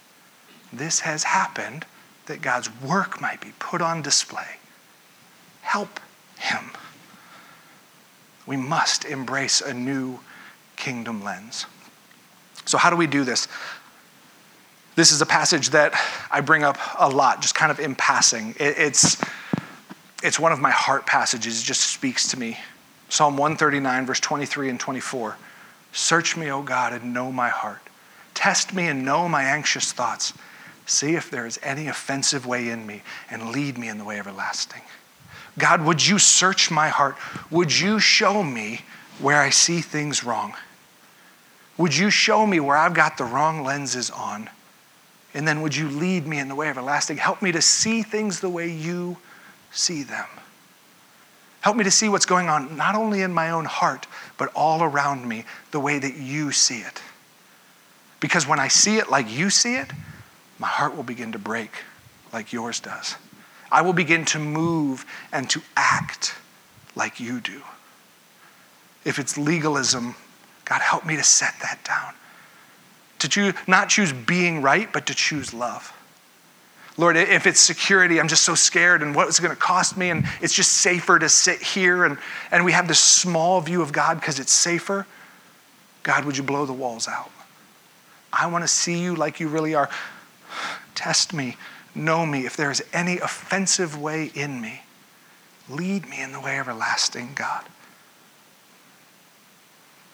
This 0.71 1.01
has 1.01 1.23
happened 1.23 1.85
that 2.25 2.41
God's 2.41 2.69
work 2.81 3.21
might 3.21 3.41
be 3.41 3.53
put 3.59 3.81
on 3.81 4.01
display. 4.01 4.57
Help 5.61 5.99
him. 6.39 6.71
We 8.45 8.55
must 8.55 9.03
embrace 9.05 9.59
a 9.59 9.73
new 9.73 10.19
kingdom 10.77 11.23
lens. 11.23 11.65
So, 12.65 12.77
how 12.77 12.89
do 12.89 12.95
we 12.95 13.07
do 13.07 13.23
this? 13.23 13.47
This 14.95 15.11
is 15.11 15.21
a 15.21 15.25
passage 15.25 15.69
that 15.71 15.93
I 16.31 16.41
bring 16.41 16.63
up 16.63 16.77
a 16.97 17.07
lot, 17.07 17.41
just 17.41 17.53
kind 17.53 17.71
of 17.71 17.79
in 17.79 17.95
passing. 17.95 18.55
It's, 18.59 19.21
it's 20.23 20.39
one 20.39 20.51
of 20.51 20.59
my 20.59 20.71
heart 20.71 21.05
passages, 21.05 21.61
it 21.61 21.65
just 21.65 21.81
speaks 21.81 22.29
to 22.29 22.39
me. 22.39 22.57
Psalm 23.09 23.37
139, 23.37 24.05
verse 24.05 24.19
23 24.19 24.69
and 24.69 24.79
24. 24.79 25.37
Search 25.97 26.37
me, 26.37 26.51
O 26.51 26.61
God, 26.61 26.93
and 26.93 27.11
know 27.11 27.31
my 27.31 27.49
heart. 27.49 27.81
Test 28.35 28.71
me 28.71 28.87
and 28.87 29.03
know 29.03 29.27
my 29.27 29.41
anxious 29.41 29.91
thoughts. 29.91 30.31
See 30.85 31.15
if 31.15 31.31
there 31.31 31.47
is 31.47 31.59
any 31.63 31.87
offensive 31.87 32.45
way 32.45 32.69
in 32.69 32.85
me, 32.85 33.01
and 33.31 33.49
lead 33.49 33.79
me 33.79 33.87
in 33.89 33.97
the 33.97 34.03
way 34.03 34.19
everlasting. 34.19 34.83
God, 35.57 35.81
would 35.81 36.05
you 36.05 36.19
search 36.19 36.69
my 36.69 36.89
heart? 36.89 37.15
Would 37.49 37.75
you 37.75 37.99
show 37.99 38.43
me 38.43 38.81
where 39.17 39.41
I 39.41 39.49
see 39.49 39.81
things 39.81 40.23
wrong? 40.23 40.53
Would 41.79 41.97
you 41.97 42.11
show 42.11 42.45
me 42.45 42.59
where 42.59 42.77
I've 42.77 42.93
got 42.93 43.17
the 43.17 43.23
wrong 43.23 43.63
lenses 43.63 44.11
on? 44.11 44.51
And 45.33 45.47
then 45.47 45.63
would 45.63 45.75
you 45.75 45.89
lead 45.89 46.27
me 46.27 46.37
in 46.37 46.47
the 46.47 46.55
way 46.55 46.69
everlasting? 46.69 47.17
Help 47.17 47.41
me 47.41 47.51
to 47.53 47.61
see 47.61 48.03
things 48.03 48.39
the 48.39 48.49
way 48.49 48.69
you 48.69 49.17
see 49.71 50.03
them. 50.03 50.27
Help 51.61 51.75
me 51.75 51.83
to 51.83 51.91
see 51.91 52.07
what's 52.07 52.27
going 52.27 52.49
on, 52.49 52.77
not 52.77 52.93
only 52.93 53.23
in 53.23 53.33
my 53.33 53.49
own 53.49 53.65
heart, 53.65 54.05
but 54.37 54.51
all 54.55 54.83
around 54.83 55.27
me, 55.27 55.45
the 55.71 55.79
way 55.79 55.99
that 55.99 56.15
you 56.15 56.51
see 56.51 56.79
it. 56.79 57.01
Because 58.19 58.47
when 58.47 58.59
I 58.59 58.67
see 58.67 58.97
it 58.97 59.09
like 59.09 59.29
you 59.29 59.49
see 59.49 59.75
it, 59.75 59.91
my 60.59 60.67
heart 60.67 60.95
will 60.95 61.03
begin 61.03 61.31
to 61.33 61.39
break 61.39 61.71
like 62.33 62.51
yours 62.51 62.79
does. 62.79 63.15
I 63.71 63.81
will 63.81 63.93
begin 63.93 64.25
to 64.25 64.39
move 64.39 65.05
and 65.31 65.49
to 65.49 65.61
act 65.75 66.35
like 66.95 67.19
you 67.19 67.39
do. 67.39 67.61
If 69.05 69.19
it's 69.19 69.37
legalism, 69.37 70.15
God, 70.65 70.81
help 70.81 71.05
me 71.05 71.15
to 71.15 71.23
set 71.23 71.53
that 71.61 71.79
down. 71.83 72.13
To 73.19 73.29
choose, 73.29 73.53
not 73.67 73.89
choose 73.89 74.13
being 74.13 74.61
right, 74.61 74.91
but 74.91 75.05
to 75.07 75.15
choose 75.15 75.53
love. 75.53 75.93
Lord, 76.97 77.15
if 77.15 77.45
it's 77.45 77.59
security, 77.59 78.19
I'm 78.19 78.27
just 78.27 78.43
so 78.43 78.55
scared 78.55 79.03
and 79.03 79.13
what 79.13 79.27
is 79.27 79.37
it 79.37 79.43
going 79.43 79.55
to 79.55 79.61
cost 79.61 79.97
me? 79.97 80.09
And 80.09 80.25
it's 80.41 80.53
just 80.53 80.73
safer 80.73 81.19
to 81.19 81.29
sit 81.29 81.61
here 81.61 82.05
and, 82.05 82.17
and 82.51 82.65
we 82.65 82.71
have 82.71 82.87
this 82.87 82.99
small 82.99 83.61
view 83.61 83.83
of 83.83 83.91
God 83.91 84.19
because 84.19 84.39
it's 84.39 84.51
safer. 84.51 85.05
God, 86.01 86.25
would 86.25 86.37
you 86.37 86.43
blow 86.43 86.65
the 86.65 86.73
walls 86.73 87.07
out? 87.07 87.29
I 88.33 88.47
want 88.47 88.63
to 88.63 88.67
see 88.67 88.99
you 88.99 89.15
like 89.15 89.39
you 89.39 89.47
really 89.47 89.75
are. 89.75 89.89
Test 90.95 91.33
me, 91.33 91.57
know 91.93 92.25
me. 92.25 92.45
If 92.45 92.57
there 92.57 92.71
is 92.71 92.83
any 92.93 93.19
offensive 93.19 93.99
way 93.99 94.31
in 94.33 94.59
me, 94.59 94.81
lead 95.69 96.09
me 96.09 96.21
in 96.21 96.31
the 96.31 96.39
way 96.39 96.57
everlasting, 96.57 97.33
God. 97.35 97.65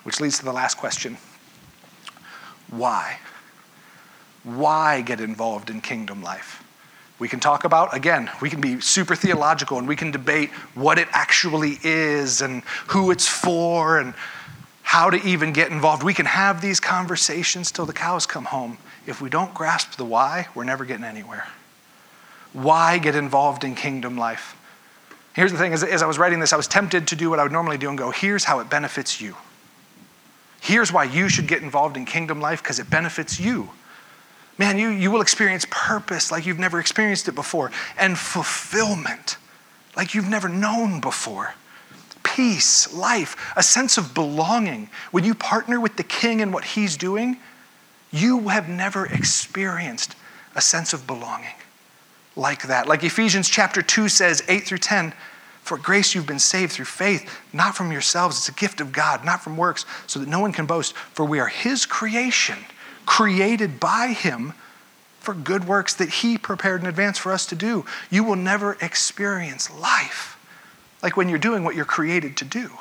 Which 0.03 0.19
leads 0.19 0.37
to 0.39 0.45
the 0.45 0.51
last 0.51 0.75
question 0.75 1.17
why? 2.69 3.19
Why 4.43 5.01
get 5.01 5.21
involved 5.21 5.69
in 5.69 5.79
kingdom 5.79 6.21
life? 6.23 6.62
We 7.23 7.29
can 7.29 7.39
talk 7.39 7.63
about, 7.63 7.95
again, 7.95 8.29
we 8.41 8.49
can 8.49 8.59
be 8.59 8.81
super 8.81 9.15
theological 9.15 9.77
and 9.77 9.87
we 9.87 9.95
can 9.95 10.11
debate 10.11 10.49
what 10.75 10.99
it 10.99 11.07
actually 11.13 11.79
is 11.81 12.41
and 12.41 12.63
who 12.87 13.11
it's 13.11 13.29
for 13.29 13.97
and 13.97 14.13
how 14.81 15.09
to 15.09 15.15
even 15.25 15.53
get 15.53 15.71
involved. 15.71 16.03
We 16.03 16.13
can 16.13 16.25
have 16.25 16.59
these 16.59 16.81
conversations 16.81 17.71
till 17.71 17.85
the 17.85 17.93
cows 17.93 18.25
come 18.25 18.43
home. 18.43 18.77
If 19.07 19.21
we 19.21 19.29
don't 19.29 19.53
grasp 19.53 19.95
the 19.95 20.03
why, 20.03 20.47
we're 20.53 20.65
never 20.65 20.83
getting 20.83 21.05
anywhere. 21.05 21.47
Why 22.51 22.97
get 22.97 23.15
involved 23.15 23.63
in 23.63 23.75
kingdom 23.75 24.17
life? 24.17 24.57
Here's 25.33 25.53
the 25.53 25.57
thing 25.57 25.71
as, 25.71 25.81
as 25.81 26.03
I 26.03 26.07
was 26.07 26.19
writing 26.19 26.41
this, 26.41 26.51
I 26.51 26.57
was 26.57 26.67
tempted 26.67 27.07
to 27.07 27.15
do 27.15 27.29
what 27.29 27.39
I 27.39 27.43
would 27.43 27.53
normally 27.53 27.77
do 27.77 27.87
and 27.87 27.97
go, 27.97 28.11
here's 28.11 28.43
how 28.43 28.59
it 28.59 28.69
benefits 28.69 29.21
you. 29.21 29.37
Here's 30.59 30.91
why 30.91 31.05
you 31.05 31.29
should 31.29 31.47
get 31.47 31.61
involved 31.61 31.95
in 31.95 32.03
kingdom 32.03 32.41
life 32.41 32.61
because 32.61 32.79
it 32.79 32.89
benefits 32.89 33.39
you. 33.39 33.69
Man, 34.57 34.77
you, 34.77 34.89
you 34.89 35.09
will 35.09 35.21
experience 35.21 35.65
purpose 35.69 36.31
like 36.31 36.45
you've 36.45 36.59
never 36.59 36.79
experienced 36.79 37.27
it 37.27 37.35
before, 37.35 37.71
and 37.97 38.17
fulfillment 38.17 39.37
like 39.95 40.13
you've 40.13 40.29
never 40.29 40.49
known 40.49 41.01
before. 41.01 41.55
Peace, 42.23 42.93
life, 42.93 43.53
a 43.55 43.63
sense 43.63 43.97
of 43.97 44.13
belonging. 44.13 44.89
When 45.11 45.23
you 45.23 45.35
partner 45.35 45.79
with 45.79 45.97
the 45.97 46.03
king 46.03 46.41
and 46.41 46.53
what 46.53 46.63
he's 46.63 46.97
doing, 46.97 47.37
you 48.11 48.47
have 48.49 48.69
never 48.69 49.05
experienced 49.05 50.15
a 50.55 50.61
sense 50.61 50.93
of 50.93 51.05
belonging 51.07 51.55
like 52.35 52.63
that. 52.63 52.87
Like 52.87 53.03
Ephesians 53.03 53.49
chapter 53.49 53.81
2 53.81 54.09
says, 54.09 54.43
8 54.47 54.63
through 54.63 54.79
10, 54.79 55.13
for 55.61 55.77
grace 55.77 56.13
you've 56.13 56.27
been 56.27 56.39
saved 56.39 56.73
through 56.73 56.85
faith, 56.85 57.29
not 57.53 57.75
from 57.75 57.91
yourselves. 57.91 58.37
It's 58.37 58.49
a 58.49 58.59
gift 58.59 58.81
of 58.81 58.91
God, 58.91 59.23
not 59.23 59.43
from 59.43 59.55
works, 59.55 59.85
so 60.07 60.19
that 60.19 60.27
no 60.27 60.39
one 60.39 60.51
can 60.51 60.65
boast. 60.65 60.93
For 60.95 61.25
we 61.25 61.39
are 61.39 61.47
his 61.47 61.85
creation, 61.85 62.57
created 63.05 63.79
by 63.79 64.07
him 64.07 64.53
for 65.19 65.33
good 65.33 65.65
works 65.67 65.93
that 65.95 66.09
he 66.09 66.37
prepared 66.37 66.81
in 66.81 66.87
advance 66.87 67.17
for 67.17 67.31
us 67.31 67.45
to 67.45 67.55
do. 67.55 67.85
You 68.09 68.23
will 68.23 68.35
never 68.35 68.77
experience 68.81 69.71
life 69.71 70.37
like 71.01 71.15
when 71.17 71.29
you're 71.29 71.37
doing 71.37 71.63
what 71.63 71.75
you're 71.75 71.85
created 71.85 72.35
to 72.37 72.45
do. 72.45 72.71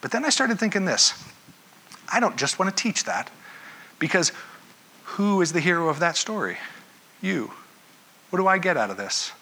But 0.00 0.10
then 0.10 0.24
I 0.24 0.30
started 0.30 0.58
thinking 0.58 0.84
this 0.84 1.14
I 2.10 2.20
don't 2.20 2.36
just 2.36 2.58
want 2.58 2.74
to 2.74 2.82
teach 2.82 3.04
that, 3.04 3.30
because 3.98 4.32
who 5.04 5.42
is 5.42 5.52
the 5.52 5.60
hero 5.60 5.88
of 5.88 6.00
that 6.00 6.16
story? 6.16 6.56
You. 7.20 7.52
What 8.30 8.38
do 8.38 8.46
I 8.46 8.58
get 8.58 8.76
out 8.76 8.90
of 8.90 8.96
this? 8.96 9.32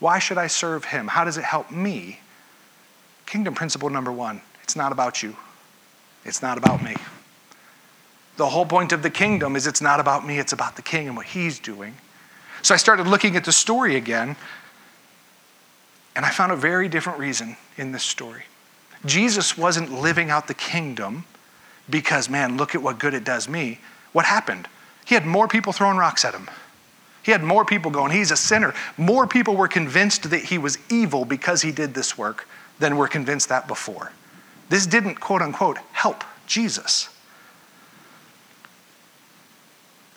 Why 0.00 0.18
should 0.18 0.38
I 0.38 0.46
serve 0.46 0.84
him? 0.84 1.08
How 1.08 1.24
does 1.24 1.38
it 1.38 1.44
help 1.44 1.70
me? 1.70 2.20
Kingdom 3.26 3.54
principle 3.54 3.90
number 3.90 4.12
one 4.12 4.42
it's 4.62 4.76
not 4.76 4.92
about 4.92 5.22
you, 5.22 5.36
it's 6.24 6.42
not 6.42 6.58
about 6.58 6.82
me. 6.82 6.94
The 8.38 8.48
whole 8.48 8.64
point 8.64 8.92
of 8.92 9.02
the 9.02 9.10
kingdom 9.10 9.56
is 9.56 9.66
it's 9.66 9.82
not 9.82 9.98
about 9.98 10.24
me, 10.24 10.38
it's 10.38 10.52
about 10.52 10.76
the 10.76 10.82
king 10.82 11.08
and 11.08 11.16
what 11.16 11.26
he's 11.26 11.58
doing. 11.58 11.94
So 12.62 12.72
I 12.72 12.76
started 12.76 13.08
looking 13.08 13.34
at 13.34 13.44
the 13.44 13.50
story 13.50 13.96
again, 13.96 14.36
and 16.14 16.24
I 16.24 16.30
found 16.30 16.52
a 16.52 16.56
very 16.56 16.88
different 16.88 17.18
reason 17.18 17.56
in 17.76 17.90
this 17.90 18.04
story. 18.04 18.44
Jesus 19.04 19.58
wasn't 19.58 19.92
living 19.92 20.30
out 20.30 20.46
the 20.46 20.54
kingdom 20.54 21.24
because, 21.90 22.30
man, 22.30 22.56
look 22.56 22.76
at 22.76 22.82
what 22.82 23.00
good 23.00 23.12
it 23.12 23.24
does 23.24 23.48
me. 23.48 23.80
What 24.12 24.24
happened? 24.24 24.68
He 25.04 25.16
had 25.16 25.26
more 25.26 25.48
people 25.48 25.72
throwing 25.72 25.96
rocks 25.96 26.24
at 26.24 26.32
him. 26.32 26.48
He 27.24 27.32
had 27.32 27.42
more 27.42 27.64
people 27.64 27.90
going, 27.90 28.12
he's 28.12 28.30
a 28.30 28.36
sinner. 28.36 28.72
More 28.96 29.26
people 29.26 29.56
were 29.56 29.68
convinced 29.68 30.30
that 30.30 30.44
he 30.44 30.58
was 30.58 30.78
evil 30.90 31.24
because 31.24 31.62
he 31.62 31.72
did 31.72 31.92
this 31.92 32.16
work 32.16 32.46
than 32.78 32.96
were 32.96 33.08
convinced 33.08 33.48
that 33.48 33.66
before. 33.66 34.12
This 34.68 34.86
didn't, 34.86 35.16
quote 35.16 35.42
unquote, 35.42 35.78
help 35.92 36.22
Jesus. 36.46 37.08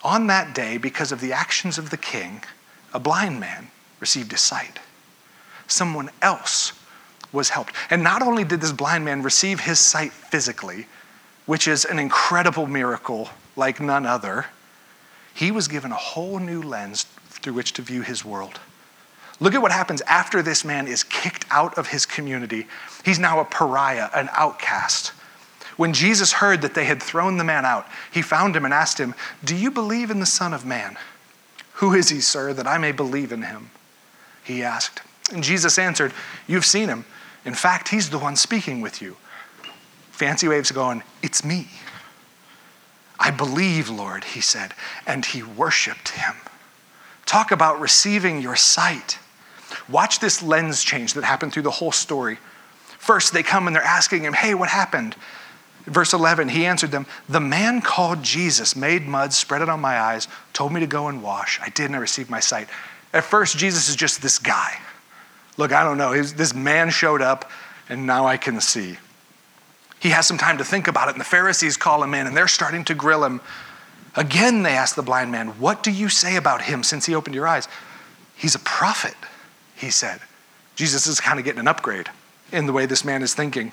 On 0.03 0.27
that 0.27 0.55
day, 0.55 0.77
because 0.77 1.11
of 1.11 1.21
the 1.21 1.33
actions 1.33 1.77
of 1.77 1.89
the 1.89 1.97
king, 1.97 2.43
a 2.93 2.99
blind 2.99 3.39
man 3.39 3.69
received 3.99 4.31
his 4.31 4.41
sight. 4.41 4.79
Someone 5.67 6.09
else 6.21 6.73
was 7.31 7.49
helped. 7.49 7.73
And 7.89 8.03
not 8.03 8.21
only 8.21 8.43
did 8.43 8.61
this 8.61 8.71
blind 8.71 9.05
man 9.05 9.21
receive 9.23 9.61
his 9.61 9.79
sight 9.79 10.11
physically, 10.11 10.87
which 11.45 11.67
is 11.67 11.85
an 11.85 11.99
incredible 11.99 12.67
miracle 12.67 13.29
like 13.55 13.79
none 13.79 14.05
other, 14.05 14.47
he 15.33 15.51
was 15.51 15.67
given 15.67 15.91
a 15.91 15.95
whole 15.95 16.39
new 16.39 16.61
lens 16.61 17.05
through 17.29 17.53
which 17.53 17.73
to 17.73 17.81
view 17.81 18.01
his 18.01 18.25
world. 18.25 18.59
Look 19.39 19.55
at 19.55 19.61
what 19.61 19.71
happens 19.71 20.01
after 20.01 20.41
this 20.41 20.63
man 20.63 20.87
is 20.87 21.03
kicked 21.03 21.45
out 21.49 21.77
of 21.77 21.87
his 21.87 22.05
community. 22.05 22.67
He's 23.03 23.17
now 23.17 23.39
a 23.39 23.45
pariah, 23.45 24.09
an 24.13 24.29
outcast. 24.33 25.13
When 25.81 25.93
Jesus 25.93 26.33
heard 26.33 26.61
that 26.61 26.75
they 26.75 26.85
had 26.85 27.01
thrown 27.01 27.37
the 27.37 27.43
man 27.43 27.65
out, 27.65 27.87
he 28.11 28.21
found 28.21 28.55
him 28.55 28.65
and 28.65 28.71
asked 28.71 28.99
him, 28.99 29.15
Do 29.43 29.55
you 29.55 29.71
believe 29.71 30.11
in 30.11 30.19
the 30.19 30.27
Son 30.27 30.53
of 30.53 30.63
Man? 30.63 30.95
Who 31.73 31.95
is 31.95 32.09
he, 32.09 32.21
sir, 32.21 32.53
that 32.53 32.67
I 32.67 32.77
may 32.77 32.91
believe 32.91 33.31
in 33.31 33.41
him? 33.41 33.71
He 34.43 34.61
asked. 34.61 35.01
And 35.33 35.43
Jesus 35.43 35.79
answered, 35.79 36.13
You've 36.45 36.67
seen 36.67 36.87
him. 36.87 37.03
In 37.45 37.55
fact, 37.55 37.87
he's 37.87 38.11
the 38.11 38.19
one 38.19 38.35
speaking 38.35 38.81
with 38.81 39.01
you. 39.01 39.17
Fancy 40.11 40.47
waves 40.47 40.69
going, 40.69 41.01
It's 41.23 41.43
me. 41.43 41.67
I 43.19 43.31
believe, 43.31 43.89
Lord, 43.89 44.23
he 44.23 44.39
said, 44.39 44.75
and 45.07 45.25
he 45.25 45.41
worshiped 45.41 46.09
him. 46.09 46.35
Talk 47.25 47.51
about 47.51 47.81
receiving 47.81 48.39
your 48.39 48.55
sight. 48.55 49.17
Watch 49.89 50.19
this 50.19 50.43
lens 50.43 50.83
change 50.83 51.15
that 51.15 51.23
happened 51.23 51.53
through 51.53 51.63
the 51.63 51.71
whole 51.71 51.91
story. 51.91 52.37
First, 52.99 53.33
they 53.33 53.41
come 53.41 53.65
and 53.65 53.75
they're 53.75 53.81
asking 53.81 54.21
him, 54.21 54.33
Hey, 54.33 54.53
what 54.53 54.69
happened? 54.69 55.15
Verse 55.85 56.13
11, 56.13 56.49
he 56.49 56.65
answered 56.65 56.91
them, 56.91 57.05
The 57.27 57.39
man 57.39 57.81
called 57.81 58.23
Jesus 58.23 58.75
made 58.75 59.07
mud, 59.07 59.33
spread 59.33 59.61
it 59.61 59.69
on 59.69 59.79
my 59.79 59.99
eyes, 59.99 60.27
told 60.53 60.71
me 60.71 60.79
to 60.79 60.87
go 60.87 61.07
and 61.07 61.23
wash. 61.23 61.59
I 61.61 61.69
did, 61.69 61.85
and 61.85 61.95
I 61.95 61.99
received 61.99 62.29
my 62.29 62.39
sight. 62.39 62.67
At 63.13 63.23
first, 63.23 63.57
Jesus 63.57 63.89
is 63.89 63.95
just 63.95 64.21
this 64.21 64.39
guy. 64.39 64.79
Look, 65.57 65.71
I 65.71 65.83
don't 65.83 65.97
know. 65.97 66.13
This 66.13 66.53
man 66.53 66.89
showed 66.89 67.21
up, 67.21 67.49
and 67.89 68.05
now 68.05 68.25
I 68.25 68.37
can 68.37 68.61
see. 68.61 68.97
He 69.99 70.09
has 70.09 70.25
some 70.25 70.37
time 70.37 70.57
to 70.57 70.63
think 70.63 70.87
about 70.87 71.09
it, 71.09 71.11
and 71.11 71.21
the 71.21 71.25
Pharisees 71.25 71.77
call 71.77 72.03
him 72.03 72.13
in, 72.13 72.27
and 72.27 72.35
they're 72.35 72.47
starting 72.47 72.83
to 72.85 72.95
grill 72.95 73.23
him. 73.23 73.41
Again, 74.15 74.63
they 74.63 74.75
ask 74.75 74.95
the 74.95 75.03
blind 75.03 75.31
man, 75.31 75.49
What 75.59 75.83
do 75.83 75.91
you 75.91 76.09
say 76.09 76.35
about 76.35 76.63
him 76.63 76.83
since 76.83 77.05
he 77.05 77.15
opened 77.15 77.35
your 77.35 77.47
eyes? 77.47 77.67
He's 78.35 78.55
a 78.55 78.59
prophet, 78.59 79.15
he 79.75 79.91
said. 79.91 80.19
Jesus 80.75 81.05
is 81.05 81.19
kind 81.19 81.37
of 81.37 81.45
getting 81.45 81.59
an 81.59 81.67
upgrade 81.67 82.09
in 82.51 82.65
the 82.65 82.73
way 82.73 82.85
this 82.85 83.05
man 83.05 83.21
is 83.21 83.33
thinking. 83.33 83.71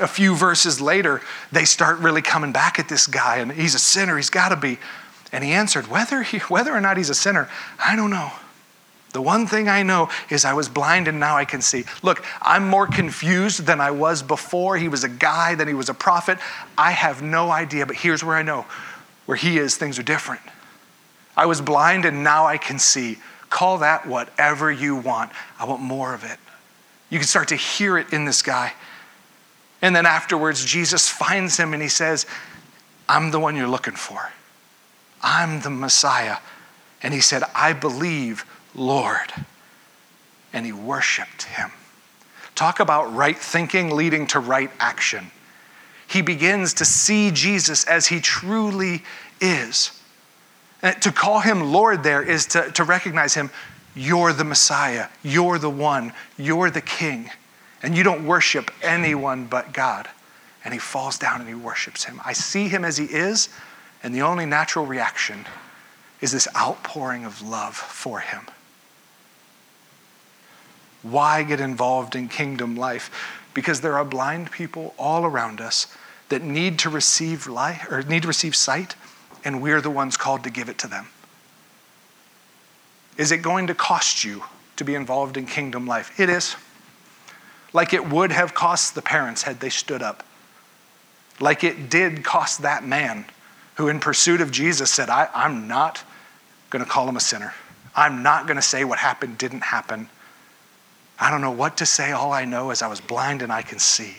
A 0.00 0.08
few 0.08 0.34
verses 0.34 0.80
later, 0.80 1.20
they 1.52 1.64
start 1.64 1.98
really 1.98 2.22
coming 2.22 2.52
back 2.52 2.78
at 2.78 2.88
this 2.88 3.06
guy, 3.06 3.36
and 3.36 3.52
he's 3.52 3.74
a 3.74 3.78
sinner, 3.78 4.16
he's 4.16 4.30
got 4.30 4.48
to 4.48 4.56
be. 4.56 4.78
And 5.32 5.44
he 5.44 5.52
answered, 5.52 5.88
whether, 5.88 6.22
he, 6.22 6.38
whether 6.48 6.72
or 6.72 6.80
not 6.80 6.96
he's 6.96 7.10
a 7.10 7.14
sinner, 7.14 7.48
I 7.78 7.96
don't 7.96 8.10
know. 8.10 8.32
The 9.12 9.22
one 9.22 9.46
thing 9.46 9.68
I 9.68 9.84
know 9.84 10.10
is 10.28 10.44
I 10.44 10.54
was 10.54 10.68
blind 10.68 11.06
and 11.06 11.20
now 11.20 11.36
I 11.36 11.44
can 11.44 11.62
see. 11.62 11.84
Look, 12.02 12.24
I'm 12.42 12.68
more 12.68 12.88
confused 12.88 13.64
than 13.64 13.80
I 13.80 13.92
was 13.92 14.24
before. 14.24 14.76
He 14.76 14.88
was 14.88 15.04
a 15.04 15.08
guy, 15.08 15.54
then 15.54 15.68
he 15.68 15.74
was 15.74 15.88
a 15.88 15.94
prophet. 15.94 16.38
I 16.76 16.90
have 16.90 17.22
no 17.22 17.52
idea, 17.52 17.86
but 17.86 17.94
here's 17.94 18.24
where 18.24 18.36
I 18.36 18.42
know 18.42 18.66
where 19.26 19.36
he 19.36 19.56
is, 19.58 19.76
things 19.76 20.00
are 20.00 20.02
different. 20.02 20.42
I 21.36 21.46
was 21.46 21.60
blind 21.60 22.04
and 22.04 22.24
now 22.24 22.46
I 22.46 22.58
can 22.58 22.80
see. 22.80 23.18
Call 23.50 23.78
that 23.78 24.04
whatever 24.04 24.70
you 24.70 24.96
want. 24.96 25.30
I 25.60 25.64
want 25.64 25.80
more 25.80 26.12
of 26.12 26.24
it. 26.24 26.38
You 27.08 27.20
can 27.20 27.28
start 27.28 27.48
to 27.48 27.56
hear 27.56 27.96
it 27.96 28.12
in 28.12 28.24
this 28.24 28.42
guy. 28.42 28.72
And 29.84 29.94
then 29.94 30.06
afterwards, 30.06 30.64
Jesus 30.64 31.10
finds 31.10 31.58
him 31.58 31.74
and 31.74 31.82
he 31.82 31.90
says, 31.90 32.24
I'm 33.06 33.30
the 33.30 33.38
one 33.38 33.54
you're 33.54 33.68
looking 33.68 33.96
for. 33.96 34.32
I'm 35.22 35.60
the 35.60 35.68
Messiah. 35.68 36.38
And 37.02 37.12
he 37.12 37.20
said, 37.20 37.42
I 37.54 37.74
believe 37.74 38.46
Lord. 38.74 39.30
And 40.54 40.64
he 40.64 40.72
worshiped 40.72 41.42
him. 41.42 41.70
Talk 42.54 42.80
about 42.80 43.14
right 43.14 43.36
thinking 43.36 43.90
leading 43.90 44.26
to 44.28 44.40
right 44.40 44.70
action. 44.80 45.30
He 46.06 46.22
begins 46.22 46.72
to 46.74 46.86
see 46.86 47.30
Jesus 47.30 47.84
as 47.84 48.06
he 48.06 48.20
truly 48.20 49.02
is. 49.38 50.00
And 50.80 50.98
to 51.02 51.12
call 51.12 51.40
him 51.40 51.60
Lord 51.60 52.02
there 52.02 52.22
is 52.22 52.46
to, 52.46 52.70
to 52.70 52.84
recognize 52.84 53.34
him. 53.34 53.50
You're 53.94 54.32
the 54.32 54.44
Messiah. 54.44 55.08
You're 55.22 55.58
the 55.58 55.68
one. 55.68 56.14
You're 56.38 56.70
the 56.70 56.80
King. 56.80 57.28
And 57.84 57.94
you 57.94 58.02
don't 58.02 58.26
worship 58.26 58.70
anyone 58.82 59.44
but 59.44 59.74
God. 59.74 60.08
And 60.64 60.72
he 60.72 60.80
falls 60.80 61.18
down 61.18 61.40
and 61.40 61.48
he 61.48 61.54
worships 61.54 62.04
him. 62.04 62.18
I 62.24 62.32
see 62.32 62.68
him 62.68 62.82
as 62.82 62.96
he 62.96 63.04
is, 63.04 63.50
and 64.02 64.14
the 64.14 64.22
only 64.22 64.46
natural 64.46 64.86
reaction 64.86 65.44
is 66.22 66.32
this 66.32 66.48
outpouring 66.56 67.26
of 67.26 67.42
love 67.42 67.76
for 67.76 68.20
him. 68.20 68.46
Why 71.02 71.42
get 71.42 71.60
involved 71.60 72.16
in 72.16 72.28
kingdom 72.28 72.74
life? 72.74 73.10
Because 73.52 73.82
there 73.82 73.98
are 73.98 74.04
blind 74.04 74.50
people 74.50 74.94
all 74.98 75.26
around 75.26 75.60
us 75.60 75.86
that 76.30 76.42
need 76.42 76.78
to 76.78 76.88
receive 76.88 77.46
light 77.46 77.82
or 77.90 78.02
need 78.02 78.22
to 78.22 78.28
receive 78.28 78.56
sight, 78.56 78.96
and 79.44 79.60
we're 79.60 79.82
the 79.82 79.90
ones 79.90 80.16
called 80.16 80.42
to 80.44 80.50
give 80.50 80.70
it 80.70 80.78
to 80.78 80.88
them. 80.88 81.08
Is 83.18 83.30
it 83.30 83.42
going 83.42 83.66
to 83.66 83.74
cost 83.74 84.24
you 84.24 84.44
to 84.76 84.84
be 84.84 84.94
involved 84.94 85.36
in 85.36 85.44
kingdom 85.44 85.86
life? 85.86 86.18
It 86.18 86.30
is. 86.30 86.56
Like 87.74 87.92
it 87.92 88.08
would 88.08 88.32
have 88.32 88.54
cost 88.54 88.94
the 88.94 89.02
parents 89.02 89.42
had 89.42 89.60
they 89.60 89.68
stood 89.68 90.02
up. 90.02 90.24
Like 91.40 91.62
it 91.62 91.90
did 91.90 92.24
cost 92.24 92.62
that 92.62 92.86
man 92.86 93.26
who, 93.74 93.88
in 93.88 94.00
pursuit 94.00 94.40
of 94.40 94.50
Jesus, 94.50 94.90
said, 94.90 95.10
I, 95.10 95.28
am 95.34 95.68
not 95.68 96.02
going 96.70 96.82
to 96.82 96.90
call 96.90 97.06
him 97.06 97.16
a 97.16 97.20
sinner. 97.20 97.52
I'm 97.94 98.22
not 98.22 98.46
going 98.46 98.56
to 98.56 98.62
say 98.62 98.84
what 98.84 98.98
happened 98.98 99.36
didn't 99.36 99.60
happen. 99.60 100.08
I 101.20 101.30
don't 101.30 101.42
know 101.42 101.50
what 101.50 101.76
to 101.76 101.86
say. 101.86 102.12
All 102.12 102.32
I 102.32 102.46
know 102.46 102.70
is 102.70 102.80
I 102.80 102.86
was 102.86 103.00
blind 103.00 103.42
and 103.42 103.52
I 103.52 103.60
can 103.60 103.78
see. 103.78 104.14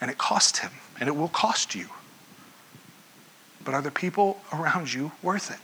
And 0.00 0.10
it 0.10 0.16
cost 0.16 0.58
him, 0.58 0.70
and 0.98 1.08
it 1.08 1.16
will 1.16 1.28
cost 1.28 1.74
you. 1.74 1.88
But 3.64 3.74
are 3.74 3.82
the 3.82 3.90
people 3.90 4.40
around 4.52 4.92
you 4.92 5.12
worth 5.22 5.50
it? 5.50 5.58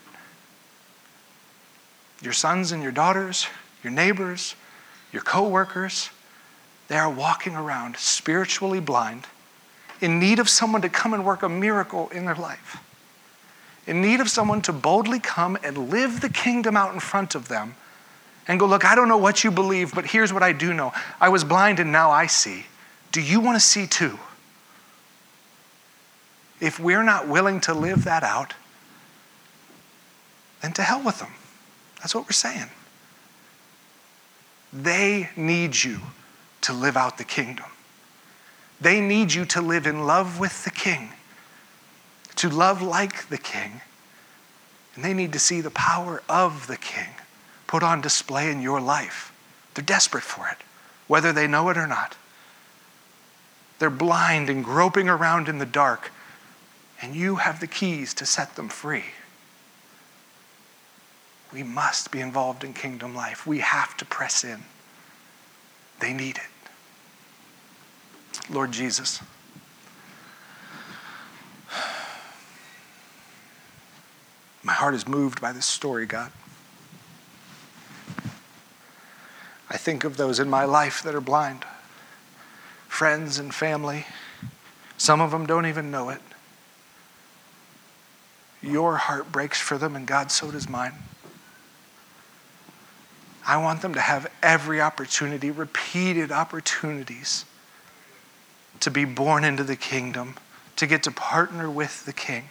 your 2.23 2.33
sons 2.33 2.73
and 2.73 2.83
your 2.83 2.93
daughters, 2.93 3.47
your 3.83 3.93
neighbors, 3.93 4.55
your 5.13 5.23
coworkers, 5.23 6.11
they 6.93 6.99
are 6.99 7.09
walking 7.09 7.57
around 7.57 7.97
spiritually 7.97 8.79
blind, 8.79 9.27
in 10.03 10.19
need 10.21 10.39
of 10.39 10.47
someone 10.47 10.83
to 10.83 10.91
come 10.91 11.15
and 11.15 11.25
work 11.25 11.43
a 11.43 11.49
miracle 11.49 12.11
in 12.11 12.27
their 12.27 12.35
life, 12.35 12.85
in 13.87 14.03
need 14.03 14.21
of 14.21 14.29
someone 14.29 14.61
to 14.61 14.75
boldly 14.75 15.19
come 15.19 15.57
and 15.65 15.89
live 15.89 16.21
the 16.21 16.29
kingdom 16.29 16.77
out 16.77 16.93
in 16.93 17.01
front 17.01 17.35
of 17.35 17.49
them 17.49 17.77
and 18.47 18.61
go, 18.61 18.67
Look, 18.67 18.85
I 18.85 18.95
don't 18.95 19.09
know 19.09 19.17
what 19.17 19.43
you 19.43 19.51
believe, 19.51 19.95
but 19.95 20.05
here's 20.05 20.35
what 20.35 20.43
I 20.43 20.53
do 20.53 20.75
know. 20.75 20.93
I 21.19 21.31
was 21.31 21.45
blind 21.45 21.81
and 21.81 21.91
now 21.91 22.11
I 22.11 22.27
see. 22.27 22.67
Do 23.11 23.23
you 23.23 23.41
want 23.41 23.57
to 23.57 23.67
see 23.67 23.87
too? 23.87 24.19
If 26.61 26.79
we're 26.79 27.03
not 27.03 27.27
willing 27.27 27.63
to 27.63 27.73
live 27.73 28.05
that 28.05 28.23
out, 28.23 28.53
then 30.61 30.75
to 30.75 30.83
hell 30.83 31.03
with 31.03 31.21
them. 31.21 31.33
That's 32.01 32.15
what 32.15 32.25
we're 32.25 32.33
saying. 32.33 32.69
They 34.75 35.31
need 35.37 35.83
you 35.83 36.03
to 36.63 36.73
live 36.73 36.97
out 36.97 37.19
the 37.19 37.25
kingdom. 37.25 37.67
They 38.81 39.01
need 39.01 39.33
you 39.33 39.45
to 39.47 39.61
live 39.61 39.87
in 39.87 40.07
love 40.07 40.41
with 40.41 40.65
the 40.65 40.71
king, 40.71 41.11
to 42.37 42.49
love 42.49 42.83
like 42.83 43.29
the 43.29 43.39
king. 43.39 43.81
And 44.95 45.05
they 45.05 45.15
need 45.15 45.33
to 45.33 45.39
see 45.39 45.61
the 45.61 45.71
power 45.71 46.23
of 46.29 46.67
the 46.67 46.77
king 46.77 47.09
put 47.67 47.83
on 47.83 48.01
display 48.01 48.51
in 48.51 48.61
your 48.61 48.81
life. 48.81 49.33
They're 49.75 49.85
desperate 49.85 50.25
for 50.25 50.49
it, 50.49 50.59
whether 51.07 51.33
they 51.33 51.47
know 51.47 51.69
it 51.71 51.79
or 51.79 51.87
not. 51.87 52.17
They're 53.79 53.89
blind 53.91 54.51
and 54.51 54.65
groping 54.65 55.09
around 55.09 55.49
in 55.49 55.59
the 55.59 55.67
dark, 55.67 56.13
and 57.01 57.15
you 57.15 57.37
have 57.37 57.61
the 57.61 57.67
keys 57.67 58.13
to 58.15 58.27
set 58.27 58.55
them 58.57 58.69
free. 58.69 59.05
We 61.53 61.63
must 61.63 62.11
be 62.11 62.21
involved 62.21 62.65
in 62.65 62.75
kingdom 62.75 63.15
life. 63.15 63.47
We 63.47 63.59
have 63.61 63.97
to 63.99 64.05
press 64.05 64.45
in. 64.45 64.63
They 66.01 66.13
need 66.13 66.37
it. 66.37 66.52
Lord 68.51 68.73
Jesus, 68.73 69.21
my 74.63 74.73
heart 74.73 74.95
is 74.95 75.07
moved 75.07 75.41
by 75.41 75.53
this 75.53 75.67
story, 75.67 76.07
God. 76.07 76.33
I 79.71 79.77
think 79.79 80.05
of 80.05 80.17
those 80.17 80.39
in 80.39 80.51
my 80.51 80.65
life 80.65 81.03
that 81.03 81.15
are 81.15 81.21
blind 81.21 81.65
friends 82.93 83.39
and 83.39 83.55
family. 83.55 84.05
Some 84.99 85.23
of 85.23 85.31
them 85.31 85.47
don't 85.47 85.65
even 85.65 85.91
know 85.91 86.11
it. 86.11 86.21
Your 88.63 88.97
heart 88.97 89.33
breaks 89.33 89.59
for 89.59 89.79
them, 89.79 89.97
and 89.97 90.07
God, 90.07 90.31
so 90.31 90.51
does 90.51 90.69
mine. 90.69 90.93
I 93.47 93.57
want 93.57 93.81
them 93.81 93.95
to 93.95 94.01
have 94.01 94.31
every 94.43 94.81
opportunity, 94.81 95.51
repeated 95.51 96.31
opportunities, 96.31 97.47
to 98.83 98.91
be 98.91 99.05
born 99.05 99.45
into 99.45 99.63
the 99.63 99.77
kingdom, 99.77 100.35
to 100.75 100.87
get 100.89 101.05
to 101.05 101.11
partner 101.13 101.71
with 101.71 102.05
the 102.05 102.13
King. 102.13 102.49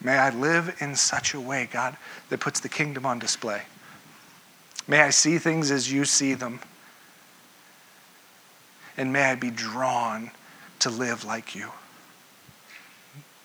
May 0.00 0.16
I 0.16 0.30
live 0.30 0.76
in 0.80 0.94
such 0.94 1.34
a 1.34 1.40
way, 1.40 1.68
God, 1.70 1.96
that 2.28 2.38
puts 2.38 2.60
the 2.60 2.68
kingdom 2.68 3.04
on 3.04 3.18
display. 3.18 3.62
May 4.86 5.00
I 5.00 5.10
see 5.10 5.38
things 5.38 5.70
as 5.70 5.90
you 5.90 6.04
see 6.04 6.34
them. 6.34 6.60
And 8.96 9.12
may 9.12 9.24
I 9.24 9.34
be 9.34 9.50
drawn 9.50 10.30
to 10.78 10.90
live 10.90 11.24
like 11.24 11.56
you, 11.56 11.70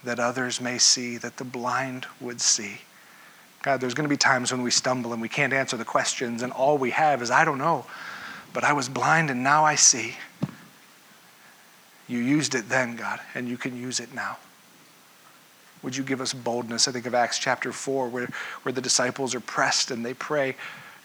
that 0.03 0.19
others 0.19 0.61
may 0.61 0.77
see, 0.77 1.17
that 1.17 1.37
the 1.37 1.43
blind 1.43 2.05
would 2.21 2.41
see. 2.41 2.81
God, 3.63 3.81
there's 3.81 3.95
going 3.95 4.07
to 4.07 4.13
be 4.13 4.17
times 4.17 4.51
when 4.51 4.61
we 4.61 4.69
stumble 4.69 5.13
and 5.13 5.21
we 5.21 5.29
can't 5.29 5.53
answer 5.53 5.77
the 5.77 5.85
questions, 5.85 6.43
and 6.43 6.51
all 6.51 6.77
we 6.77 6.91
have 6.91 7.23
is, 7.23 7.31
I 7.31 7.43
don't 7.43 7.57
know, 7.57 7.85
but 8.53 8.63
I 8.63 8.73
was 8.73 8.87
blind 8.87 9.31
and 9.31 9.43
now 9.43 9.65
I 9.65 9.73
see. 9.73 10.15
You 12.09 12.17
used 12.17 12.55
it 12.55 12.67
then, 12.67 12.95
God, 12.95 13.19
and 13.35 13.47
you 13.47 13.55
can 13.55 13.77
use 13.77 13.99
it 13.99 14.13
now. 14.13 14.37
Would 15.83 15.95
you 15.95 16.03
give 16.03 16.19
us 16.19 16.33
boldness? 16.33 16.87
I 16.87 16.91
think 16.91 17.05
of 17.05 17.13
Acts 17.13 17.39
chapter 17.39 17.71
4, 17.71 18.09
where, 18.09 18.29
where 18.63 18.73
the 18.73 18.81
disciples 18.81 19.33
are 19.33 19.39
pressed 19.39 19.91
and 19.91 20.05
they 20.05 20.15
pray, 20.15 20.55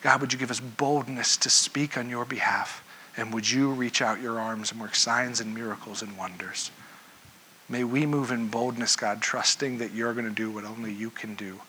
God, 0.03 0.21
would 0.21 0.33
you 0.33 0.39
give 0.39 0.51
us 0.51 0.61
boldness 0.61 1.37
to 1.39 1.51
speak 1.51 1.97
on 1.97 2.09
your 2.09 2.25
behalf? 2.25 2.83
And 3.17 3.33
would 3.33 3.49
you 3.49 3.71
reach 3.71 4.03
out 4.03 4.21
your 4.21 4.41
arms 4.41 4.73
and 4.73 4.81
work 4.81 4.97
signs 4.97 5.41
and 5.41 5.55
miracles 5.55 6.03
and 6.03 6.17
wonders? 6.19 6.71
May 7.69 7.85
we 7.85 8.05
move 8.05 8.31
in 8.31 8.49
boldness, 8.49 8.97
God, 8.97 9.23
trusting 9.23 9.79
that 9.79 9.93
you're 9.93 10.13
going 10.13 10.27
to 10.27 10.35
do 10.35 10.51
what 10.51 10.65
only 10.65 10.93
you 10.93 11.11
can 11.11 11.35
do. 11.35 11.61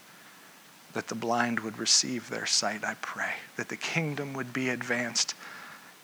That 0.93 1.07
the 1.07 1.15
blind 1.15 1.59
would 1.59 1.77
receive 1.77 2.29
their 2.29 2.45
sight, 2.45 2.83
I 2.83 2.95
pray. 3.01 3.33
That 3.57 3.69
the 3.69 3.77
kingdom 3.77 4.33
would 4.33 4.53
be 4.53 4.69
advanced 4.69 5.35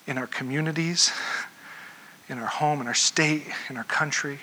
in 0.05 0.17
our 0.17 0.27
communities, 0.27 1.11
in 2.32 2.39
our 2.39 2.47
home, 2.47 2.82
in 2.82 2.88
our 2.88 2.93
state, 2.93 3.43
in 3.69 3.77
our 3.77 3.84
country, 3.84 4.39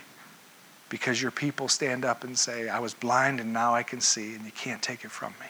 because 0.90 1.20
your 1.20 1.30
people 1.30 1.68
stand 1.68 2.04
up 2.04 2.22
and 2.22 2.38
say, 2.38 2.68
I 2.68 2.78
was 2.78 2.94
blind 2.94 3.40
and 3.40 3.52
now 3.52 3.74
I 3.74 3.82
can 3.82 4.00
see, 4.00 4.34
and 4.34 4.44
you 4.44 4.52
can't 4.52 4.82
take 4.82 5.04
it 5.04 5.10
from 5.10 5.32
me. 5.40 5.46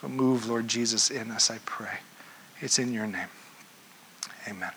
So 0.00 0.08
move, 0.08 0.48
Lord 0.48 0.66
Jesus, 0.66 1.10
in 1.10 1.30
us, 1.30 1.50
I 1.50 1.58
pray. 1.64 1.98
It's 2.60 2.78
in 2.78 2.92
your 2.92 3.06
name. 3.06 3.28
Amen. 4.48 4.72